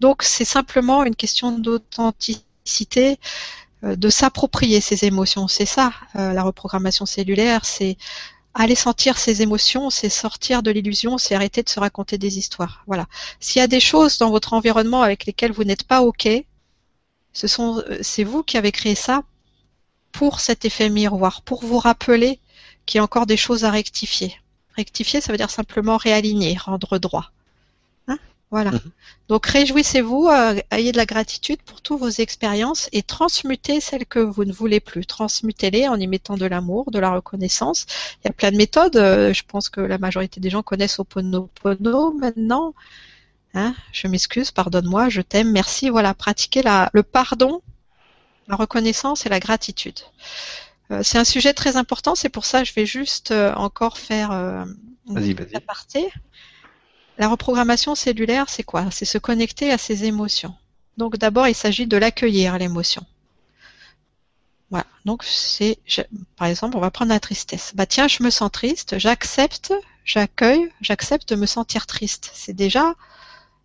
[0.00, 3.18] Donc, c'est simplement une question d'authenticité,
[3.84, 5.48] euh, de s'approprier ses émotions.
[5.48, 7.96] C'est ça, euh, la reprogrammation cellulaire, c'est
[8.54, 12.84] aller sentir ses émotions, c'est sortir de l'illusion, c'est arrêter de se raconter des histoires.
[12.86, 13.06] Voilà.
[13.38, 16.28] S'il y a des choses dans votre environnement avec lesquelles vous n'êtes pas OK,
[17.32, 19.22] ce sont, euh, c'est vous qui avez créé ça
[20.10, 22.40] pour cet effet miroir, pour vous rappeler
[22.86, 24.36] qu'il y a encore des choses à rectifier.
[24.76, 27.30] Rectifier, ça veut dire simplement réaligner, rendre droit.
[28.08, 28.18] Hein
[28.50, 28.72] voilà.
[28.72, 28.80] Mhm.
[29.28, 34.18] Donc réjouissez-vous, euh, ayez de la gratitude pour toutes vos expériences et transmutez celles que
[34.18, 35.04] vous ne voulez plus.
[35.04, 37.86] Transmutez-les en y mettant de l'amour, de la reconnaissance.
[38.22, 38.96] Il y a plein de méthodes.
[38.96, 42.74] Euh, je pense que la majorité des gens connaissent Oponopono maintenant.
[43.54, 45.88] Hein je m'excuse, pardonne-moi, je t'aime, merci.
[45.88, 47.62] Voilà, pratiquez la, le pardon
[48.48, 49.98] la reconnaissance et la gratitude.
[50.90, 53.98] Euh, c'est un sujet très important, c'est pour ça que je vais juste euh, encore
[53.98, 54.64] faire euh,
[55.08, 56.08] une aparté.
[57.18, 58.90] La reprogrammation cellulaire, c'est quoi?
[58.90, 60.54] C'est se connecter à ses émotions.
[60.96, 63.04] Donc d'abord, il s'agit de l'accueillir, l'émotion.
[64.70, 64.86] Voilà.
[65.04, 65.78] Donc c'est,
[66.36, 67.72] par exemple, on va prendre la tristesse.
[67.74, 69.72] Bah tiens, je me sens triste, j'accepte,
[70.04, 72.30] j'accueille, j'accepte de me sentir triste.
[72.34, 72.94] C'est déjà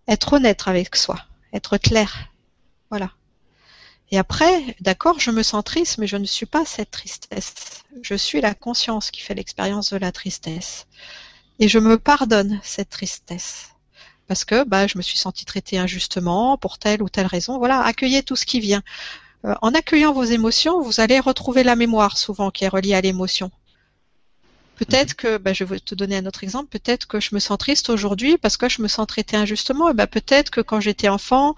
[0.07, 1.19] être honnête avec soi,
[1.53, 2.29] être clair.
[2.89, 3.11] Voilà.
[4.11, 7.83] Et après, d'accord, je me sens triste, mais je ne suis pas cette tristesse.
[8.01, 10.85] Je suis la conscience qui fait l'expérience de la tristesse.
[11.59, 13.69] Et je me pardonne cette tristesse.
[14.27, 17.57] Parce que bah, je me suis sentie traitée injustement pour telle ou telle raison.
[17.57, 18.83] Voilà, accueillez tout ce qui vient.
[19.45, 23.01] Euh, en accueillant vos émotions, vous allez retrouver la mémoire souvent qui est reliée à
[23.01, 23.49] l'émotion.
[24.81, 27.55] Peut-être que, bah, je vais te donner un autre exemple, peut-être que je me sens
[27.59, 29.91] triste aujourd'hui parce que je me sens traité injustement.
[29.91, 31.55] Et bah, peut-être que quand j'étais enfant,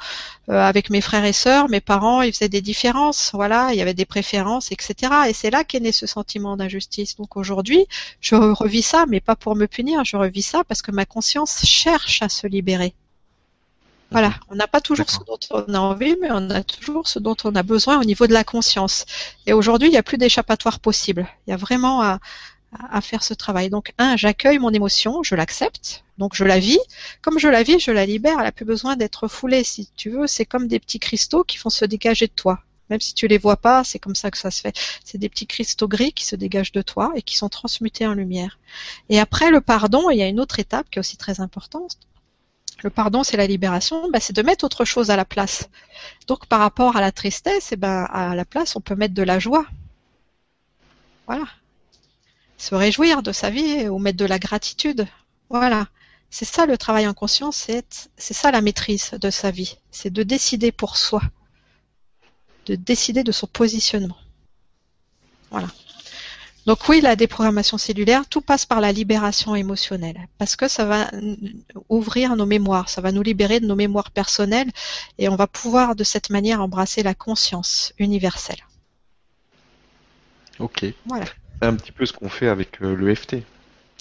[0.50, 3.32] euh, avec mes frères et sœurs, mes parents, ils faisaient des différences.
[3.34, 5.14] Voilà, il y avait des préférences, etc.
[5.30, 7.16] Et c'est là qu'est né ce sentiment d'injustice.
[7.16, 7.88] Donc aujourd'hui,
[8.20, 10.04] je revis ça, mais pas pour me punir.
[10.04, 12.94] Je revis ça parce que ma conscience cherche à se libérer.
[14.12, 17.18] Voilà, on n'a pas toujours ce dont on a envie, mais on a toujours ce
[17.18, 19.06] dont on a besoin au niveau de la conscience.
[19.48, 21.28] Et aujourd'hui, il n'y a plus d'échappatoire possible.
[21.48, 22.20] Il y a vraiment à,
[22.91, 23.70] à, faire ce travail.
[23.70, 26.80] Donc, un, j'accueille mon émotion, je l'accepte, donc je la vis.
[27.22, 28.38] Comme je la vis, je la libère.
[28.40, 30.28] Elle n'a plus besoin d'être foulée, si tu veux.
[30.28, 32.60] C'est comme des petits cristaux qui font se dégager de toi.
[32.90, 34.78] Même si tu les vois pas, c'est comme ça que ça se fait.
[35.04, 38.14] C'est des petits cristaux gris qui se dégagent de toi et qui sont transmutés en
[38.14, 38.60] lumière.
[39.10, 41.98] Et après le pardon, il y a une autre étape qui est aussi très importante.
[42.84, 45.70] Le pardon, c'est la libération, bah, c'est de mettre autre chose à la place.
[46.28, 49.24] Donc par rapport à la tristesse, eh ben, à la place, on peut mettre de
[49.24, 49.66] la joie.
[51.28, 51.45] Voilà
[52.64, 55.06] se réjouir de sa vie ou mettre de la gratitude.
[55.49, 55.88] Voilà.
[56.30, 59.77] C'est ça le travail en conscience, c'est, c'est ça la maîtrise de sa vie.
[59.91, 61.22] C'est de décider pour soi.
[62.65, 64.18] De décider de son positionnement.
[65.52, 65.68] Voilà.
[66.65, 71.11] Donc oui, la déprogrammation cellulaire, tout passe par la libération émotionnelle, parce que ça va
[71.90, 74.72] ouvrir nos mémoires, ça va nous libérer de nos mémoires personnelles,
[75.18, 78.65] et on va pouvoir de cette manière embrasser la conscience universelle.
[80.60, 80.85] Ok.
[81.06, 81.26] Voilà.
[81.62, 83.38] C'est un petit peu ce qu'on fait avec euh, le FT.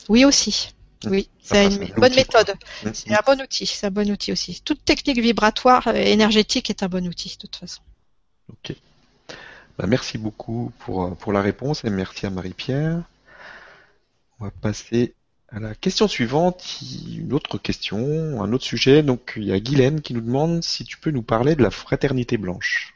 [0.09, 0.75] Oui aussi.
[1.07, 2.55] Oui, c'est une bonne méthode.
[2.85, 2.91] Mmh.
[2.93, 3.67] C'est un bon outil.
[3.67, 4.61] C'est un bon outil aussi.
[4.65, 7.83] Toute technique vibratoire euh, énergétique est un bon outil de toute façon.
[8.49, 8.75] Ok.
[9.79, 13.03] Bah, merci beaucoup pour, euh, pour la réponse et merci à Marie-Pierre.
[14.39, 15.15] On va passer
[15.49, 19.03] à la question suivante, une autre question, un autre sujet.
[19.03, 21.71] Donc il y a Guylaine qui nous demande si tu peux nous parler de la
[21.71, 22.95] fraternité blanche.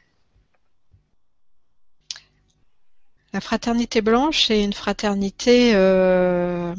[3.37, 6.73] La fraternité blanche est une fraternité euh,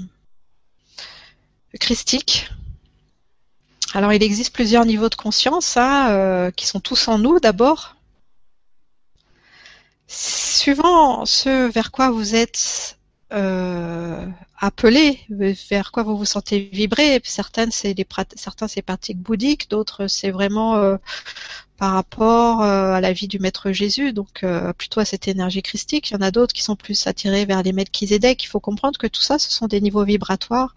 [1.78, 2.51] christique.
[3.94, 7.94] Alors il existe plusieurs niveaux de conscience hein, euh, qui sont tous en nous d'abord.
[10.09, 12.98] Suivant ce vers quoi vous êtes
[13.33, 14.27] euh,
[14.59, 17.21] appelé, vers quoi vous vous sentez vibrer.
[17.25, 18.07] Certaines c'est des
[18.37, 20.97] certains c'est pratiques bouddhiques, d'autres c'est vraiment euh,
[21.79, 25.63] par rapport euh, à la vie du maître Jésus, donc euh, plutôt à cette énergie
[25.63, 26.11] christique.
[26.11, 28.43] Il y en a d'autres qui sont plus attirés vers les maîtres Kizedek.
[28.43, 30.75] Il faut comprendre que tout ça, ce sont des niveaux vibratoires,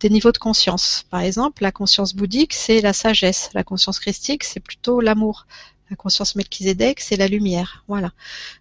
[0.00, 1.06] des niveaux de conscience.
[1.10, 3.50] Par exemple, la conscience bouddhique, c'est la sagesse.
[3.54, 5.46] La conscience christique, c'est plutôt l'amour.
[5.88, 7.82] La conscience Melchizedek, c'est la lumière.
[7.88, 8.12] Voilà.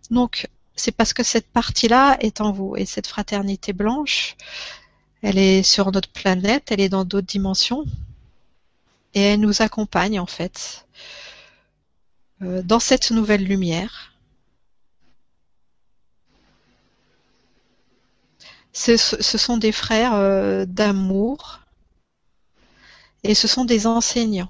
[0.09, 2.75] Donc, c'est parce que cette partie-là est en vous.
[2.75, 4.35] Et cette fraternité blanche,
[5.21, 7.85] elle est sur notre planète, elle est dans d'autres dimensions.
[9.13, 10.87] Et elle nous accompagne, en fait.
[12.41, 14.13] Euh, dans cette nouvelle lumière.
[18.73, 21.59] Ce, sont des frères euh, d'amour
[23.23, 24.49] et ce sont des enseignants.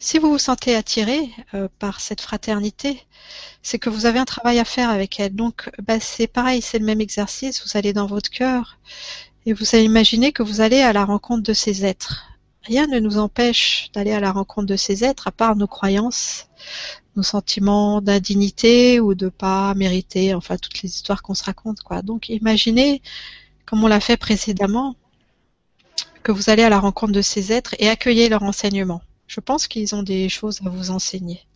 [0.00, 3.02] Si vous vous sentez attiré euh, par cette fraternité,
[3.62, 5.34] c'est que vous avez un travail à faire avec elle.
[5.34, 7.64] Donc, bah, c'est pareil, c'est le même exercice.
[7.64, 8.78] Vous allez dans votre cœur
[9.46, 12.28] et vous allez imaginer que vous allez à la rencontre de ces êtres
[12.68, 16.48] rien ne nous empêche d'aller à la rencontre de ces êtres, à part nos croyances,
[17.16, 22.02] nos sentiments d'indignité ou de pas mériter, enfin toutes les histoires qu'on se raconte, quoi.
[22.02, 23.02] Donc imaginez,
[23.66, 24.96] comme on l'a fait précédemment,
[26.22, 29.00] que vous allez à la rencontre de ces êtres et accueillez leur enseignement.
[29.28, 31.46] Je pense qu'ils ont des choses à vous enseigner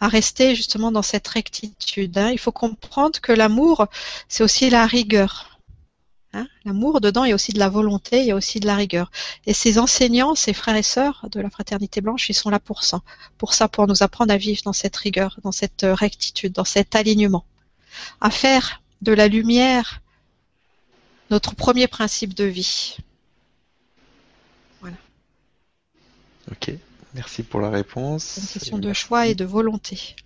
[0.00, 2.16] à rester justement dans cette rectitude.
[2.18, 2.30] Hein.
[2.30, 3.86] Il faut comprendre que l'amour,
[4.28, 5.58] c'est aussi la rigueur.
[6.32, 8.66] Hein, l'amour, dedans, il y a aussi de la volonté, il y a aussi de
[8.66, 9.10] la rigueur.
[9.46, 12.84] Et ces enseignants, ces frères et sœurs de la fraternité blanche, ils sont là pour
[12.84, 13.02] ça.
[13.36, 16.94] Pour ça, pour nous apprendre à vivre dans cette rigueur, dans cette rectitude, dans cet
[16.94, 17.44] alignement.
[18.20, 20.00] À faire de la lumière
[21.30, 22.96] notre premier principe de vie.
[24.80, 24.96] Voilà.
[26.50, 26.72] Ok,
[27.14, 28.38] merci pour la réponse.
[28.40, 30.16] Une question de choix et de volonté.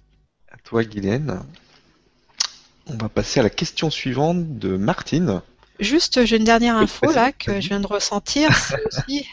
[0.50, 1.42] À toi, Guylaine.
[2.86, 5.40] On va passer à la question suivante de Martine.
[5.80, 9.26] Juste, j'ai une dernière info là que je viens de ressentir, c'est aussi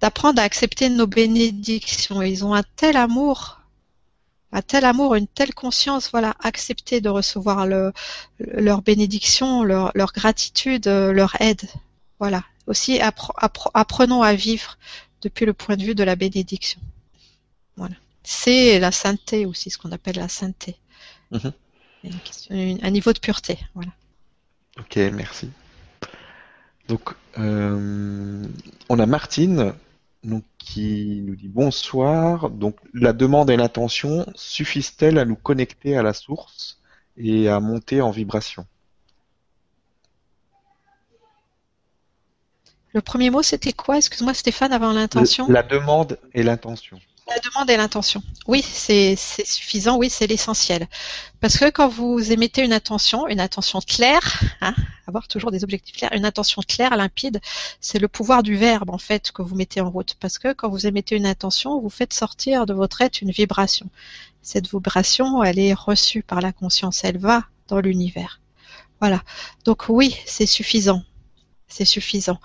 [0.00, 2.22] d'apprendre à accepter nos bénédictions.
[2.22, 3.60] Ils ont un tel amour,
[4.52, 7.92] un tel amour, une telle conscience, voilà, accepter de recevoir le,
[8.38, 11.62] leur bénédiction, leur, leur, gratitude, leur aide.
[12.18, 12.42] Voilà.
[12.66, 14.78] Aussi, apprenons à vivre
[15.22, 16.80] depuis le point de vue de la bénédiction.
[17.76, 17.94] Voilà.
[18.22, 20.76] C'est la sainteté aussi, ce qu'on appelle la sainteté.
[21.30, 21.52] Mhm.
[22.82, 23.58] un niveau de pureté.
[23.74, 23.90] Voilà.
[24.78, 25.50] Ok, merci.
[26.88, 28.46] Donc, euh,
[28.88, 29.74] on a Martine
[30.24, 32.50] donc, qui nous dit bonsoir.
[32.50, 36.80] Donc, la demande et l'intention suffisent-elles à nous connecter à la source
[37.16, 38.66] et à monter en vibration?
[42.98, 43.98] Le premier mot, c'était quoi?
[43.98, 45.46] Excuse-moi, Stéphane, avant l'intention.
[45.48, 46.98] La demande et l'intention.
[47.28, 48.24] La demande et l'intention.
[48.48, 50.88] Oui, c'est suffisant, oui, c'est l'essentiel.
[51.38, 54.74] Parce que quand vous émettez une intention, une intention claire, hein,
[55.06, 57.40] avoir toujours des objectifs clairs, une intention claire, limpide,
[57.80, 60.16] c'est le pouvoir du verbe en fait que vous mettez en route.
[60.18, 63.86] Parce que quand vous émettez une intention, vous faites sortir de votre être une vibration.
[64.42, 68.40] Cette vibration, elle est reçue par la conscience, elle va dans l'univers.
[68.98, 69.22] Voilà.
[69.64, 71.04] Donc oui, c'est suffisant.
[71.68, 72.40] C'est suffisant.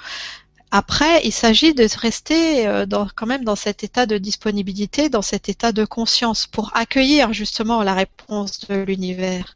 [0.76, 5.22] Après, il s'agit de rester euh, dans, quand même dans cet état de disponibilité, dans
[5.22, 9.56] cet état de conscience pour accueillir justement la réponse de l'univers.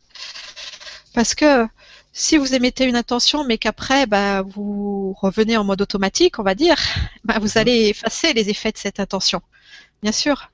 [1.16, 1.68] Parce que
[2.14, 6.54] si vous émettez une intention, mais qu'après bah, vous revenez en mode automatique, on va
[6.54, 6.78] dire,
[7.24, 7.62] bah, vous mhm.
[7.62, 9.42] allez effacer les effets de cette intention.
[10.04, 10.52] Bien sûr.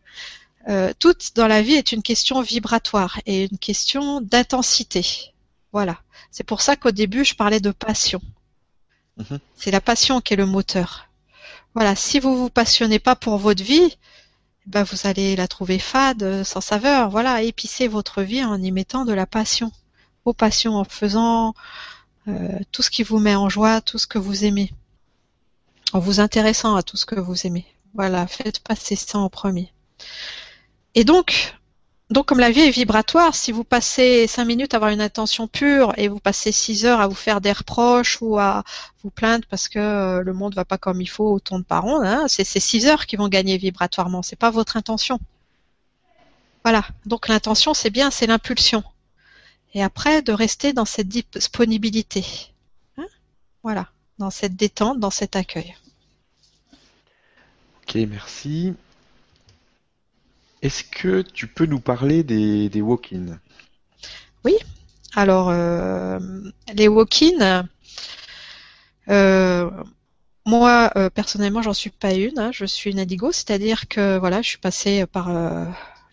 [0.70, 5.34] Euh, tout dans la vie est une question vibratoire et une question d'intensité.
[5.74, 6.00] Voilà.
[6.32, 8.22] C'est pour ça qu'au début, je parlais de passion.
[9.18, 9.40] Mhm.
[9.56, 11.08] C'est la passion qui est le moteur.
[11.76, 13.98] Voilà, si vous vous passionnez pas pour votre vie,
[14.66, 17.10] ben vous allez la trouver fade, sans saveur.
[17.10, 19.72] Voilà, épicez votre vie en y mettant de la passion.
[20.26, 21.54] Vos passions, en faisant
[22.28, 24.72] euh, tout ce qui vous met en joie, tout ce que vous aimez.
[25.92, 27.66] En vous intéressant à tout ce que vous aimez.
[27.94, 29.72] Voilà, faites passer ça en premier.
[30.96, 31.56] Et donc,
[32.14, 35.48] donc, comme la vie est vibratoire, si vous passez cinq minutes à avoir une intention
[35.48, 38.64] pure et vous passez six heures à vous faire des reproches ou à
[39.04, 41.82] vous plaindre parce que euh, le monde va pas comme il faut, au tourne par
[41.82, 44.22] rond, hein, c'est ces six heures qui vont gagner vibratoirement.
[44.22, 45.20] C'est pas votre intention.
[46.64, 46.86] Voilà.
[47.08, 48.84] Donc l'intention, c'est bien, c'est l'impulsion.
[49.74, 52.24] Et après, de rester dans cette disponibilité.
[52.98, 53.08] Hein?
[53.64, 53.90] Voilà.
[54.20, 55.76] Dans cette détente, dans cet accueil.
[57.82, 58.76] Ok, merci.
[60.64, 63.38] Est-ce que tu peux nous parler des, des walk-ins
[64.46, 64.56] Oui.
[65.14, 66.20] Alors, euh,
[66.74, 67.68] les walk-ins,
[69.10, 69.70] euh,
[70.46, 72.40] moi, euh, personnellement, j'en suis pas une.
[72.40, 72.52] Hein.
[72.54, 75.30] je suis une indigo, c'est-à-dire que voilà, je suis passée par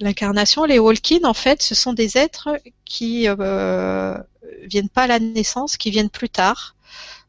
[0.01, 0.65] l'incarnation.
[0.65, 2.49] Les walk-ins, en fait, ce sont des êtres
[2.85, 3.29] qui
[4.65, 6.75] viennent pas à la naissance, qui viennent plus tard.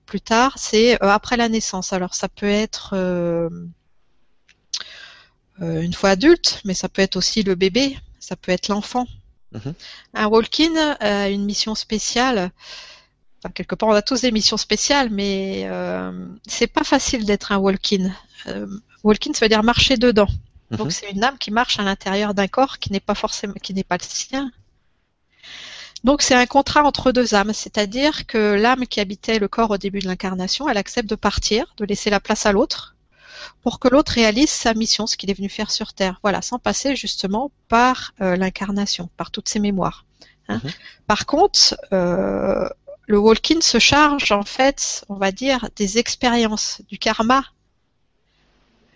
[0.08, 1.94] Plus tard, c'est après la naissance.
[1.94, 3.48] Alors, ça peut être euh,
[5.62, 9.08] une fois adulte, mais ça peut être aussi le bébé, ça peut être l'enfant.
[9.52, 9.74] Mhm.
[10.14, 12.52] Un walk-in a une mission spéciale.
[13.40, 16.12] Enfin, quelque part, on a tous des missions spéciales, mais euh,
[16.48, 18.12] c'est pas facile d'être un walk-in.
[18.48, 18.68] Euh,
[19.04, 20.28] walk-in, ça veut dire marcher dedans.
[20.70, 20.78] Mhm.
[20.78, 23.74] Donc, c'est une âme qui marche à l'intérieur d'un corps qui n'est pas forcément, qui
[23.74, 24.52] n'est pas le sien.
[26.04, 29.78] Donc, c'est un contrat entre deux âmes, c'est-à-dire que l'âme qui habitait le corps au
[29.78, 32.96] début de l'incarnation, elle accepte de partir, de laisser la place à l'autre,
[33.62, 36.20] pour que l'autre réalise sa mission, ce qu'il est venu faire sur Terre.
[36.24, 40.06] Voilà, sans passer justement par euh, l'incarnation, par toutes ses mémoires.
[40.48, 40.62] Hein.
[40.64, 40.72] Mhm.
[41.08, 42.68] Par contre, euh,
[43.08, 47.44] le walk-in se charge en fait, on va dire, des expériences, du karma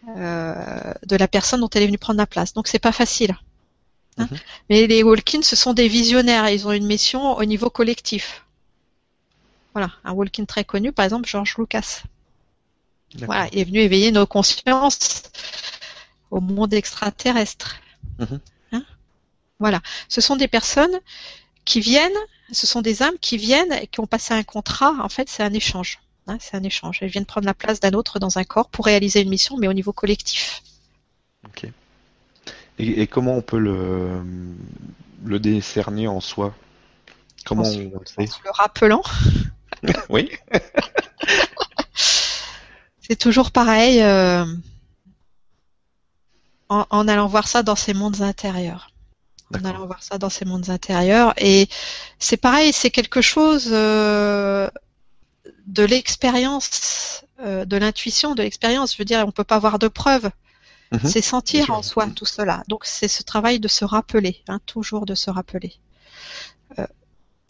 [0.08, 2.54] euh, de la personne dont elle est venue prendre la place.
[2.54, 3.36] Donc c'est pas facile.
[4.18, 4.28] Hein.
[4.32, 4.38] Mhm.
[4.70, 6.50] Mais les walk-in, ce sont des visionnaires.
[6.50, 8.46] Ils ont une mission au niveau collectif.
[9.74, 12.04] Voilà, un walk-in très connu, par exemple, George Lucas.
[13.22, 15.24] Voilà, il est venu éveiller nos consciences
[16.32, 17.78] au monde extraterrestre.
[18.20, 18.40] Mhm.
[18.74, 18.84] Hein
[19.60, 21.00] voilà, ce sont des personnes
[21.64, 22.12] qui viennent,
[22.52, 24.94] ce sont des âmes qui viennent et qui ont passé un contrat.
[25.02, 26.00] En fait, c'est un échange.
[26.28, 27.00] Hein, c'est un échange.
[27.02, 29.68] Elles viennent prendre la place d'un autre dans un corps pour réaliser une mission, mais
[29.68, 30.62] au niveau collectif.
[31.46, 31.68] Ok.
[32.78, 34.22] Et, comment on peut le,
[35.24, 36.54] le décerner en soi?
[37.46, 39.04] Comment on, le sait le rappelant.
[40.10, 40.30] oui.
[43.08, 44.46] C'est toujours pareil euh,
[46.70, 48.90] en, allant voir ça dans ces mondes intérieurs.
[49.54, 51.34] En allant voir ça dans ces mondes intérieurs.
[51.38, 51.70] Et
[52.18, 54.68] c'est pareil, c'est quelque chose euh,
[55.68, 58.94] de l'expérience, euh, de l'intuition, de l'expérience.
[58.94, 60.32] Je veux dire, on ne peut pas avoir de preuves.
[60.92, 61.02] Mhm.
[61.04, 62.64] C'est sentir en soi tout cela.
[62.70, 65.76] Donc c'est ce travail de se rappeler, hein, toujours de se rappeler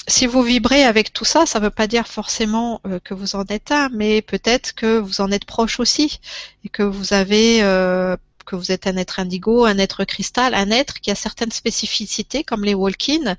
[0.07, 3.35] si vous vibrez avec tout ça, ça ne veut pas dire forcément euh, que vous
[3.35, 6.19] en êtes un, mais peut-être que vous en êtes proche aussi
[6.63, 8.15] et que vous avez euh,
[8.45, 12.43] que vous êtes un être indigo, un être cristal, un être qui a certaines spécificités
[12.43, 13.35] comme les walk-in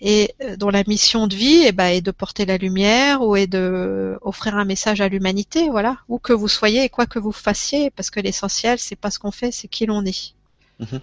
[0.00, 3.36] et euh, dont la mission de vie eh ben, est de porter la lumière ou
[3.36, 7.18] est de offrir un message à l'humanité, voilà, où que vous soyez et quoi que
[7.18, 10.35] vous fassiez, parce que l'essentiel c'est pas ce qu'on fait, c'est qui l'on est.
[10.78, 11.00] Mhm.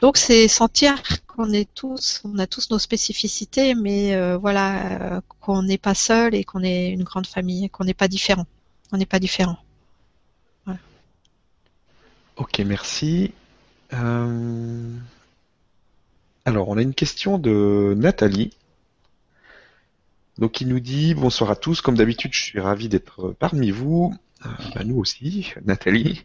[0.00, 5.20] Donc c'est sentir qu'on est tous, on a tous nos spécificités, mais euh, voilà, euh,
[5.40, 8.46] qu'on n'est pas seul et qu'on est une grande famille, qu'on n'est pas différent.
[8.92, 9.58] On n'est pas différent.
[12.36, 13.32] Ok, merci.
[13.94, 14.92] Euh,
[16.44, 18.52] alors, on a une question de Nathalie.
[20.36, 21.80] Donc, il nous dit bonsoir à tous.
[21.80, 24.14] Comme d'habitude, je suis ravi d'être parmi vous.
[24.44, 26.24] Euh, bah, nous aussi, Nathalie.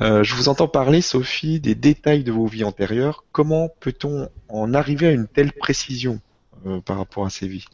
[0.00, 3.24] Euh, je vous entends parler, Sophie, des détails de vos vies antérieures.
[3.32, 6.20] Comment peut-on en arriver à une telle précision
[6.66, 7.66] euh, par rapport à ces vies?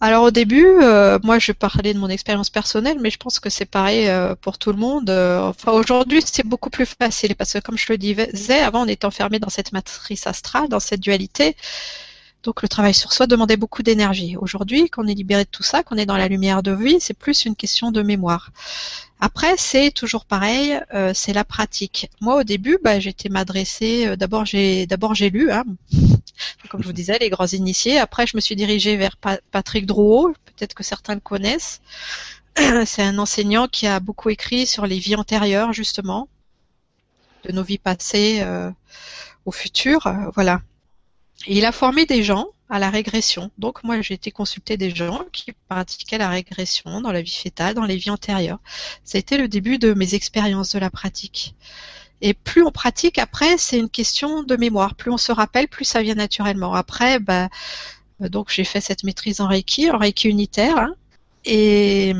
[0.00, 0.64] Alors au début,
[1.24, 4.08] moi je parlais de mon expérience personnelle, mais je pense que c'est pareil
[4.40, 5.10] pour tout le monde.
[5.10, 9.06] enfin aujourd'hui c'est beaucoup plus facile parce que comme je le disais, avant on était
[9.06, 11.56] enfermé dans cette matrice astrale, dans cette dualité.
[12.44, 14.36] Donc le travail sur soi demandait beaucoup d'énergie.
[14.36, 17.14] Aujourd'hui, qu'on est libéré de tout ça, qu'on est dans la lumière de vie, c'est
[17.14, 18.50] plus une question de mémoire.
[19.20, 22.08] Après, c'est toujours pareil, euh, c'est la pratique.
[22.20, 24.06] Moi, au début, bah, j'étais m'adresser.
[24.06, 25.64] Euh, d'abord, j'ai d'abord j'ai lu, hein,
[26.70, 27.98] comme je vous disais, les grands initiés.
[27.98, 30.34] Après, je me suis dirigée vers Patrick Drouot.
[30.44, 31.80] Peut-être que certains le connaissent.
[32.86, 36.28] C'est un enseignant qui a beaucoup écrit sur les vies antérieures, justement,
[37.44, 38.70] de nos vies passées euh,
[39.44, 40.08] au futur.
[40.34, 40.60] voilà.
[41.46, 43.50] Il a formé des gens à la régression.
[43.58, 47.74] Donc moi j'ai été consulter des gens qui pratiquaient la régression dans la vie fétale,
[47.74, 48.60] dans les vies antérieures.
[49.14, 51.54] Été le début de mes expériences de la pratique.
[52.20, 54.96] Et plus on pratique, après c'est une question de mémoire.
[54.96, 56.74] Plus on se rappelle, plus ça vient naturellement.
[56.74, 57.48] Après, bah,
[58.20, 60.94] donc j'ai fait cette maîtrise en Reiki, en Reiki unitaire, hein.
[61.44, 62.12] et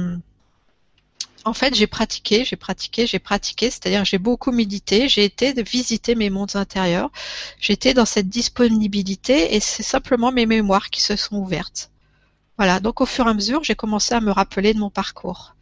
[1.44, 5.62] En fait, j'ai pratiqué, j'ai pratiqué, j'ai pratiqué, c'est-à-dire j'ai beaucoup médité, j'ai été de
[5.62, 7.10] visiter mes mondes intérieurs,
[7.60, 11.90] j'étais dans cette disponibilité et c'est simplement mes mémoires qui se sont ouvertes.
[12.59, 15.55] Voilà, donc au fur et à mesure, j'ai commencé à me rappeler de mon parcours.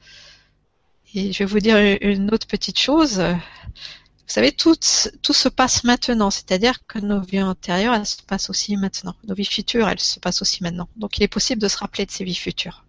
[1.15, 3.19] Et je vais vous dire une autre petite chose.
[3.19, 4.75] Vous savez, tout,
[5.23, 9.15] tout se passe maintenant, c'est-à-dire que nos vies antérieures, elles se passent aussi maintenant.
[9.29, 10.89] Nos vies futures, elles se passent aussi maintenant.
[10.97, 12.86] Donc il est possible de se rappeler de ces vies futures.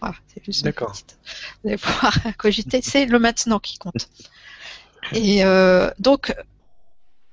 [0.00, 0.94] Voilà, c'est juste D'accord.
[1.62, 4.08] Vous allez pouvoir cogiter, c'est le maintenant qui compte.
[5.12, 6.34] Et euh, donc,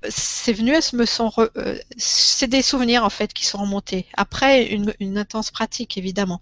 [0.10, 4.06] c'est venu, elles me sont, euh, c'est des souvenirs en fait qui sont remontés.
[4.16, 6.42] Après une, une, intense pratique évidemment.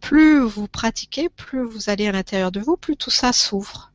[0.00, 3.92] Plus vous pratiquez, plus vous allez à l'intérieur de vous, plus tout ça s'ouvre.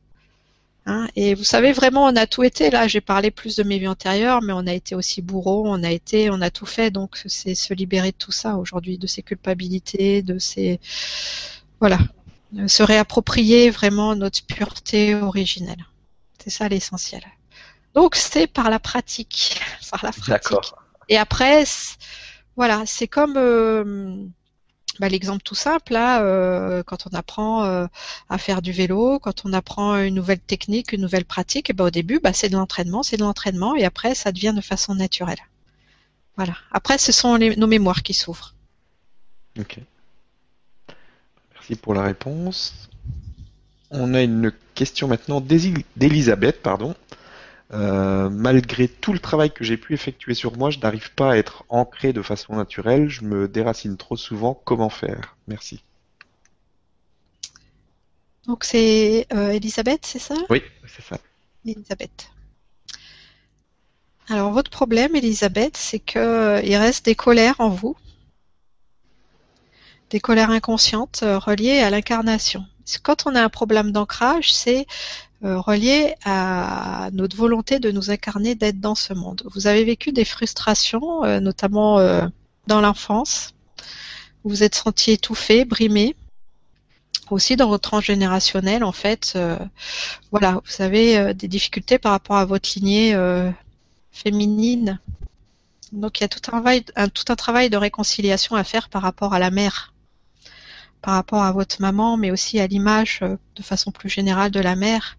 [0.86, 2.70] Hein et vous savez vraiment, on a tout été.
[2.70, 5.82] Là, j'ai parlé plus de mes vies antérieures, mais on a été aussi bourreau, on
[5.82, 6.90] a été, on a tout fait.
[6.90, 10.80] Donc c'est se libérer de tout ça aujourd'hui, de ces culpabilités, de ces
[11.80, 11.98] voilà,
[12.66, 15.84] se réapproprier vraiment notre pureté originelle.
[16.42, 17.22] C'est ça l'essentiel.
[17.94, 19.60] Donc c'est par la pratique,
[19.90, 20.72] par la pratique.
[21.08, 21.64] Et après,
[22.56, 24.24] voilà, c'est comme euh,
[24.98, 27.86] bah, l'exemple tout simple là, euh, quand on apprend euh,
[28.28, 31.84] à faire du vélo, quand on apprend une nouvelle technique, une nouvelle pratique, et bah,
[31.84, 34.94] au début, bah, c'est de l'entraînement, c'est de l'entraînement, et après, ça devient de façon
[34.94, 35.38] naturelle.
[36.36, 36.54] Voilà.
[36.72, 38.54] Après, ce sont les, nos mémoires qui s'ouvrent.
[39.58, 39.80] Ok.
[41.68, 42.88] Merci pour la réponse.
[43.90, 46.94] On a une question maintenant d'Elisabeth, pardon.
[47.74, 51.36] Euh, malgré tout le travail que j'ai pu effectuer sur moi, je n'arrive pas à
[51.36, 53.10] être ancré de façon naturelle.
[53.10, 54.58] Je me déracine trop souvent.
[54.64, 55.36] Comment faire?
[55.46, 55.82] Merci.
[58.46, 60.36] Donc c'est euh, Elisabeth, c'est ça?
[60.48, 61.18] Oui, c'est ça.
[61.66, 62.30] Elisabeth.
[64.30, 67.94] Alors votre problème, Elisabeth, c'est qu'il euh, reste des colères en vous,
[70.10, 72.64] des colères inconscientes reliées à l'incarnation.
[73.02, 74.86] Quand on a un problème d'ancrage, c'est
[75.44, 79.44] euh, relié à notre volonté de nous incarner, d'être dans ce monde.
[79.54, 82.26] Vous avez vécu des frustrations, euh, notamment euh,
[82.66, 83.54] dans l'enfance.
[84.42, 86.16] Vous vous êtes senti étouffé, brimé.
[87.30, 89.36] Aussi dans votre transgénérationnel, en fait,
[90.30, 93.14] voilà, vous avez des difficultés par rapport à votre lignée
[94.12, 94.98] féminine.
[95.92, 99.34] Donc il y a tout un, tout un travail de réconciliation à faire par rapport
[99.34, 99.92] à la mère
[101.02, 104.60] par rapport à votre maman, mais aussi à l'image euh, de façon plus générale de
[104.60, 105.16] la mère.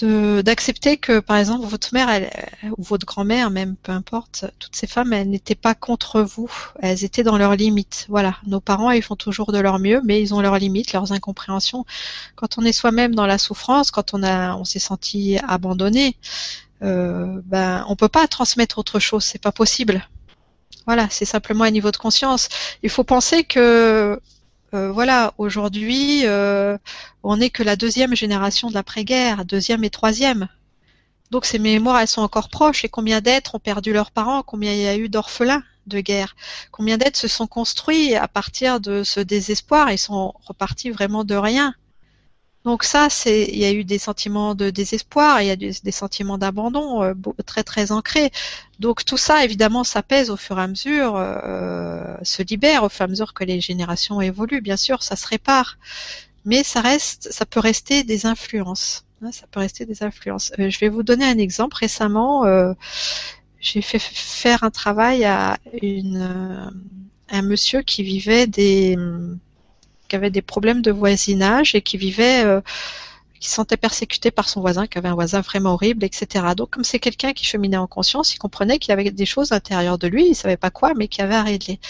[0.00, 2.28] D'accepter que, par exemple, votre mère elle,
[2.76, 6.50] ou votre grand-mère, même peu importe, toutes ces femmes, elles n'étaient pas contre vous,
[6.80, 8.06] elles étaient dans leurs limites.
[8.08, 11.12] Voilà, nos parents, ils font toujours de leur mieux, mais ils ont leurs limites, leurs
[11.12, 11.84] incompréhensions.
[12.34, 16.16] Quand on est soi-même dans la souffrance, quand on s'est senti abandonné,
[16.82, 20.08] euh, ben, on peut pas transmettre autre chose, c'est pas possible.
[20.86, 22.48] Voilà, c'est simplement un niveau de conscience.
[22.82, 24.20] Il faut penser que
[24.74, 26.78] euh, voilà, aujourd'hui, euh,
[27.22, 30.48] on n'est que la deuxième génération de l'après-guerre, deuxième et troisième.
[31.30, 32.84] Donc ces mémoires, elles sont encore proches.
[32.84, 34.42] Et combien d'êtres ont perdu leurs parents?
[34.42, 36.36] Combien il y a eu d'orphelins de guerre?
[36.70, 39.90] Combien d'êtres se sont construits à partir de ce désespoir?
[39.90, 41.74] Ils sont repartis vraiment de rien.
[42.64, 45.72] Donc ça, c'est, il y a eu des sentiments de désespoir, il y a des,
[45.90, 47.14] sentiments d'abandon euh,
[47.44, 48.30] très très ancrés.
[48.78, 52.88] Donc tout ça, évidemment, ça pèse au fur et à mesure, euh, se libère au
[52.88, 54.60] fur et à mesure que les générations évoluent.
[54.60, 55.78] Bien sûr, ça se répare,
[56.44, 59.04] mais ça reste, ça peut rester des influences.
[59.22, 60.52] Hein, ça peut rester des influences.
[60.58, 61.76] Euh, je vais vous donner un exemple.
[61.76, 62.74] Récemment, euh,
[63.60, 66.70] j'ai fait faire un travail à une,
[67.28, 68.96] un monsieur qui vivait des
[70.12, 72.60] qui avait des problèmes de voisinage et qui vivait euh,
[73.42, 76.44] qui se sentait persécuté par son voisin, qui avait un voisin vraiment horrible, etc.
[76.56, 79.56] Donc, comme c'est quelqu'un qui cheminait en conscience, il comprenait qu'il avait des choses à
[79.56, 81.80] l'intérieur de lui, il savait pas quoi, mais qu'il avait à régler.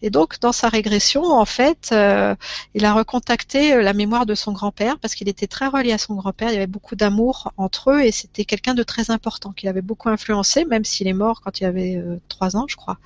[0.00, 2.34] Et donc, dans sa régression, en fait, euh,
[2.74, 5.98] il a recontacté euh, la mémoire de son grand-père parce qu'il était très relié à
[5.98, 6.48] son grand-père.
[6.48, 9.82] Il y avait beaucoup d'amour entre eux et c'était quelqu'un de très important qui l'avait
[9.82, 12.96] beaucoup influencé, même s'il est mort quand il avait euh, trois ans, je crois.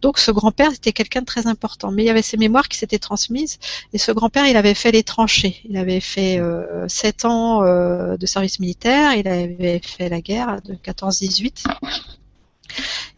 [0.00, 1.90] Donc, ce grand-père était quelqu'un de très important.
[1.90, 3.58] Mais il y avait ces mémoires qui s'étaient transmises
[3.92, 5.60] et ce grand-père, il avait fait les tranchées.
[5.68, 6.40] Il avait fait
[6.88, 11.64] sept ans euh, de service militaire, il avait fait la guerre de 14-18.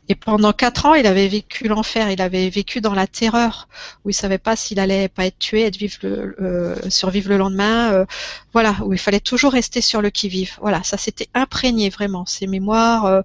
[0.09, 2.11] Et pendant quatre ans, il avait vécu l'enfer.
[2.11, 3.69] Il avait vécu dans la terreur,
[4.05, 7.39] où il savait pas s'il allait pas être tué, être vivre le, euh, survivre le
[7.39, 7.93] lendemain.
[7.93, 8.05] Euh,
[8.53, 10.53] voilà, où il fallait toujours rester sur le qui-vive.
[10.61, 12.25] Voilà, ça s'était imprégné vraiment.
[12.27, 13.23] Ces mémoires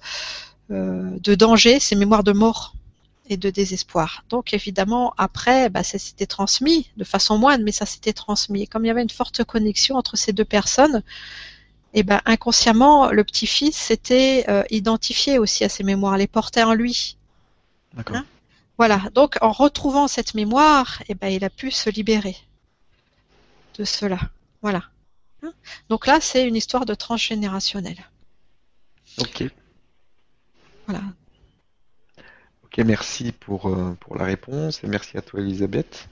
[0.69, 2.73] de danger, ces mémoires de mort
[3.27, 4.23] et de désespoir.
[4.29, 8.63] Donc évidemment, après, bah, ça s'était transmis de façon moindre, mais ça s'était transmis.
[8.63, 11.03] Et comme il y avait une forte connexion entre ces deux personnes,
[11.93, 16.63] et eh ben inconsciemment, le petit-fils s'était euh, identifié aussi à ces mémoires, les portait
[16.63, 17.17] en lui.
[17.93, 18.15] D'accord.
[18.15, 18.25] Hein?
[18.77, 19.01] Voilà.
[19.13, 22.37] Donc en retrouvant cette mémoire, et eh ben il a pu se libérer.
[23.77, 24.19] de cela.
[24.61, 24.83] Voilà.
[25.43, 25.51] Hein?
[25.89, 27.97] Donc là, c'est une histoire de transgénérationnel.
[29.17, 29.43] Ok.
[30.87, 31.03] Voilà.
[32.71, 36.07] Ok, merci pour, euh, pour la réponse et merci à toi Elisabeth.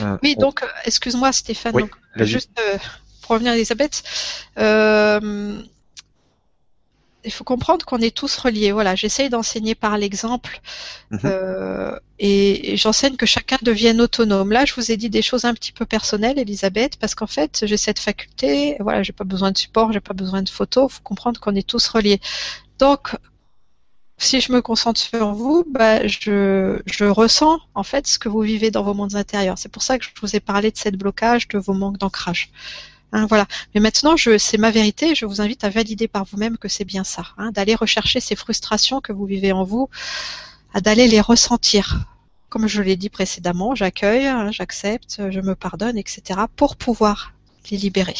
[0.00, 2.26] Euh, oui, donc, excuse-moi Stéphane, Oui, donc, vas-y.
[2.28, 2.78] juste euh,
[3.20, 4.02] pour revenir à Elisabeth,
[4.58, 5.60] euh,
[7.24, 8.72] il faut comprendre qu'on est tous reliés.
[8.72, 10.60] Voilà, j'essaye d'enseigner par l'exemple
[11.10, 11.20] Mhm.
[11.26, 14.50] euh, et, et j'enseigne que chacun devienne autonome.
[14.52, 17.64] Là, je vous ai dit des choses un petit peu personnelles, Elisabeth, parce qu'en fait,
[17.66, 18.76] j'ai cette faculté.
[18.80, 20.90] Voilà, j'ai pas besoin de support, j'ai pas besoin de photos.
[20.90, 22.20] Il faut comprendre qu'on est tous reliés.
[22.78, 23.14] Donc,
[24.22, 28.40] si je me concentre sur vous, bah, je, je ressens en fait ce que vous
[28.40, 29.58] vivez dans vos mondes intérieurs.
[29.58, 32.50] C'est pour ça que je vous ai parlé de cette blocage, de vos manques d'ancrage.
[33.12, 33.46] Hein, voilà.
[33.74, 35.14] Mais maintenant, c'est ma vérité.
[35.14, 38.36] Je vous invite à valider par vous-même que c'est bien ça, hein, d'aller rechercher ces
[38.36, 39.88] frustrations que vous vivez en vous,
[40.72, 42.06] à d'aller les ressentir.
[42.48, 46.40] Comme je l'ai dit précédemment, j'accueille, hein, j'accepte, je me pardonne, etc.
[46.56, 47.32] pour pouvoir
[47.70, 48.16] les libérer.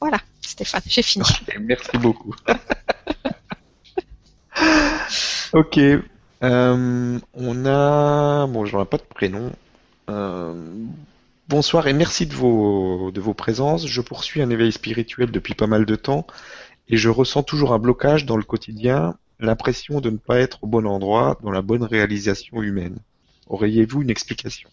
[0.00, 1.24] Voilà, Stéphane, j'ai fini.
[1.60, 2.34] Merci beaucoup.
[5.52, 5.78] ok.
[5.78, 8.46] euh, on a.
[8.46, 9.52] Bon, j'en ai pas de prénom.
[10.10, 10.54] Euh,
[11.48, 13.86] bonsoir et merci de vos, de présences.
[13.86, 16.26] Je poursuis un éveil spirituel depuis pas mal de temps
[16.88, 20.66] et je ressens toujours un blocage dans le quotidien, l'impression de ne pas être au
[20.66, 22.98] bon endroit, dans la bonne réalisation humaine.
[23.46, 24.68] Auriez-vous une explication?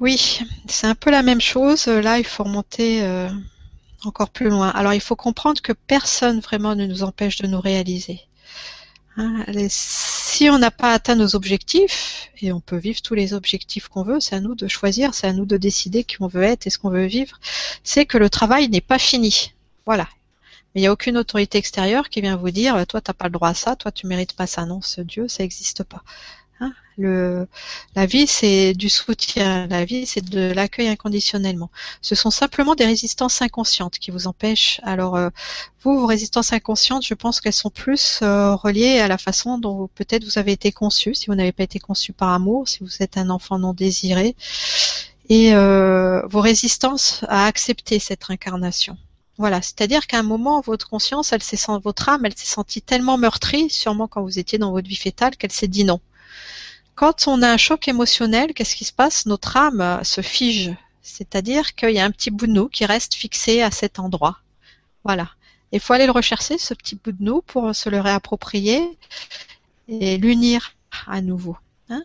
[0.00, 1.86] Oui, c'est un peu la même chose.
[1.86, 3.28] Là, il faut remonter euh,
[4.06, 4.68] encore plus loin.
[4.68, 8.20] Alors, il faut comprendre que personne vraiment ne nous empêche de nous réaliser.
[9.16, 13.88] Hein, si on n'a pas atteint nos objectifs, et on peut vivre tous les objectifs
[13.88, 16.42] qu'on veut, c'est à nous de choisir, c'est à nous de décider qui on veut
[16.42, 17.38] être et ce qu'on veut vivre,
[17.84, 19.52] c'est que le travail n'est pas fini.
[19.86, 20.08] Voilà.
[20.74, 23.26] Mais il n'y a aucune autorité extérieure qui vient vous dire, toi, tu n'as pas
[23.26, 24.66] le droit à ça, toi, tu mérites pas ça.
[24.66, 26.02] Non, ce Dieu, ça n'existe pas.
[26.98, 29.66] La vie, c'est du soutien.
[29.66, 31.70] La vie, c'est de l'accueil inconditionnellement.
[32.02, 34.80] Ce sont simplement des résistances inconscientes qui vous empêchent.
[34.84, 35.30] Alors, euh,
[35.82, 39.88] vous, vos résistances inconscientes, je pense qu'elles sont plus euh, reliées à la façon dont
[39.94, 43.02] peut-être vous avez été conçu, si vous n'avez pas été conçu par amour, si vous
[43.02, 44.36] êtes un enfant non désiré,
[45.28, 48.96] et euh, vos résistances à accepter cette incarnation.
[49.36, 53.18] Voilà, c'est-à-dire qu'à un moment, votre conscience, elle s'est votre âme, elle s'est sentie tellement
[53.18, 56.00] meurtrie, sûrement quand vous étiez dans votre vie fétale, qu'elle s'est dit non.
[56.94, 59.26] Quand on a un choc émotionnel, qu'est-ce qui se passe?
[59.26, 60.72] Notre âme se fige,
[61.02, 64.38] c'est-à-dire qu'il y a un petit bout de nous qui reste fixé à cet endroit.
[65.04, 65.30] Voilà.
[65.72, 68.96] Il faut aller le rechercher, ce petit bout de nous, pour se le réapproprier
[69.88, 70.74] et l'unir
[71.08, 71.56] à nouveau.
[71.90, 72.04] hein.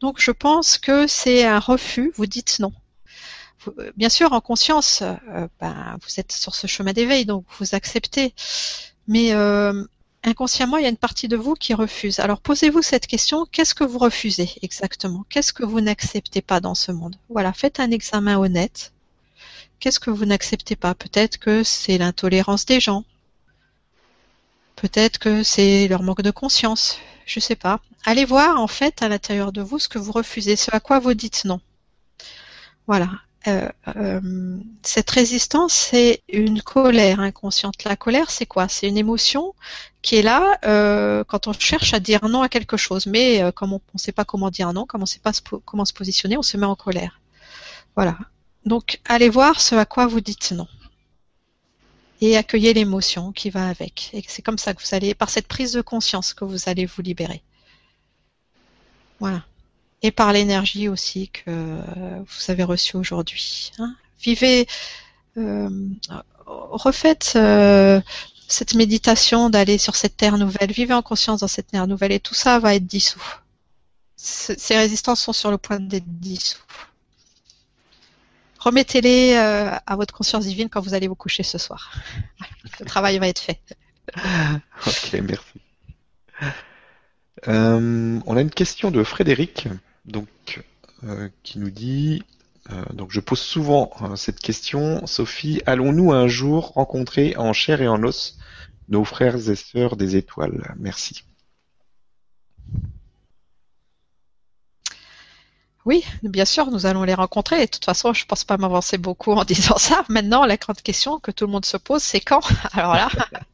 [0.00, 2.72] Donc je pense que c'est un refus, vous dites non.
[3.96, 8.34] Bien sûr, en conscience, euh, ben, vous êtes sur ce chemin d'éveil, donc vous acceptez.
[9.08, 9.84] Mais euh,
[10.28, 12.20] inconsciemment, il y a une partie de vous qui refuse.
[12.20, 15.24] Alors posez-vous cette question, qu'est-ce que vous refusez exactement?
[15.28, 17.16] Qu'est-ce que vous n'acceptez pas dans ce monde?
[17.28, 18.92] Voilà, faites un examen honnête.
[19.80, 20.94] Qu'est-ce que vous n'acceptez pas?
[20.94, 23.04] Peut-être que c'est l'intolérance des gens.
[24.76, 26.98] Peut-être que c'est leur manque de conscience.
[27.26, 27.80] Je sais pas.
[28.04, 30.98] Allez voir en fait à l'intérieur de vous ce que vous refusez, ce à quoi
[30.98, 31.60] vous dites non.
[32.86, 33.10] Voilà.
[33.46, 37.84] Euh, euh, cette résistance, c'est une colère inconsciente.
[37.84, 38.68] La colère, c'est quoi?
[38.68, 39.54] C'est une émotion
[40.08, 43.04] qui est là euh, quand on cherche à dire non à quelque chose.
[43.04, 45.32] Mais euh, comme on ne sait pas comment dire non, comme on ne sait pas
[45.66, 47.20] comment se positionner, on se met en colère.
[47.94, 48.16] Voilà.
[48.64, 50.66] Donc, allez voir ce à quoi vous dites non.
[52.22, 54.08] Et accueillez l'émotion qui va avec.
[54.14, 56.86] Et c'est comme ça que vous allez, par cette prise de conscience, que vous allez
[56.86, 57.42] vous libérer.
[59.20, 59.44] Voilà.
[60.00, 63.72] Et par l'énergie aussi que vous avez reçue aujourd'hui.
[63.78, 63.94] hein.
[64.20, 64.66] Vivez,
[65.36, 65.68] euh,
[66.46, 67.36] refaites
[68.48, 70.72] cette méditation d'aller sur cette terre nouvelle.
[70.72, 73.22] Vivez en conscience dans cette terre nouvelle et tout ça va être dissous.
[74.16, 76.58] Ces résistances sont sur le point d'être dissous.
[78.58, 81.92] Remettez-les euh, à votre conscience divine quand vous allez vous coucher ce soir.
[82.80, 83.60] Le travail va être fait.
[84.86, 85.60] Ok, merci.
[87.46, 89.68] Euh, on a une question de Frédéric,
[90.06, 90.64] donc
[91.04, 92.22] euh, qui nous dit,
[92.92, 97.88] donc je pose souvent euh, cette question, Sophie, allons-nous un jour rencontrer en chair et
[97.88, 98.38] en os
[98.88, 100.74] nos frères et sœurs des étoiles?
[100.78, 101.24] Merci.
[105.84, 107.62] Oui, bien sûr, nous allons les rencontrer.
[107.62, 110.04] Et de toute façon, je ne pense pas m'avancer beaucoup en disant ça.
[110.10, 112.42] Maintenant, la grande question que tout le monde se pose, c'est quand?
[112.72, 113.08] Alors là,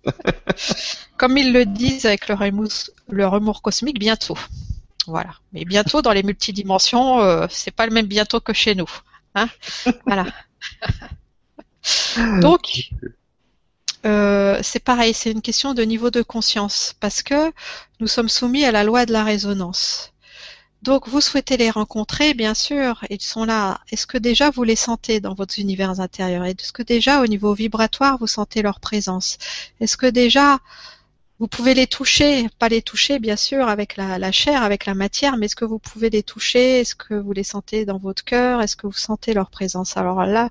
[1.16, 2.69] comme ils le disent avec leur humour,
[3.09, 4.36] leur humour cosmique, bientôt.
[5.06, 5.35] Voilà.
[5.52, 8.90] Mais bientôt, dans les multidimensions, euh, c'est pas le même bientôt que chez nous.
[9.35, 9.48] Hein
[10.06, 10.26] voilà.
[12.40, 12.90] Donc,
[14.06, 17.52] euh, c'est pareil, c'est une question de niveau de conscience, parce que
[18.01, 20.12] nous sommes soumis à la loi de la résonance.
[20.82, 23.81] Donc vous souhaitez les rencontrer, bien sûr, ils sont là.
[23.90, 26.44] Est-ce que déjà vous les sentez dans votre univers intérieur?
[26.44, 29.39] Est-ce que déjà au niveau vibratoire vous sentez leur présence?
[29.81, 30.59] Est-ce que déjà
[31.40, 35.36] vous pouvez les toucher, pas les toucher bien sûr avec la, chair, avec la matière,
[35.36, 36.81] mais est-ce que vous pouvez les toucher?
[36.81, 38.62] Est-ce que vous les sentez dans votre cœur?
[38.62, 39.97] Est-ce que vous sentez leur présence?
[39.97, 40.48] Alors là,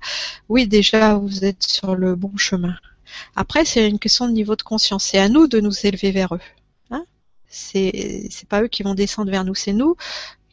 [0.48, 2.76] oui, déjà vous êtes sur le bon chemin.
[3.34, 5.04] Après, c'est une question de niveau de conscience.
[5.04, 6.40] C'est à nous de nous élever vers eux.
[6.90, 7.06] Hein
[7.48, 9.96] c'est pas eux qui vont descendre vers nous, c'est nous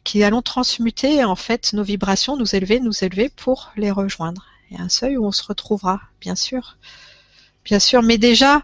[0.04, 4.46] qui allons transmuter en fait nos vibrations, nous élever, nous élever pour les rejoindre.
[4.70, 6.78] Il y a un seuil où on se retrouvera, bien sûr.
[7.64, 8.62] Bien sûr, mais déjà,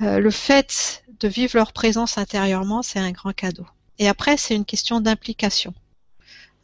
[0.00, 3.66] euh, le fait de vivre leur présence intérieurement, c'est un grand cadeau.
[3.98, 5.74] Et après, c'est une question d'implication.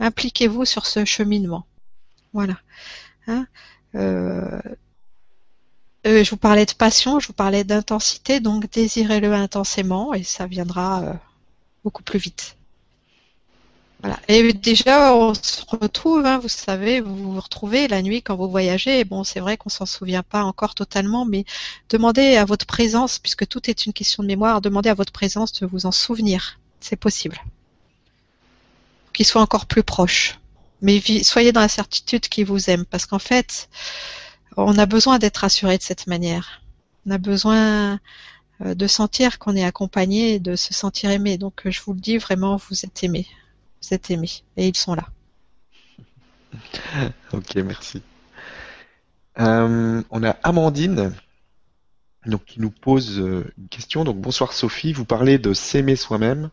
[0.00, 1.66] Impliquez-vous sur ce cheminement.
[2.32, 2.58] Voilà.
[3.26, 3.46] Hein
[3.94, 4.60] euh,
[6.06, 10.46] euh, je vous parlais de passion, je vous parlais d'intensité, donc désirez-le intensément et ça
[10.46, 11.14] viendra euh,
[11.82, 12.56] beaucoup plus vite.
[14.04, 14.20] Voilà.
[14.28, 18.50] Et déjà, on se retrouve, hein, vous savez, vous vous retrouvez la nuit quand vous
[18.50, 19.00] voyagez.
[19.00, 21.46] Et bon, c'est vrai qu'on s'en souvient pas encore totalement, mais
[21.88, 25.54] demandez à votre présence, puisque tout est une question de mémoire, demandez à votre présence
[25.54, 26.60] de vous en souvenir.
[26.80, 27.40] C'est possible.
[29.14, 30.38] Qu'il soit encore plus proche.
[30.82, 33.70] Mais soyez dans la certitude qu'il vous aime, parce qu'en fait,
[34.58, 36.60] on a besoin d'être rassuré de cette manière.
[37.06, 37.98] On a besoin
[38.60, 41.38] euh, de sentir qu'on est accompagné, de se sentir aimé.
[41.38, 43.26] Donc je vous le dis vraiment, vous êtes aimé.
[43.84, 44.30] Vous êtes aimé.
[44.56, 45.06] Et ils sont là.
[47.32, 48.00] ok, merci.
[49.38, 51.12] Euh, on a Amandine
[52.24, 54.04] donc, qui nous pose euh, une question.
[54.04, 56.48] Donc bonsoir Sophie, vous parlez de s'aimer soi-même,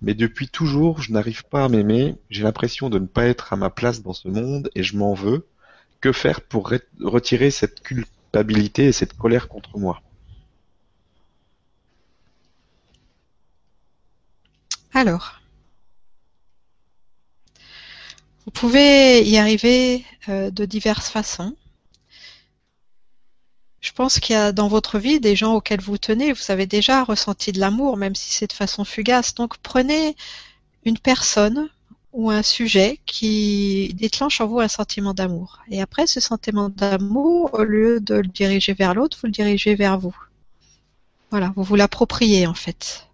[0.00, 2.16] mais depuis toujours je n'arrive pas à m'aimer.
[2.30, 5.12] J'ai l'impression de ne pas être à ma place dans ce monde et je m'en
[5.12, 5.46] veux
[6.00, 10.00] que faire pour retirer cette culpabilité et cette colère contre moi?
[14.94, 15.40] Alors,
[18.44, 21.56] vous pouvez y arriver euh, de diverses façons.
[23.80, 26.66] Je pense qu'il y a dans votre vie des gens auxquels vous tenez, vous avez
[26.66, 29.34] déjà ressenti de l'amour, même si c'est de façon fugace.
[29.34, 30.16] Donc prenez
[30.84, 31.68] une personne
[32.12, 35.60] ou un sujet qui déclenche en vous un sentiment d'amour.
[35.70, 39.74] Et après, ce sentiment d'amour, au lieu de le diriger vers l'autre, vous le dirigez
[39.74, 40.16] vers vous.
[41.30, 43.08] Voilà, vous vous l'appropriez en fait.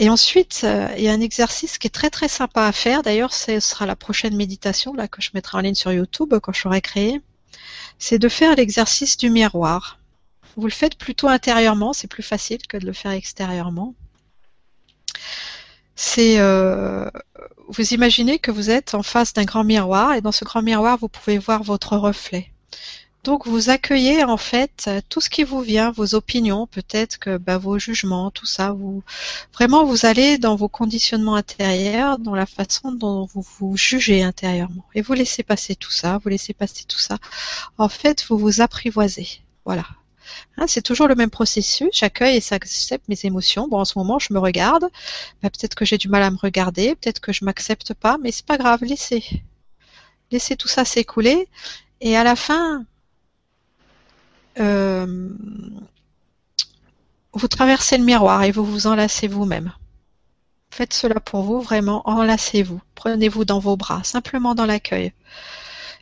[0.00, 3.02] Et ensuite, euh, il y a un exercice qui est très très sympa à faire.
[3.02, 6.52] D'ailleurs, ce sera la prochaine méditation là que je mettrai en ligne sur YouTube quand
[6.52, 7.20] je l'aurai créé.
[7.98, 10.00] C'est de faire l'exercice du miroir.
[10.56, 13.94] Vous le faites plutôt intérieurement, c'est plus facile que de le faire extérieurement
[16.02, 17.10] c'est euh,
[17.68, 20.96] vous imaginez que vous êtes en face d'un grand miroir et dans ce grand miroir
[20.96, 22.50] vous pouvez voir votre reflet.
[23.22, 27.58] Donc vous accueillez en fait tout ce qui vous vient, vos opinions, peut-être que bah,
[27.58, 28.72] vos jugements, tout ça.
[28.72, 29.02] Vous
[29.52, 34.84] vraiment vous allez dans vos conditionnements intérieurs, dans la façon dont vous vous jugez intérieurement,
[34.94, 37.18] et vous laissez passer tout ça, vous laissez passer tout ça.
[37.78, 39.28] En fait, vous vous apprivoisez.
[39.66, 39.84] Voilà,
[40.56, 41.88] Hein, c'est toujours le même processus.
[41.92, 43.68] J'accueille et j'accepte mes émotions.
[43.68, 44.84] Bon, en ce moment, je me regarde.
[45.42, 46.94] Bah, peut-être que j'ai du mal à me regarder.
[46.94, 48.82] Peut-être que je m'accepte pas, mais c'est pas grave.
[48.82, 49.24] Laissez,
[50.30, 51.48] laissez tout ça s'écouler.
[52.00, 52.84] Et à la fin,
[54.58, 55.28] euh,
[57.32, 59.72] vous traversez le miroir et vous vous enlacez vous-même.
[60.70, 62.80] Faites cela pour vous, vraiment, enlacez-vous.
[62.94, 65.12] Prenez-vous dans vos bras, simplement dans l'accueil.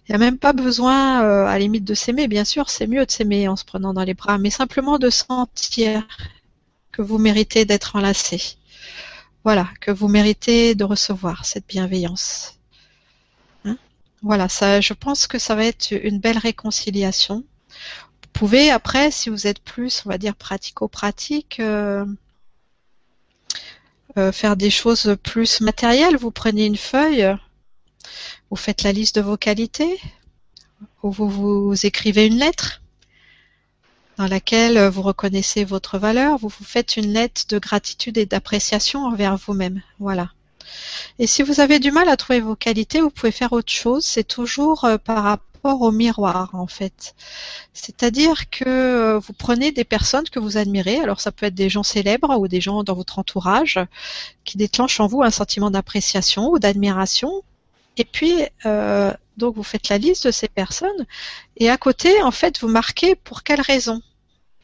[0.08, 2.28] Il n'y a même pas besoin, euh, à la limite, de s'aimer.
[2.28, 5.10] Bien sûr, c'est mieux de s'aimer en se prenant dans les bras, mais simplement de
[5.10, 6.06] sentir
[6.92, 8.56] que vous méritez d'être enlacé.
[9.44, 12.58] Voilà, que vous méritez de recevoir cette bienveillance.
[13.64, 13.76] Hein?
[14.22, 17.44] Voilà, ça, je pense que ça va être une belle réconciliation.
[18.28, 22.06] Vous pouvez après, si vous êtes plus, on va dire, pratico-pratique, euh,
[24.16, 26.16] euh, faire des choses plus matérielles.
[26.16, 27.26] Vous prenez une feuille,
[28.50, 29.98] vous faites la liste de vos qualités,
[31.02, 32.80] ou vous vous écrivez une lettre
[34.18, 39.04] dans laquelle vous reconnaissez votre valeur, vous vous faites une lettre de gratitude et d'appréciation
[39.04, 39.82] envers vous-même.
[39.98, 40.30] Voilà.
[41.18, 44.04] Et si vous avez du mal à trouver vos qualités, vous pouvez faire autre chose.
[44.04, 47.14] C'est toujours euh, par rapport au miroir, en fait.
[47.72, 50.98] C'est-à-dire que euh, vous prenez des personnes que vous admirez.
[50.98, 53.78] Alors, ça peut être des gens célèbres ou des gens dans votre entourage
[54.44, 57.42] qui déclenchent en vous un sentiment d'appréciation ou d'admiration.
[57.96, 61.06] Et puis, euh, donc vous faites la liste de ces personnes
[61.56, 64.02] et à côté, en fait, vous marquez pour quelles raisons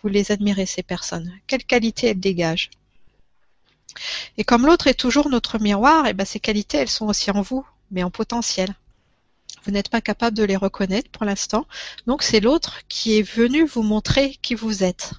[0.03, 2.71] vous les admirez, ces personnes, quelles qualités elles dégagent.
[4.37, 7.31] Et comme l'autre est toujours notre miroir, et eh ben ces qualités, elles sont aussi
[7.31, 8.75] en vous, mais en potentiel.
[9.65, 11.67] Vous n'êtes pas capable de les reconnaître pour l'instant,
[12.07, 15.15] donc c'est l'autre qui est venu vous montrer qui vous êtes.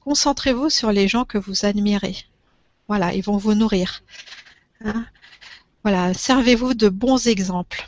[0.00, 2.16] Concentrez-vous sur les gens que vous admirez.
[2.88, 4.02] Voilà, ils vont vous nourrir.
[4.84, 5.06] Hein?
[5.82, 7.86] Voilà, servez-vous de bons exemples.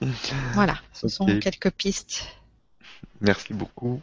[0.52, 2.26] Voilà, ce sont quelques pistes.
[3.22, 4.02] Merci beaucoup.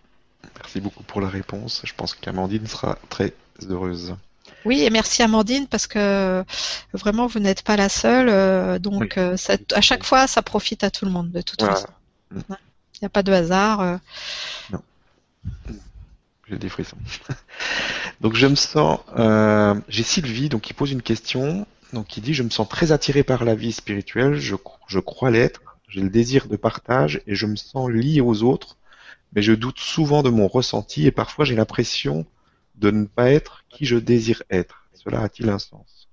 [0.55, 1.83] Merci beaucoup pour la réponse.
[1.85, 3.35] Je pense qu'Amandine sera très
[3.69, 4.15] heureuse.
[4.65, 6.43] Oui, et merci Amandine parce que
[6.93, 8.29] vraiment vous n'êtes pas la seule.
[8.29, 9.09] euh, donc Oui.
[9.17, 11.75] euh, ça- à chaque fois, ça profite à tout le monde de toute Voilà.
[11.75, 11.87] façon.
[12.35, 13.81] Il n'y a pas de hasard.
[13.81, 13.97] euh.
[16.49, 16.97] J'ai des frissons.
[18.21, 18.99] donc je me sens.
[19.17, 21.65] euh, J'ai Sylvie donc qui pose une question.
[21.93, 24.35] Donc qui dit je me sens très attiré par la vie spirituelle.
[24.35, 24.55] Je,
[24.87, 25.61] je crois l'être.
[25.87, 28.77] J'ai le désir de partage et je me sens lié aux autres.
[29.33, 32.25] Mais je doute souvent de mon ressenti et parfois j'ai l'impression
[32.75, 34.87] de ne pas être qui je désire être.
[34.93, 36.09] Cela a-t-il un sens?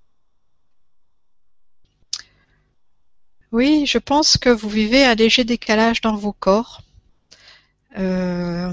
[3.51, 6.83] Oui, je pense que vous vivez un léger décalage dans vos corps.
[7.99, 8.73] Euh,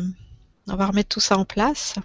[0.67, 1.95] on va remettre tout ça en place.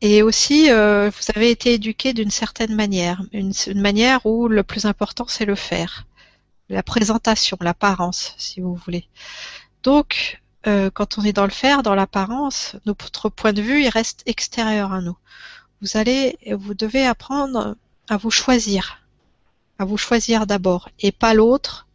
[0.00, 4.62] Et aussi, euh, vous avez été éduqué d'une certaine manière, une, une manière où le
[4.62, 6.06] plus important, c'est le faire,
[6.68, 9.08] la présentation, l'apparence, si vous voulez.
[9.82, 13.88] Donc, euh, quand on est dans le faire, dans l'apparence, notre point de vue, il
[13.88, 15.16] reste extérieur à nous.
[15.80, 17.76] Vous allez, vous devez apprendre
[18.08, 19.02] à vous choisir,
[19.78, 21.86] à vous choisir d'abord, et pas l'autre,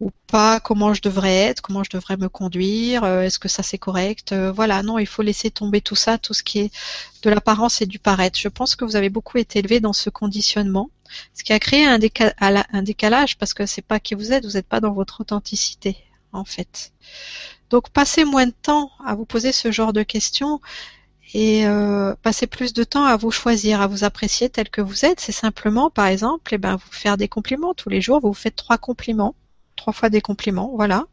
[0.00, 3.62] ou pas comment je devrais être, comment je devrais me conduire, euh, est-ce que ça
[3.62, 6.74] c'est correct, euh, voilà, non, il faut laisser tomber tout ça, tout ce qui est
[7.22, 8.38] de l'apparence et du paraître.
[8.38, 10.90] Je pense que vous avez beaucoup été élevé dans ce conditionnement,
[11.34, 14.44] ce qui a créé un, déca- un décalage parce que c'est pas qui vous êtes,
[14.44, 15.96] vous n'êtes pas dans votre authenticité,
[16.34, 16.92] en fait.
[17.70, 20.60] Donc passez moins de temps à vous poser ce genre de questions
[21.34, 25.04] et euh, passez plus de temps à vous choisir, à vous apprécier tel que vous
[25.04, 25.18] êtes.
[25.18, 28.20] C'est simplement, par exemple, eh ben, vous faire des compliments tous les jours.
[28.20, 29.34] Vous faites trois compliments,
[29.74, 31.06] trois fois des compliments, voilà.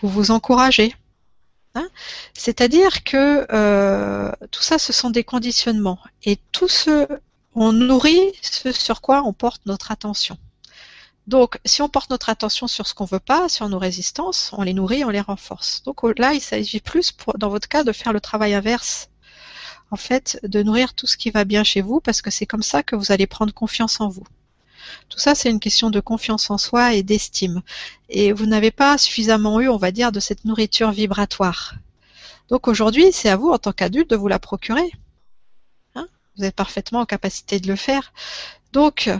[0.00, 0.94] Vous vous encouragez.
[1.74, 1.88] Hein
[2.32, 5.98] C'est-à-dire que euh, tout ça, ce sont des conditionnements.
[6.22, 7.06] Et tout ce,
[7.54, 10.38] on nourrit ce sur quoi on porte notre attention.
[11.28, 14.62] Donc, si on porte notre attention sur ce qu'on veut pas, sur nos résistances, on
[14.62, 15.82] les nourrit, on les renforce.
[15.84, 19.10] Donc là, il s'agit plus, dans votre cas, de faire le travail inverse
[19.90, 22.62] en fait, de nourrir tout ce qui va bien chez vous, parce que c'est comme
[22.62, 24.26] ça que vous allez prendre confiance en vous.
[25.10, 27.62] Tout ça, c'est une question de confiance en soi et d'estime.
[28.08, 31.74] Et vous n'avez pas suffisamment eu, on va dire, de cette nourriture vibratoire.
[32.48, 34.90] Donc aujourd'hui, c'est à vous, en tant qu'adulte, de vous la procurer.
[35.94, 36.06] Hein?
[36.36, 38.12] Vous êtes parfaitement en capacité de le faire.
[38.72, 39.10] Donc,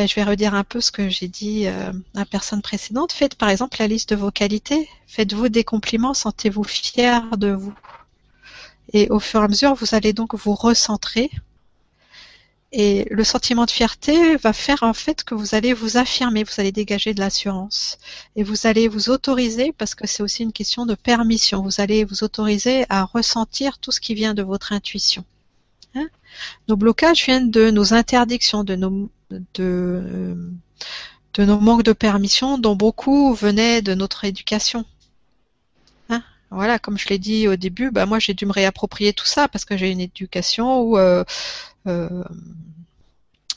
[0.00, 3.12] ben, je vais redire un peu ce que j'ai dit euh, à la personne précédente.
[3.12, 4.88] Faites par exemple la liste de vos qualités.
[5.06, 7.74] Faites-vous des compliments, sentez-vous fier de vous.
[8.94, 11.30] Et au fur et à mesure, vous allez donc vous recentrer.
[12.72, 16.54] Et le sentiment de fierté va faire en fait que vous allez vous affirmer, vous
[16.56, 17.98] allez dégager de l'assurance.
[18.36, 22.06] Et vous allez vous autoriser, parce que c'est aussi une question de permission, vous allez
[22.06, 25.26] vous autoriser à ressentir tout ce qui vient de votre intuition.
[25.94, 26.08] Hein?
[26.68, 29.10] Nos blocages viennent de nos interdictions, de nos,
[29.54, 30.36] de,
[31.38, 34.84] nos manques de permission, dont beaucoup venaient de notre éducation.
[36.08, 39.26] Hein voilà, comme je l'ai dit au début, bah moi j'ai dû me réapproprier tout
[39.26, 41.24] ça parce que j'ai une éducation où euh,
[41.86, 42.24] euh,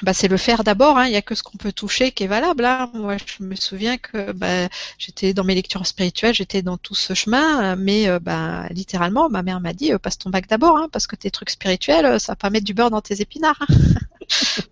[0.01, 0.97] bah c'est le faire d'abord.
[0.97, 1.07] Hein.
[1.07, 2.65] Il n'y a que ce qu'on peut toucher qui est valable.
[2.65, 2.89] Hein.
[2.93, 4.67] Moi, je me souviens que bah,
[4.97, 9.43] j'étais dans mes lectures spirituelles, j'étais dans tout ce chemin, mais euh, bah, littéralement, ma
[9.43, 12.49] mère m'a dit passe ton bac d'abord, parce que tes trucs spirituels, ça va pas
[12.49, 13.65] mettre du beurre dans tes épinards.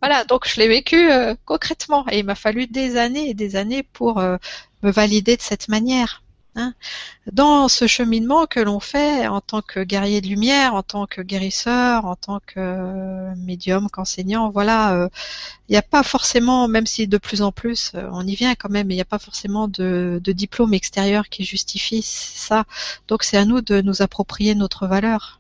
[0.02, 1.10] Voilà, donc je l'ai vécu
[1.46, 5.68] concrètement, et il m'a fallu des années et des années pour me valider de cette
[5.68, 6.22] manière.
[6.56, 6.74] Hein.
[7.32, 11.22] Dans ce cheminement que l'on fait en tant que guerrier de lumière, en tant que
[11.22, 15.08] guérisseur, en tant que médium, qu'enseignant, voilà, il euh,
[15.70, 18.70] n'y a pas forcément, même si de plus en plus euh, on y vient quand
[18.70, 22.66] même, il n'y a pas forcément de, de, diplôme extérieur qui justifie ça.
[23.08, 25.40] Donc c'est à nous de nous approprier notre valeur.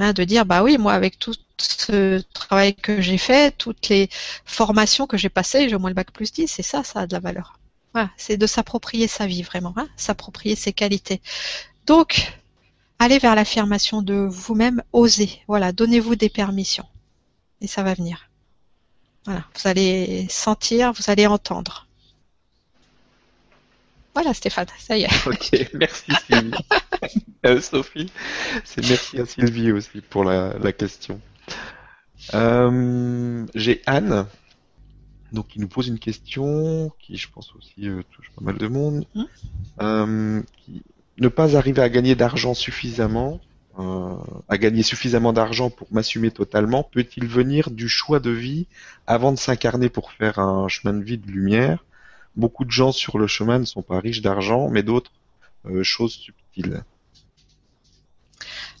[0.00, 4.08] Hein, de dire bah oui moi avec tout ce travail que j'ai fait, toutes les
[4.44, 7.06] formations que j'ai passées, j'ai au moins le bac plus 10, c'est ça, ça a
[7.06, 7.58] de la valeur.
[7.92, 11.20] Voilà, c'est de s'approprier sa vie vraiment, hein, s'approprier ses qualités.
[11.86, 12.32] Donc,
[12.98, 15.42] allez vers l'affirmation de vous-même, osez.
[15.46, 16.86] Voilà, donnez-vous des permissions.
[17.60, 18.30] Et ça va venir.
[19.26, 21.86] Voilà, vous allez sentir, vous allez entendre.
[24.14, 25.08] Voilà Stéphane, ça y est.
[25.26, 26.52] Ok, merci Sylvie.
[27.46, 28.12] euh, Sophie,
[28.64, 31.20] c'est merci à Sylvie aussi pour la, la question.
[32.32, 34.26] Euh, J'ai Anne
[35.32, 38.68] donc il nous pose une question qui, je pense aussi, euh, touche pas mal de
[38.68, 39.04] monde.
[39.16, 39.22] Mmh.
[39.80, 40.84] Euh, qui,
[41.18, 43.40] ne pas arriver à gagner d'argent suffisamment,
[43.76, 48.66] à gagner suffisamment d'argent pour m'assumer totalement, peut-il venir du choix de vie
[49.06, 51.84] avant de s'incarner pour faire un chemin de vie de lumière?
[52.36, 55.12] Beaucoup de gens sur le chemin ne sont pas riches d'argent, mais d'autres
[55.82, 56.84] choses subtiles.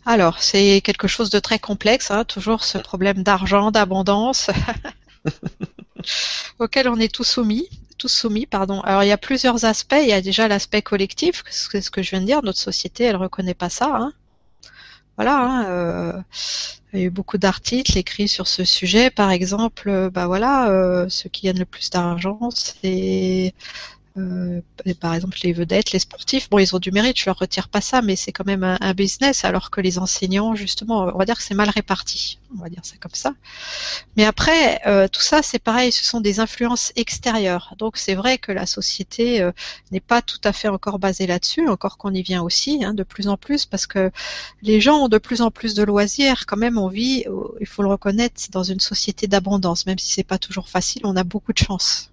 [0.06, 4.50] Alors, c'est quelque chose de très complexe, hein, toujours ce problème d'argent, d'abondance.
[6.58, 7.68] auquel on est tous soumis.
[7.98, 8.80] Tous soumis, pardon.
[8.80, 9.96] Alors il y a plusieurs aspects.
[10.00, 12.42] Il y a déjà l'aspect collectif, c'est ce que je viens de dire.
[12.42, 13.96] Notre société, elle reconnaît pas ça.
[13.96, 14.12] Hein.
[15.16, 15.38] Voilà.
[15.38, 16.12] Hein, euh,
[16.92, 19.10] il y a eu beaucoup d'articles écrits sur ce sujet.
[19.10, 23.54] Par exemple, bah voilà, euh, ceux qui gagnent le plus d'argent, c'est
[24.16, 24.60] euh,
[25.00, 27.80] par exemple, les vedettes, les sportifs, bon, ils ont du mérite, je leur retire pas
[27.80, 31.36] ça, mais c'est quand même un, business, alors que les enseignants, justement, on va dire
[31.36, 33.34] que c'est mal réparti, on va dire ça comme ça.
[34.16, 37.74] Mais après, euh, tout ça, c'est pareil, ce sont des influences extérieures.
[37.78, 39.50] Donc, c'est vrai que la société euh,
[39.90, 43.02] n'est pas tout à fait encore basée là-dessus, encore qu'on y vient aussi, hein, de
[43.02, 44.12] plus en plus, parce que
[44.62, 46.46] les gens ont de plus en plus de loisirs.
[46.46, 47.24] Quand même, on vit,
[47.60, 51.16] il faut le reconnaître, dans une société d'abondance, même si c'est pas toujours facile, on
[51.16, 52.10] a beaucoup de chance.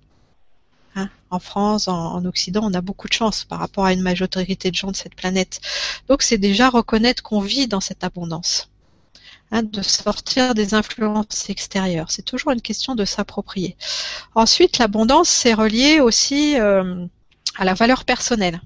[1.32, 4.76] En France, en, Occident, on a beaucoup de chance par rapport à une majorité de
[4.76, 5.62] gens de cette planète.
[6.10, 8.70] Donc c'est déjà reconnaître qu'on vit dans cette abondance.
[9.54, 12.10] Hein, de sortir des influences extérieures.
[12.10, 13.76] C'est toujours une question de s'approprier.
[14.34, 17.06] Ensuite, l'abondance, c'est relié aussi euh,
[17.58, 18.62] à la valeur personnelle.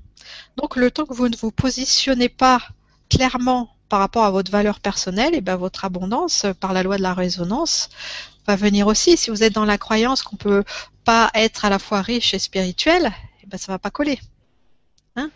[0.58, 2.62] Donc le temps que vous ne vous positionnez pas
[3.10, 6.98] clairement par rapport à votre valeur personnelle, et eh ben votre abondance, par la loi
[6.98, 7.90] de la résonance,
[8.48, 9.18] va venir aussi.
[9.18, 10.64] Si vous êtes dans la croyance qu'on peut
[11.06, 13.12] pas être à la fois riche et spirituel,
[13.44, 14.20] eh ben ça va pas coller.
[15.16, 15.32] Hein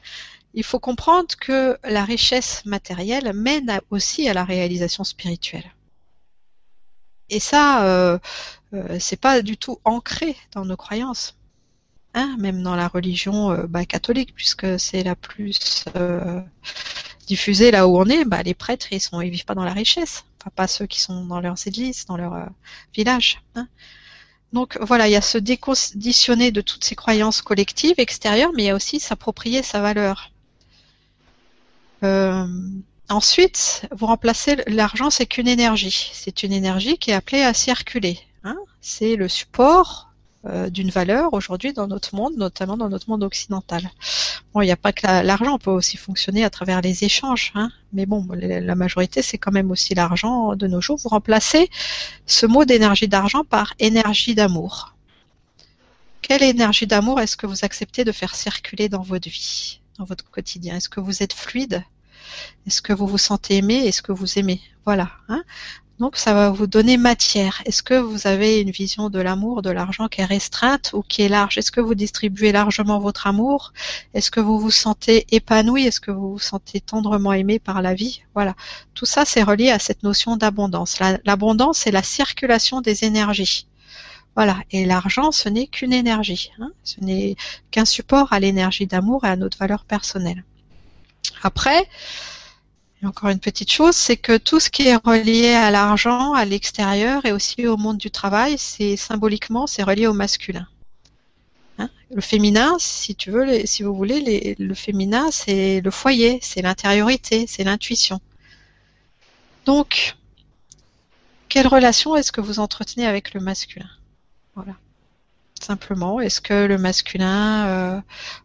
[0.53, 5.71] Il faut comprendre que la richesse matérielle mène aussi à la réalisation spirituelle.
[7.29, 8.19] Et ça, euh,
[8.73, 11.35] euh, c'est pas du tout ancré dans nos croyances.
[12.15, 16.41] Hein même dans la religion euh, bah, catholique, puisque c'est la plus euh,
[17.27, 20.25] diffusée là où on est, bah, les prêtres ils sont vivent pas dans la richesse
[20.39, 22.45] enfin pas ceux qui sont dans leurs églises, dans leur euh,
[22.93, 23.41] village.
[23.55, 23.67] Hein.
[24.53, 28.65] Donc voilà, il y a se déconditionner de toutes ces croyances collectives extérieures, mais il
[28.67, 30.31] y a aussi s'approprier sa valeur.
[32.03, 32.47] Euh,
[33.09, 36.09] ensuite, vous remplacez l'argent, c'est qu'une énergie.
[36.13, 38.19] C'est une énergie qui est appelée à circuler.
[38.43, 38.57] Hein.
[38.81, 40.09] C'est le support
[40.45, 43.91] euh, d'une valeur aujourd'hui dans notre monde, notamment dans notre monde occidental.
[44.53, 47.69] Bon, il n'y a pas que l'argent, peut aussi fonctionner à travers les échanges, hein,
[47.93, 50.97] mais bon, la majorité c'est quand même aussi l'argent de nos jours.
[50.97, 51.69] Vous remplacez
[52.25, 54.95] ce mot d'énergie d'argent par énergie d'amour.
[56.23, 60.29] Quelle énergie d'amour est-ce que vous acceptez de faire circuler dans votre vie, dans votre
[60.29, 60.75] quotidien?
[60.75, 61.83] Est-ce que vous êtes fluide?
[62.65, 63.75] Est-ce que vous vous sentez aimé?
[63.87, 64.61] Est-ce que vous aimez?
[64.85, 65.11] Voilà.
[65.27, 65.43] Hein
[65.99, 67.61] donc ça va vous donner matière.
[67.65, 71.23] Est-ce que vous avez une vision de l'amour, de l'argent qui est restreinte ou qui
[71.23, 71.57] est large?
[71.57, 73.73] Est-ce que vous distribuez largement votre amour?
[74.13, 75.85] Est-ce que vous vous sentez épanoui?
[75.85, 78.21] Est-ce que vous vous sentez tendrement aimé par la vie?
[78.33, 78.55] Voilà.
[78.93, 80.99] Tout ça, c'est relié à cette notion d'abondance.
[81.25, 83.67] L'abondance, c'est la circulation des énergies.
[84.35, 84.57] Voilà.
[84.71, 86.51] Et l'argent, ce n'est qu'une énergie.
[86.59, 86.71] Hein.
[86.85, 87.35] ce n'est
[87.71, 90.45] qu'un support à l'énergie d'amour et à notre valeur personnelle.
[91.43, 91.89] Après,
[93.01, 96.43] et encore une petite chose, c'est que tout ce qui est relié à l'argent, à
[96.43, 100.67] l'extérieur et aussi au monde du travail, c'est symboliquement, c'est relié au masculin.
[101.77, 101.89] Hein?
[102.11, 107.47] Le féminin, si tu veux, si vous voulez, le féminin, c'est le foyer, c'est l'intériorité,
[107.47, 108.19] c'est l'intuition.
[109.65, 110.17] Donc,
[111.47, 113.89] quelle relation est-ce que vous entretenez avec le masculin?
[114.55, 114.75] Voilà
[115.63, 116.19] simplement.
[116.19, 118.01] Est-ce que le masculin euh,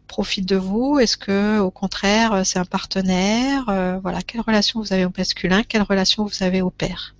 [0.07, 0.99] profite de vous?
[0.99, 3.65] Est-ce que au contraire euh, c'est un partenaire?
[3.69, 5.63] Euh, Voilà, quelle relation vous avez au masculin?
[5.63, 7.15] Quelle relation vous avez au père?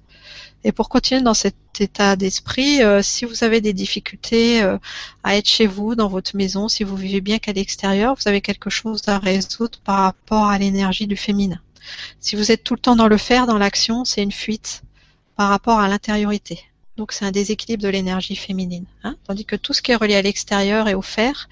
[0.64, 4.64] Et pour continuer dans cet état d'esprit, si vous avez des difficultés
[5.24, 8.42] à être chez vous, dans votre maison, si vous vivez bien qu'à l'extérieur, vous avez
[8.42, 11.60] quelque chose à résoudre par rapport à l'énergie du féminin.
[12.20, 14.82] Si vous êtes tout le temps dans le faire, dans l'action, c'est une fuite
[15.36, 16.64] par rapport à l'intériorité.
[16.98, 18.86] Donc c'est un déséquilibre de l'énergie féminine.
[19.04, 19.16] Hein.
[19.28, 21.50] Tandis que tout ce qui est relié à l'extérieur et au fer,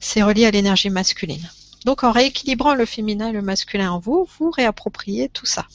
[0.00, 1.48] c'est relié à l'énergie masculine.
[1.84, 5.66] Donc en rééquilibrant le féminin et le masculin en vous, vous réappropriez tout ça.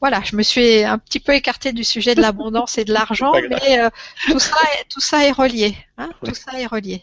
[0.00, 3.32] Voilà, je me suis un petit peu écartée du sujet de l'abondance et de l'argent,
[3.48, 3.90] mais euh,
[4.28, 5.76] tout, ça est, tout ça est relié.
[5.96, 6.10] Hein.
[6.24, 7.02] Tout ça est relié.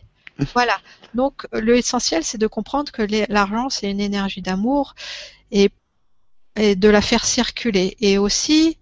[0.54, 0.80] Voilà.
[1.14, 4.96] Donc l'essentiel, c'est de comprendre que l'argent, c'est une énergie d'amour
[5.52, 5.70] et,
[6.56, 7.98] et, de la faire circuler.
[8.00, 8.78] Et aussi,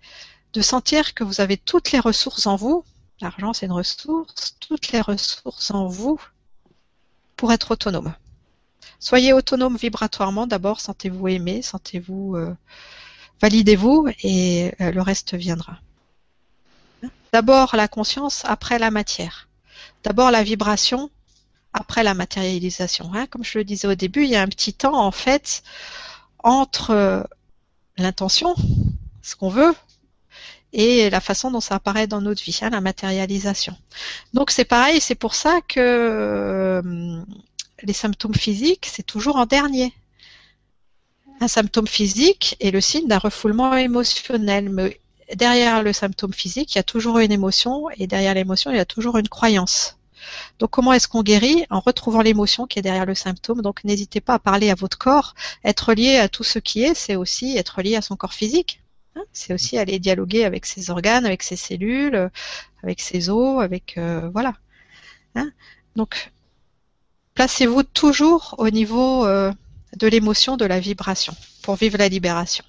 [0.54, 2.84] de sentir que vous avez toutes les ressources en vous,
[3.22, 6.20] l'argent c'est une ressource, toutes les ressources en vous
[7.38, 8.14] pour être autonome.
[9.00, 12.56] Soyez autonome vibratoirement, d'abord sentez-vous aimé, sentez-vous, euh,
[13.42, 15.80] validez-vous et euh, le reste viendra.
[17.34, 19.48] D'abord la conscience, après la matière.
[20.04, 21.10] D'abord la vibration,
[21.74, 23.12] après la matérialisation.
[23.14, 23.26] Hein.
[23.28, 25.64] Comme je le disais au début, il y a un petit temps en fait
[26.44, 27.28] entre
[27.98, 28.56] l'intention,
[29.22, 29.74] ce qu'on veut,
[30.74, 33.76] et la façon dont ça apparaît dans notre vie, hein, la matérialisation.
[34.34, 37.22] Donc c'est pareil, c'est pour ça que euh,
[37.84, 39.94] les symptômes physiques, c'est toujours en dernier.
[41.40, 45.00] Un symptôme physique est le signe d'un refoulement émotionnel, mais
[45.36, 48.80] derrière le symptôme physique, il y a toujours une émotion et derrière l'émotion, il y
[48.80, 49.98] a toujours une croyance.
[50.60, 51.66] Donc comment est-ce qu'on guérit?
[51.70, 53.62] En retrouvant l'émotion qui est derrière le symptôme.
[53.62, 55.34] Donc n'hésitez pas à parler à votre corps.
[55.64, 58.82] Être lié à tout ce qui est, c'est aussi être lié à son corps physique.
[59.16, 62.30] Hein c'est aussi aller dialoguer avec ses organes, avec ses cellules,
[62.84, 64.54] avec ses os, avec euh, voilà.
[65.36, 65.52] Hein
[65.96, 66.32] Donc
[67.36, 69.52] placez-vous toujours au niveau euh,
[69.98, 72.64] de l'émotion, de la vibration, pour vivre la libération.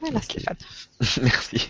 [0.00, 0.56] Voilà Stéphane.
[1.22, 1.68] Merci.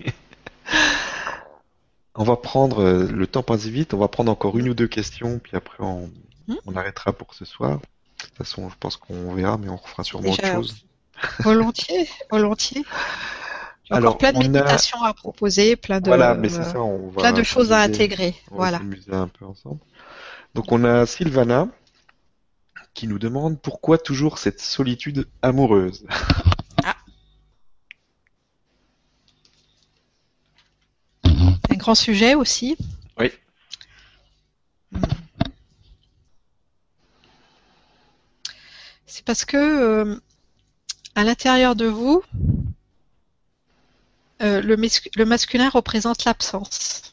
[2.15, 4.87] On va prendre, euh, le temps passe vite, on va prendre encore une ou deux
[4.87, 6.11] questions, puis après on,
[6.49, 6.77] hmm?
[6.77, 7.79] arrêtera pour ce soir.
[7.79, 10.85] De toute façon, je pense qu'on verra, mais on refera sûrement autre chose.
[11.41, 12.85] Volontiers, volontiers.
[13.91, 17.43] Alors, plein de méditations à proposer, plein de, voilà, mais ça, on va plein de
[17.43, 18.35] choses à intégrer.
[18.51, 18.79] On voilà.
[18.79, 19.81] s'amuser un peu ensemble.
[20.55, 21.69] Donc on a Sylvana
[22.95, 26.07] qui nous demande pourquoi toujours cette solitude amoureuse.
[26.85, 26.97] Ah.
[31.25, 32.77] Un grand sujet aussi.
[33.19, 33.31] Oui.
[39.07, 40.21] C'est parce que euh,
[41.15, 42.23] à l'intérieur de vous,
[44.43, 47.13] euh, le, masculin représente l'absence.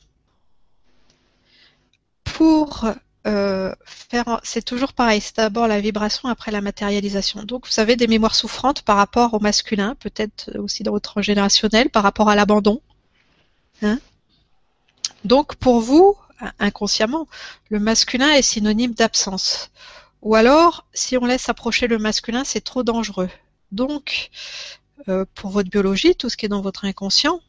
[2.24, 2.86] Pour
[3.28, 7.44] euh, faire, c'est toujours pareil, c'est d'abord la vibration, après la matérialisation.
[7.44, 11.90] Donc vous avez des mémoires souffrantes par rapport au masculin, peut-être aussi dans votre générationnel,
[11.90, 12.82] par rapport à l'abandon.
[13.84, 14.00] Hein
[15.24, 16.18] Donc pour vous,
[16.60, 17.28] inconsciemment,
[17.70, 19.70] le masculin est synonyme d'absence.
[20.22, 23.30] Ou alors, si on laisse approcher le masculin, c'est trop dangereux.
[23.72, 24.30] Donc,
[25.08, 27.40] euh, pour votre biologie, tout ce qui est dans votre inconscient,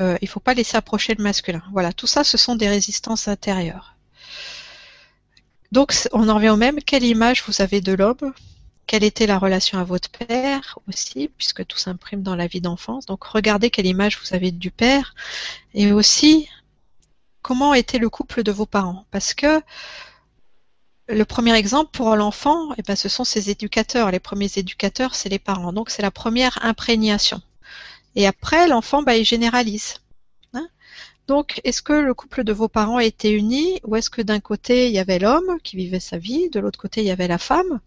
[0.00, 1.62] euh, il ne faut pas laisser approcher le masculin.
[1.72, 3.96] Voilà, tout ça, ce sont des résistances intérieures.
[5.72, 6.80] Donc, on en revient au même.
[6.82, 8.34] Quelle image vous avez de l'homme?
[8.86, 13.06] Quelle était la relation à votre père aussi, puisque tout s'imprime dans la vie d'enfance?
[13.06, 15.14] Donc, regardez quelle image vous avez du père.
[15.74, 16.48] Et aussi,
[17.42, 19.04] comment était le couple de vos parents?
[19.12, 19.62] Parce que
[21.10, 24.10] le premier exemple pour l'enfant, eh ben, ce sont ses éducateurs.
[24.10, 25.72] Les premiers éducateurs, c'est les parents.
[25.72, 27.42] Donc, c'est la première imprégnation.
[28.14, 29.96] Et après, l'enfant, bah, il généralise.
[30.54, 30.68] Hein.
[31.26, 34.86] Donc, est-ce que le couple de vos parents était uni ou est-ce que d'un côté,
[34.86, 37.38] il y avait l'homme qui vivait sa vie, de l'autre côté, il y avait la
[37.38, 37.80] femme?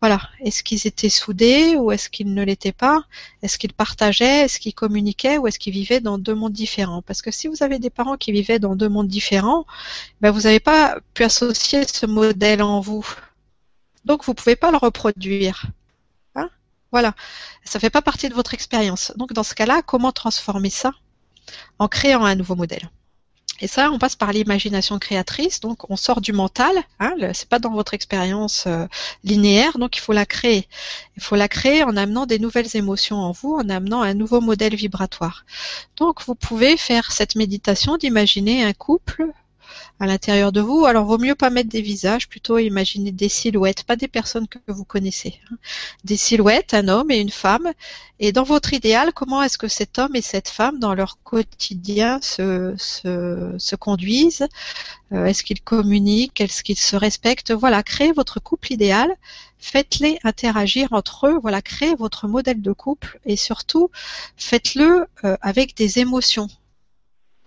[0.00, 0.20] Voilà.
[0.40, 3.04] Est-ce qu'ils étaient soudés ou est-ce qu'ils ne l'étaient pas?
[3.42, 4.44] Est-ce qu'ils partageaient?
[4.44, 7.02] Est-ce qu'ils communiquaient ou est-ce qu'ils vivaient dans deux mondes différents?
[7.02, 9.66] Parce que si vous avez des parents qui vivaient dans deux mondes différents,
[10.20, 13.06] ben vous n'avez pas pu associer ce modèle en vous.
[14.04, 15.66] Donc, vous ne pouvez pas le reproduire.
[16.92, 17.14] Voilà,
[17.64, 19.12] ça ne fait pas partie de votre expérience.
[19.16, 20.90] Donc dans ce cas-là, comment transformer ça
[21.78, 22.90] en créant un nouveau modèle?
[23.60, 25.60] Et ça, on passe par l'imagination créatrice.
[25.60, 26.72] Donc, on sort du mental.
[26.98, 28.86] Hein, c'est pas dans votre expérience euh,
[29.22, 29.78] linéaire.
[29.78, 30.66] Donc, il faut la créer.
[31.16, 34.40] Il faut la créer en amenant des nouvelles émotions en vous, en amenant un nouveau
[34.40, 35.44] modèle vibratoire.
[35.96, 39.26] Donc, vous pouvez faire cette méditation d'imaginer un couple
[39.98, 40.86] à l'intérieur de vous.
[40.86, 44.58] Alors, vaut mieux pas mettre des visages, plutôt imaginer des silhouettes, pas des personnes que
[44.68, 45.38] vous connaissez.
[45.50, 45.56] Hein.
[46.04, 47.70] Des silhouettes, un homme et une femme.
[48.18, 52.20] Et dans votre idéal, comment est-ce que cet homme et cette femme, dans leur quotidien,
[52.22, 54.46] se, se, se conduisent
[55.12, 57.52] euh, Est-ce qu'ils communiquent Est-ce qu'ils se respectent?
[57.52, 59.08] Voilà, créez votre couple idéal.
[59.58, 61.38] Faites-les interagir entre eux.
[61.40, 63.90] Voilà, créez votre modèle de couple et surtout,
[64.36, 66.48] faites-le euh, avec des émotions.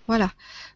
[0.07, 0.31] Voilà.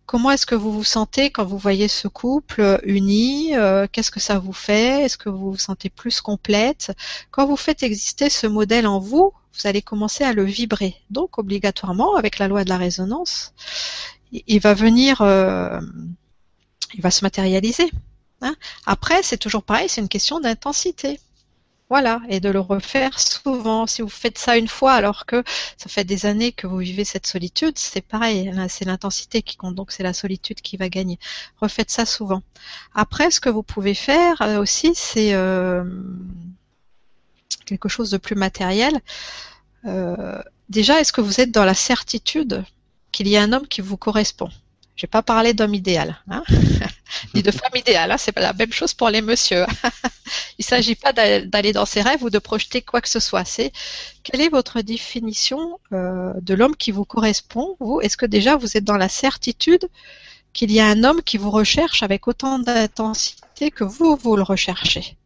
[0.08, 4.22] Comment est-ce que vous vous sentez quand vous voyez ce couple uni euh, Qu'est-ce que
[4.22, 5.04] ça vous fait?
[5.04, 6.94] Est-ce que vous vous sentez plus complète?
[7.30, 10.96] Quand vous faites exister ce modèle en vous, vous allez commencer à le vibrer.
[11.10, 13.54] Donc obligatoirement, avec la loi de la résonance,
[14.32, 15.82] il va venir, euh,
[16.94, 17.92] il va se matérialiser.
[18.42, 18.56] Hein.
[18.86, 21.20] Après, c'est toujours pareil, c'est une question d'intensité.
[21.90, 23.88] Voilà, et de le refaire souvent.
[23.88, 25.44] Si vous faites ça une fois alors que
[25.78, 29.76] ça fait des années que vous vivez cette solitude, c'est pareil, c'est l'intensité qui compte,
[29.76, 31.18] donc c'est la solitude qui va gagner.
[31.62, 32.44] Refaites ça souvent.
[32.94, 35.86] Après, ce que vous pouvez faire euh, aussi, c'est euh,
[37.66, 39.00] quelque chose de plus matériel.
[39.86, 42.66] Euh, déjà, est-ce que vous êtes dans la certitude
[43.14, 44.50] qu'il y a un homme qui vous correspond?
[44.98, 46.44] Je vais pas parler d'homme idéal, hein?
[47.34, 48.12] ni de femme idéale.
[48.12, 49.66] Hein c'est pas la même chose pour les messieurs.
[50.60, 53.46] Il s'agit pas d'aller dans ses rêves ou de projeter quoi que ce soit.
[53.46, 53.72] C'est
[54.24, 58.78] quelle est votre définition euh, de l'homme qui vous correspond Vous, est-ce que déjà vous
[58.78, 59.88] êtes dans la certitude
[60.54, 64.44] qu'il y a un homme qui vous recherche avec autant d'intensité que vous vous le
[64.44, 65.18] recherchez?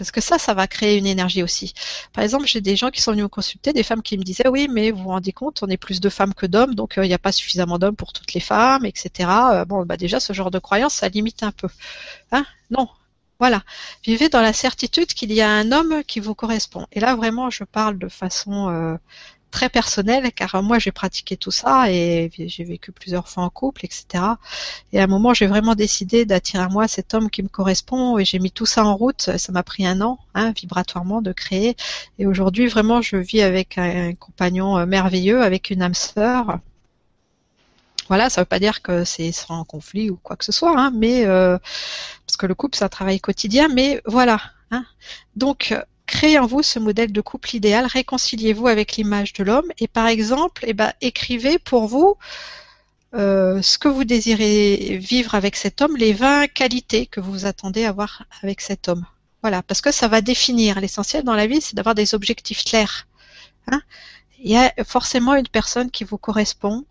[0.00, 1.74] Parce que ça, ça va créer une énergie aussi.
[2.14, 4.48] Par exemple, j'ai des gens qui sont venus me consulter, des femmes qui me disaient
[4.48, 7.04] oui, mais vous vous rendez compte, on est plus de femmes que d'hommes, donc euh,
[7.04, 9.28] il n'y a pas suffisamment d'hommes pour toutes les femmes, etc.
[9.52, 11.68] Euh, bon, bah déjà, ce genre de croyance, ça limite un peu.
[12.32, 12.46] Hein?
[12.70, 12.88] Non,
[13.38, 13.62] Voilà.
[14.04, 16.86] Vivez dans la certitude qu'il y a un homme qui vous correspond.
[16.92, 18.96] Et là, vraiment, je parle de façon euh,
[19.50, 23.84] très personnelle, car moi, j'ai pratiqué tout ça et j'ai vécu plusieurs fois en couple,
[23.84, 24.24] etc.
[24.92, 28.18] Et à un moment, j'ai vraiment décidé d'attirer à moi cet homme qui me correspond
[28.18, 29.30] et j'ai mis tout ça en route.
[29.36, 31.76] Ça m'a pris un an, hein, vibratoirement, de créer.
[32.18, 36.58] Et aujourd'hui, vraiment, je vis avec un, compagnon euh, merveilleux, avec une âme sœur.
[38.08, 40.76] Voilà, ça ne veut pas dire que c'est sans conflit ou quoi que ce soit,
[40.76, 41.58] hein, mais euh,
[42.26, 44.40] parce que le couple, c'est un travail quotidien, mais voilà.
[44.72, 44.84] Hein.
[45.36, 45.74] Donc,
[46.10, 50.08] créez en vous ce modèle de couple idéal, réconciliez-vous avec l'image de l'homme, et par
[50.08, 52.16] exemple, eh ben, écrivez pour vous
[53.14, 57.84] euh, ce que vous désirez vivre avec cet homme, les 20 qualités que vous attendez
[57.84, 59.06] avoir avec cet homme.
[59.42, 60.80] Voilà, parce que ça va définir.
[60.80, 63.06] L'essentiel dans la vie, c'est d'avoir des objectifs clairs.
[63.68, 63.80] Hein.
[64.42, 66.84] Il y a forcément une personne qui vous correspond,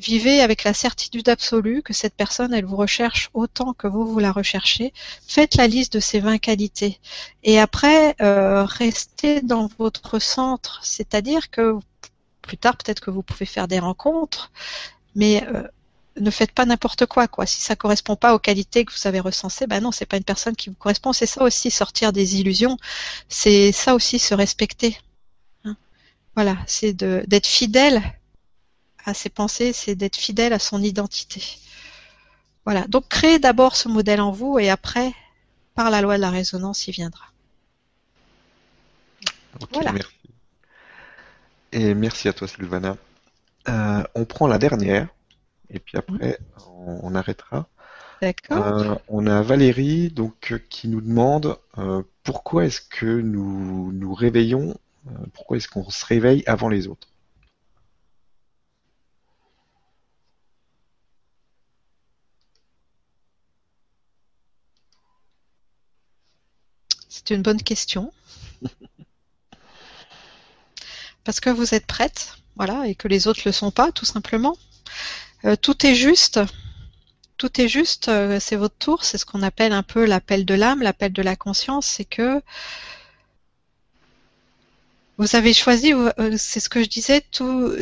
[0.00, 4.18] Vivez avec la certitude absolue que cette personne, elle vous recherche autant que vous, vous
[4.18, 4.92] la recherchez.
[5.26, 6.98] Faites la liste de ces 20 qualités.
[7.44, 10.80] Et après, euh, restez dans votre centre.
[10.82, 11.78] C'est-à-dire que
[12.42, 14.50] plus tard, peut-être que vous pouvez faire des rencontres,
[15.14, 15.62] mais euh,
[16.20, 17.46] ne faites pas n'importe quoi, quoi.
[17.46, 20.24] Si ça correspond pas aux qualités que vous avez recensées, ben non, c'est pas une
[20.24, 21.12] personne qui vous correspond.
[21.12, 22.78] C'est ça aussi sortir des illusions.
[23.28, 24.98] C'est ça aussi se respecter.
[25.64, 25.76] Hein.
[26.34, 28.02] voilà, c'est d'être fidèle
[29.04, 31.42] à ses pensées, c'est d'être fidèle à son identité.
[32.64, 32.86] Voilà.
[32.88, 35.12] Donc créez d'abord ce modèle en vous et après,
[35.74, 37.26] par la loi de la résonance, il viendra.
[39.72, 39.92] voilà.
[39.92, 40.14] Merci.
[41.72, 42.96] Et merci à toi, Sylvana.
[43.68, 45.08] Euh, on prend la dernière
[45.70, 46.38] et puis après,
[46.78, 47.66] on, arrêtera.
[48.22, 48.64] D'accord.
[48.64, 51.58] Euh, on a Valérie donc euh, qui nous demande
[52.22, 54.76] pourquoi est-ce que nous nous réveillons,
[55.32, 57.08] pourquoi est-ce qu'on se réveille avant les autres?
[67.14, 68.12] C'est une bonne question.
[71.24, 74.04] Parce que vous êtes prête, voilà, et que les autres ne le sont pas, tout
[74.04, 74.56] simplement.
[75.44, 76.40] Euh, tout est juste.
[77.36, 80.54] Tout est juste, euh, c'est votre tour, c'est ce qu'on appelle un peu l'appel de
[80.54, 82.42] l'âme, l'appel de la conscience, c'est que
[85.16, 87.76] vous avez choisi, euh, c'est ce que je disais, tout,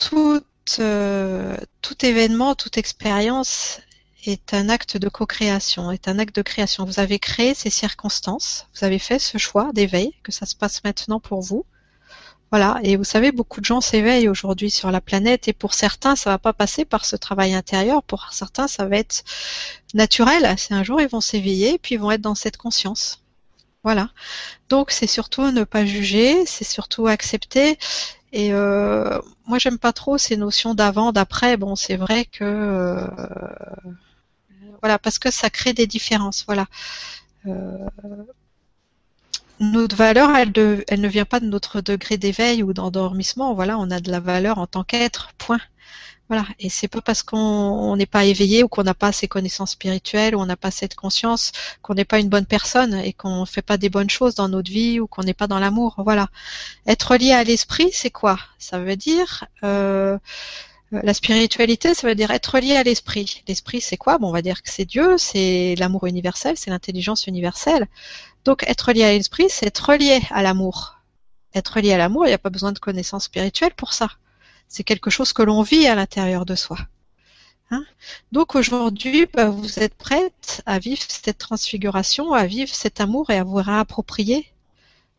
[0.00, 3.80] tout, tout événement, toute expérience
[4.28, 6.84] est un acte de co-création, est un acte de création.
[6.84, 10.84] Vous avez créé ces circonstances, vous avez fait ce choix d'éveil, que ça se passe
[10.84, 11.64] maintenant pour vous.
[12.50, 16.16] Voilà, et vous savez, beaucoup de gens s'éveillent aujourd'hui sur la planète, et pour certains,
[16.16, 19.22] ça va pas passer par ce travail intérieur, pour certains, ça va être
[19.92, 20.54] naturel.
[20.56, 23.22] C'est un jour, ils vont s'éveiller, puis ils vont être dans cette conscience.
[23.84, 24.10] Voilà.
[24.70, 27.78] Donc, c'est surtout ne pas juger, c'est surtout accepter.
[28.32, 31.56] Et euh, moi, j'aime pas trop ces notions d'avant, d'après.
[31.56, 33.06] Bon, c'est vrai que euh,
[34.82, 36.44] voilà, parce que ça crée des différences.
[36.46, 36.66] Voilà.
[37.46, 37.88] Euh,
[39.60, 40.52] notre valeur, elle,
[41.00, 43.54] ne vient pas de notre degré d'éveil ou d'endormissement.
[43.54, 45.32] Voilà, on a de la valeur en tant qu'être.
[45.38, 45.60] Point.
[46.28, 46.46] Voilà.
[46.60, 50.36] Et c'est pas parce qu'on n'est pas éveillé ou qu'on n'a pas ces connaissances spirituelles
[50.36, 51.52] ou on n'a pas cette conscience
[51.82, 54.48] qu'on n'est pas une bonne personne et qu'on ne fait pas des bonnes choses dans
[54.48, 55.94] notre vie ou qu'on n'est pas dans l'amour.
[55.98, 56.28] Voilà.
[56.86, 58.38] Être lié à l'esprit, c'est quoi?
[58.58, 60.18] Ça veut dire euh,
[60.90, 63.42] la spiritualité, ça veut dire être lié à l'esprit.
[63.46, 64.18] L'esprit, c'est quoi?
[64.18, 67.86] Bon, on va dire que c'est Dieu, c'est l'amour universel, c'est l'intelligence universelle.
[68.44, 70.98] Donc, être lié à l'esprit, c'est être lié à l'amour.
[71.54, 74.08] Être lié à l'amour, il n'y a pas besoin de connaissances spirituelles pour ça.
[74.68, 76.78] C'est quelque chose que l'on vit à l'intérieur de soi.
[77.70, 77.84] Hein?
[78.32, 83.36] Donc aujourd'hui, bah, vous êtes prête à vivre cette transfiguration, à vivre cet amour et
[83.38, 84.46] à vous réapproprier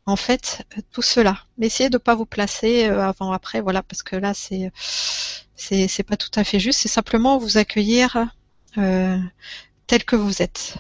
[0.08, 1.44] en fait tout cela.
[1.58, 4.72] Mais essayez de ne pas vous placer euh, avant après, voilà, parce que là c'est
[5.60, 6.80] c'est pas tout à fait juste.
[6.80, 8.28] C'est simplement vous accueillir
[8.78, 9.18] euh,
[9.88, 10.76] tel que vous êtes.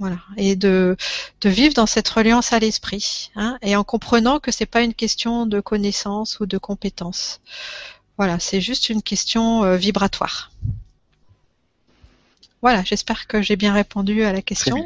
[0.00, 0.96] Voilà, et de,
[1.40, 4.94] de vivre dans cette reliance à l'esprit, hein, et en comprenant que c'est pas une
[4.94, 7.40] question de connaissance ou de compétence.
[8.16, 10.52] Voilà, c'est juste une question euh, vibratoire.
[12.62, 14.84] Voilà, j'espère que j'ai bien répondu à la question.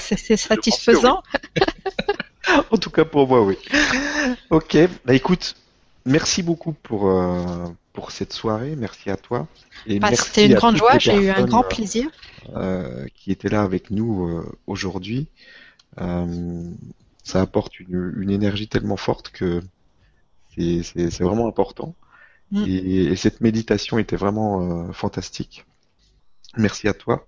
[0.00, 1.22] c'est satisfaisant.
[2.72, 3.56] en tout cas pour moi, oui.
[4.50, 5.54] Ok, bah écoute,
[6.04, 8.76] merci beaucoup pour, euh, pour cette soirée.
[8.76, 9.46] Merci à toi.
[10.00, 12.08] Bah, c'était une grande joie, j'ai eu un grand plaisir.
[12.56, 15.28] Euh, qui étaient là avec nous euh, aujourd'hui.
[16.00, 16.64] Euh,
[17.22, 19.62] ça apporte une, une, énergie tellement forte que
[20.56, 21.94] c'est vraiment important.
[22.50, 22.64] Mm.
[22.66, 25.64] Et, et, cette méditation était vraiment fantastique.
[26.56, 27.26] Merci à toi.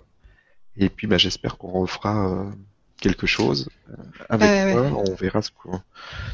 [0.77, 2.51] Et puis bah, j'espère qu'on refera
[3.01, 3.69] quelque chose
[4.29, 5.05] avec toi.
[5.07, 5.69] On verra ce que,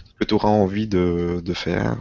[0.04, 1.96] ce que tu auras envie de, de faire,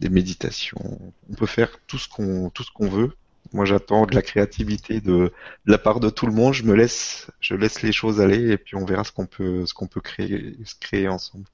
[0.00, 1.00] des méditations.
[1.30, 3.12] On peut faire tout ce qu'on tout ce qu'on veut
[3.52, 5.32] Moi, j'attends de la créativité de,
[5.66, 6.54] la part de tout le monde.
[6.54, 9.66] Je me laisse, je laisse les choses aller et puis on verra ce qu'on peut,
[9.66, 11.44] ce qu'on peut créer, créer ensemble.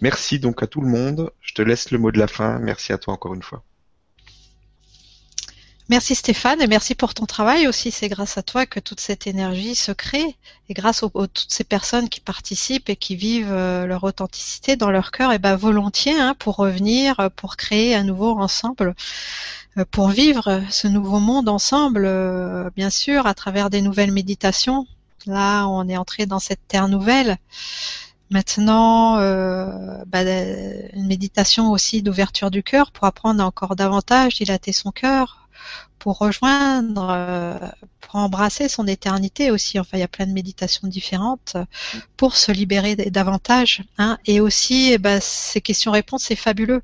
[0.00, 1.30] Merci donc à tout le monde.
[1.40, 2.58] Je te laisse le mot de la fin.
[2.58, 3.62] Merci à toi encore une fois.
[5.88, 7.92] Merci Stéphane et merci pour ton travail aussi.
[7.92, 10.36] C'est grâce à toi que toute cette énergie se crée
[10.68, 14.90] et grâce aux, toutes ces personnes qui participent et qui vivent euh, leur authenticité dans
[14.90, 18.96] leur cœur, et ben volontiers hein, pour revenir, euh, pour créer à nouveau ensemble,
[19.78, 22.02] euh, pour vivre ce nouveau monde ensemble,
[22.74, 24.88] bien sûr, à travers des nouvelles méditations.
[25.26, 27.38] Là, on est entré dans cette terre nouvelle.
[28.30, 34.90] Maintenant, euh, bah, une méditation aussi d'ouverture du cœur pour apprendre encore davantage, dilater son
[34.90, 35.45] cœur,
[35.98, 37.58] pour rejoindre, euh,
[38.00, 39.78] pour embrasser son éternité aussi.
[39.78, 41.56] Enfin, il y a plein de méditations différentes
[42.16, 43.82] pour se libérer davantage.
[43.98, 44.18] Hein.
[44.26, 46.82] Et aussi, eh ben, ces questions-réponses, c'est fabuleux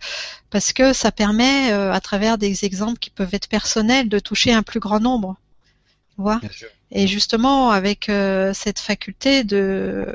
[0.51, 4.53] parce que ça permet, euh, à travers des exemples qui peuvent être personnels, de toucher
[4.53, 5.37] un plus grand nombre.
[6.41, 10.15] Tu et justement, avec euh, cette faculté de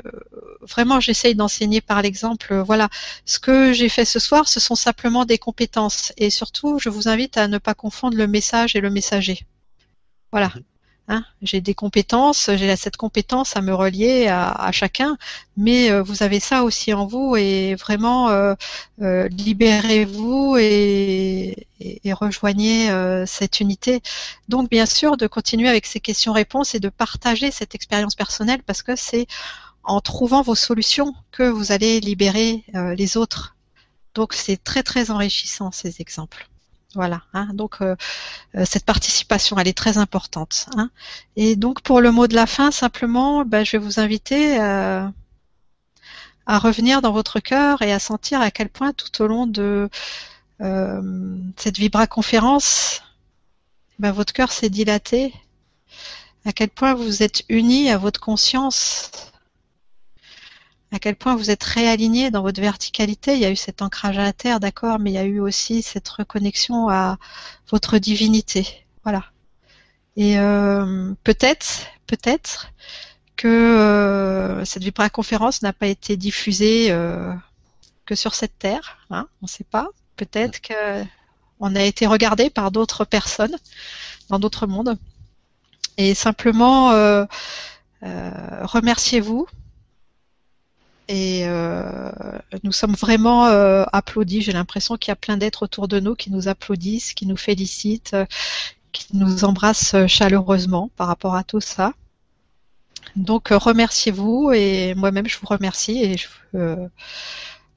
[0.60, 2.54] vraiment, j'essaye d'enseigner par l'exemple.
[2.54, 2.88] Voilà,
[3.24, 6.12] ce que j'ai fait ce soir, ce sont simplement des compétences.
[6.16, 9.40] Et surtout, je vous invite à ne pas confondre le message et le messager.
[10.30, 10.52] Voilà.
[11.10, 15.16] Hein, j'ai des compétences, j'ai cette compétence à me relier à, chacun,
[15.56, 18.54] mais euh, vous avez ça aussi en vous et vraiment euh,
[19.00, 21.66] euh, libérez-vous et,
[22.12, 22.90] rejoignez
[23.26, 24.02] cette unité.
[24.48, 28.82] Donc bien sûr de continuer avec ces questions-réponses et de partager cette expérience personnelle parce
[28.82, 29.26] que c'est
[29.84, 33.56] en trouvant vos solutions que vous allez libérer les autres.
[34.14, 36.48] Donc c'est très très enrichissant ces exemples.
[36.94, 37.22] Voilà.
[37.34, 37.48] Hein.
[37.52, 37.96] donc euh,
[38.54, 40.66] euh, cette participation, elle est très importante.
[40.76, 40.90] Hein.
[41.36, 45.06] Et donc pour le mot de la fin, simplement, ben, je vais vous inviter euh,
[46.46, 49.90] à revenir dans votre cœur et à sentir à quel point tout au long de
[51.56, 53.02] cette vibra-conférence,
[54.00, 55.32] ben, votre cœur s'est dilaté,
[56.44, 59.12] à quel point vous êtes unis à votre conscience
[60.92, 63.34] à quel point vous êtes réaligné dans votre verticalité.
[63.34, 65.40] Il y a eu cet ancrage à la terre, d'accord, mais il y a eu
[65.40, 67.18] aussi cette reconnexion à
[67.70, 68.66] votre divinité.
[69.04, 69.24] Voilà.
[70.16, 72.72] Et euh, peut-être, peut-être
[73.36, 77.32] que euh, cette Vibra conférence n'a pas été diffusée euh,
[78.06, 78.98] que sur cette terre.
[79.10, 79.88] Hein, on ne sait pas.
[80.16, 81.04] Peut-être que
[81.60, 83.56] on a été regardé par d'autres personnes
[84.28, 84.96] dans d'autres mondes.
[85.96, 86.90] Et simplement,
[88.02, 89.46] remerciez-vous
[91.08, 92.10] et euh,
[92.62, 94.42] nous sommes vraiment euh, applaudis.
[94.42, 97.36] J'ai l'impression qu'il y a plein d'êtres autour de nous qui nous applaudissent, qui nous
[97.36, 98.16] félicitent,
[98.92, 101.94] qui nous embrassent chaleureusement par rapport à tout ça.
[103.16, 106.28] Donc remerciez-vous et moi-même je vous remercie et je,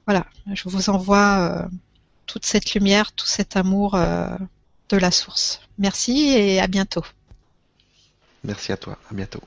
[0.06, 1.68] voilà, je vous envoie
[2.26, 5.60] toute cette lumière, tout cet amour de la source.
[5.78, 7.04] Merci et à bientôt.
[8.44, 9.40] Merci à toi, à bientôt.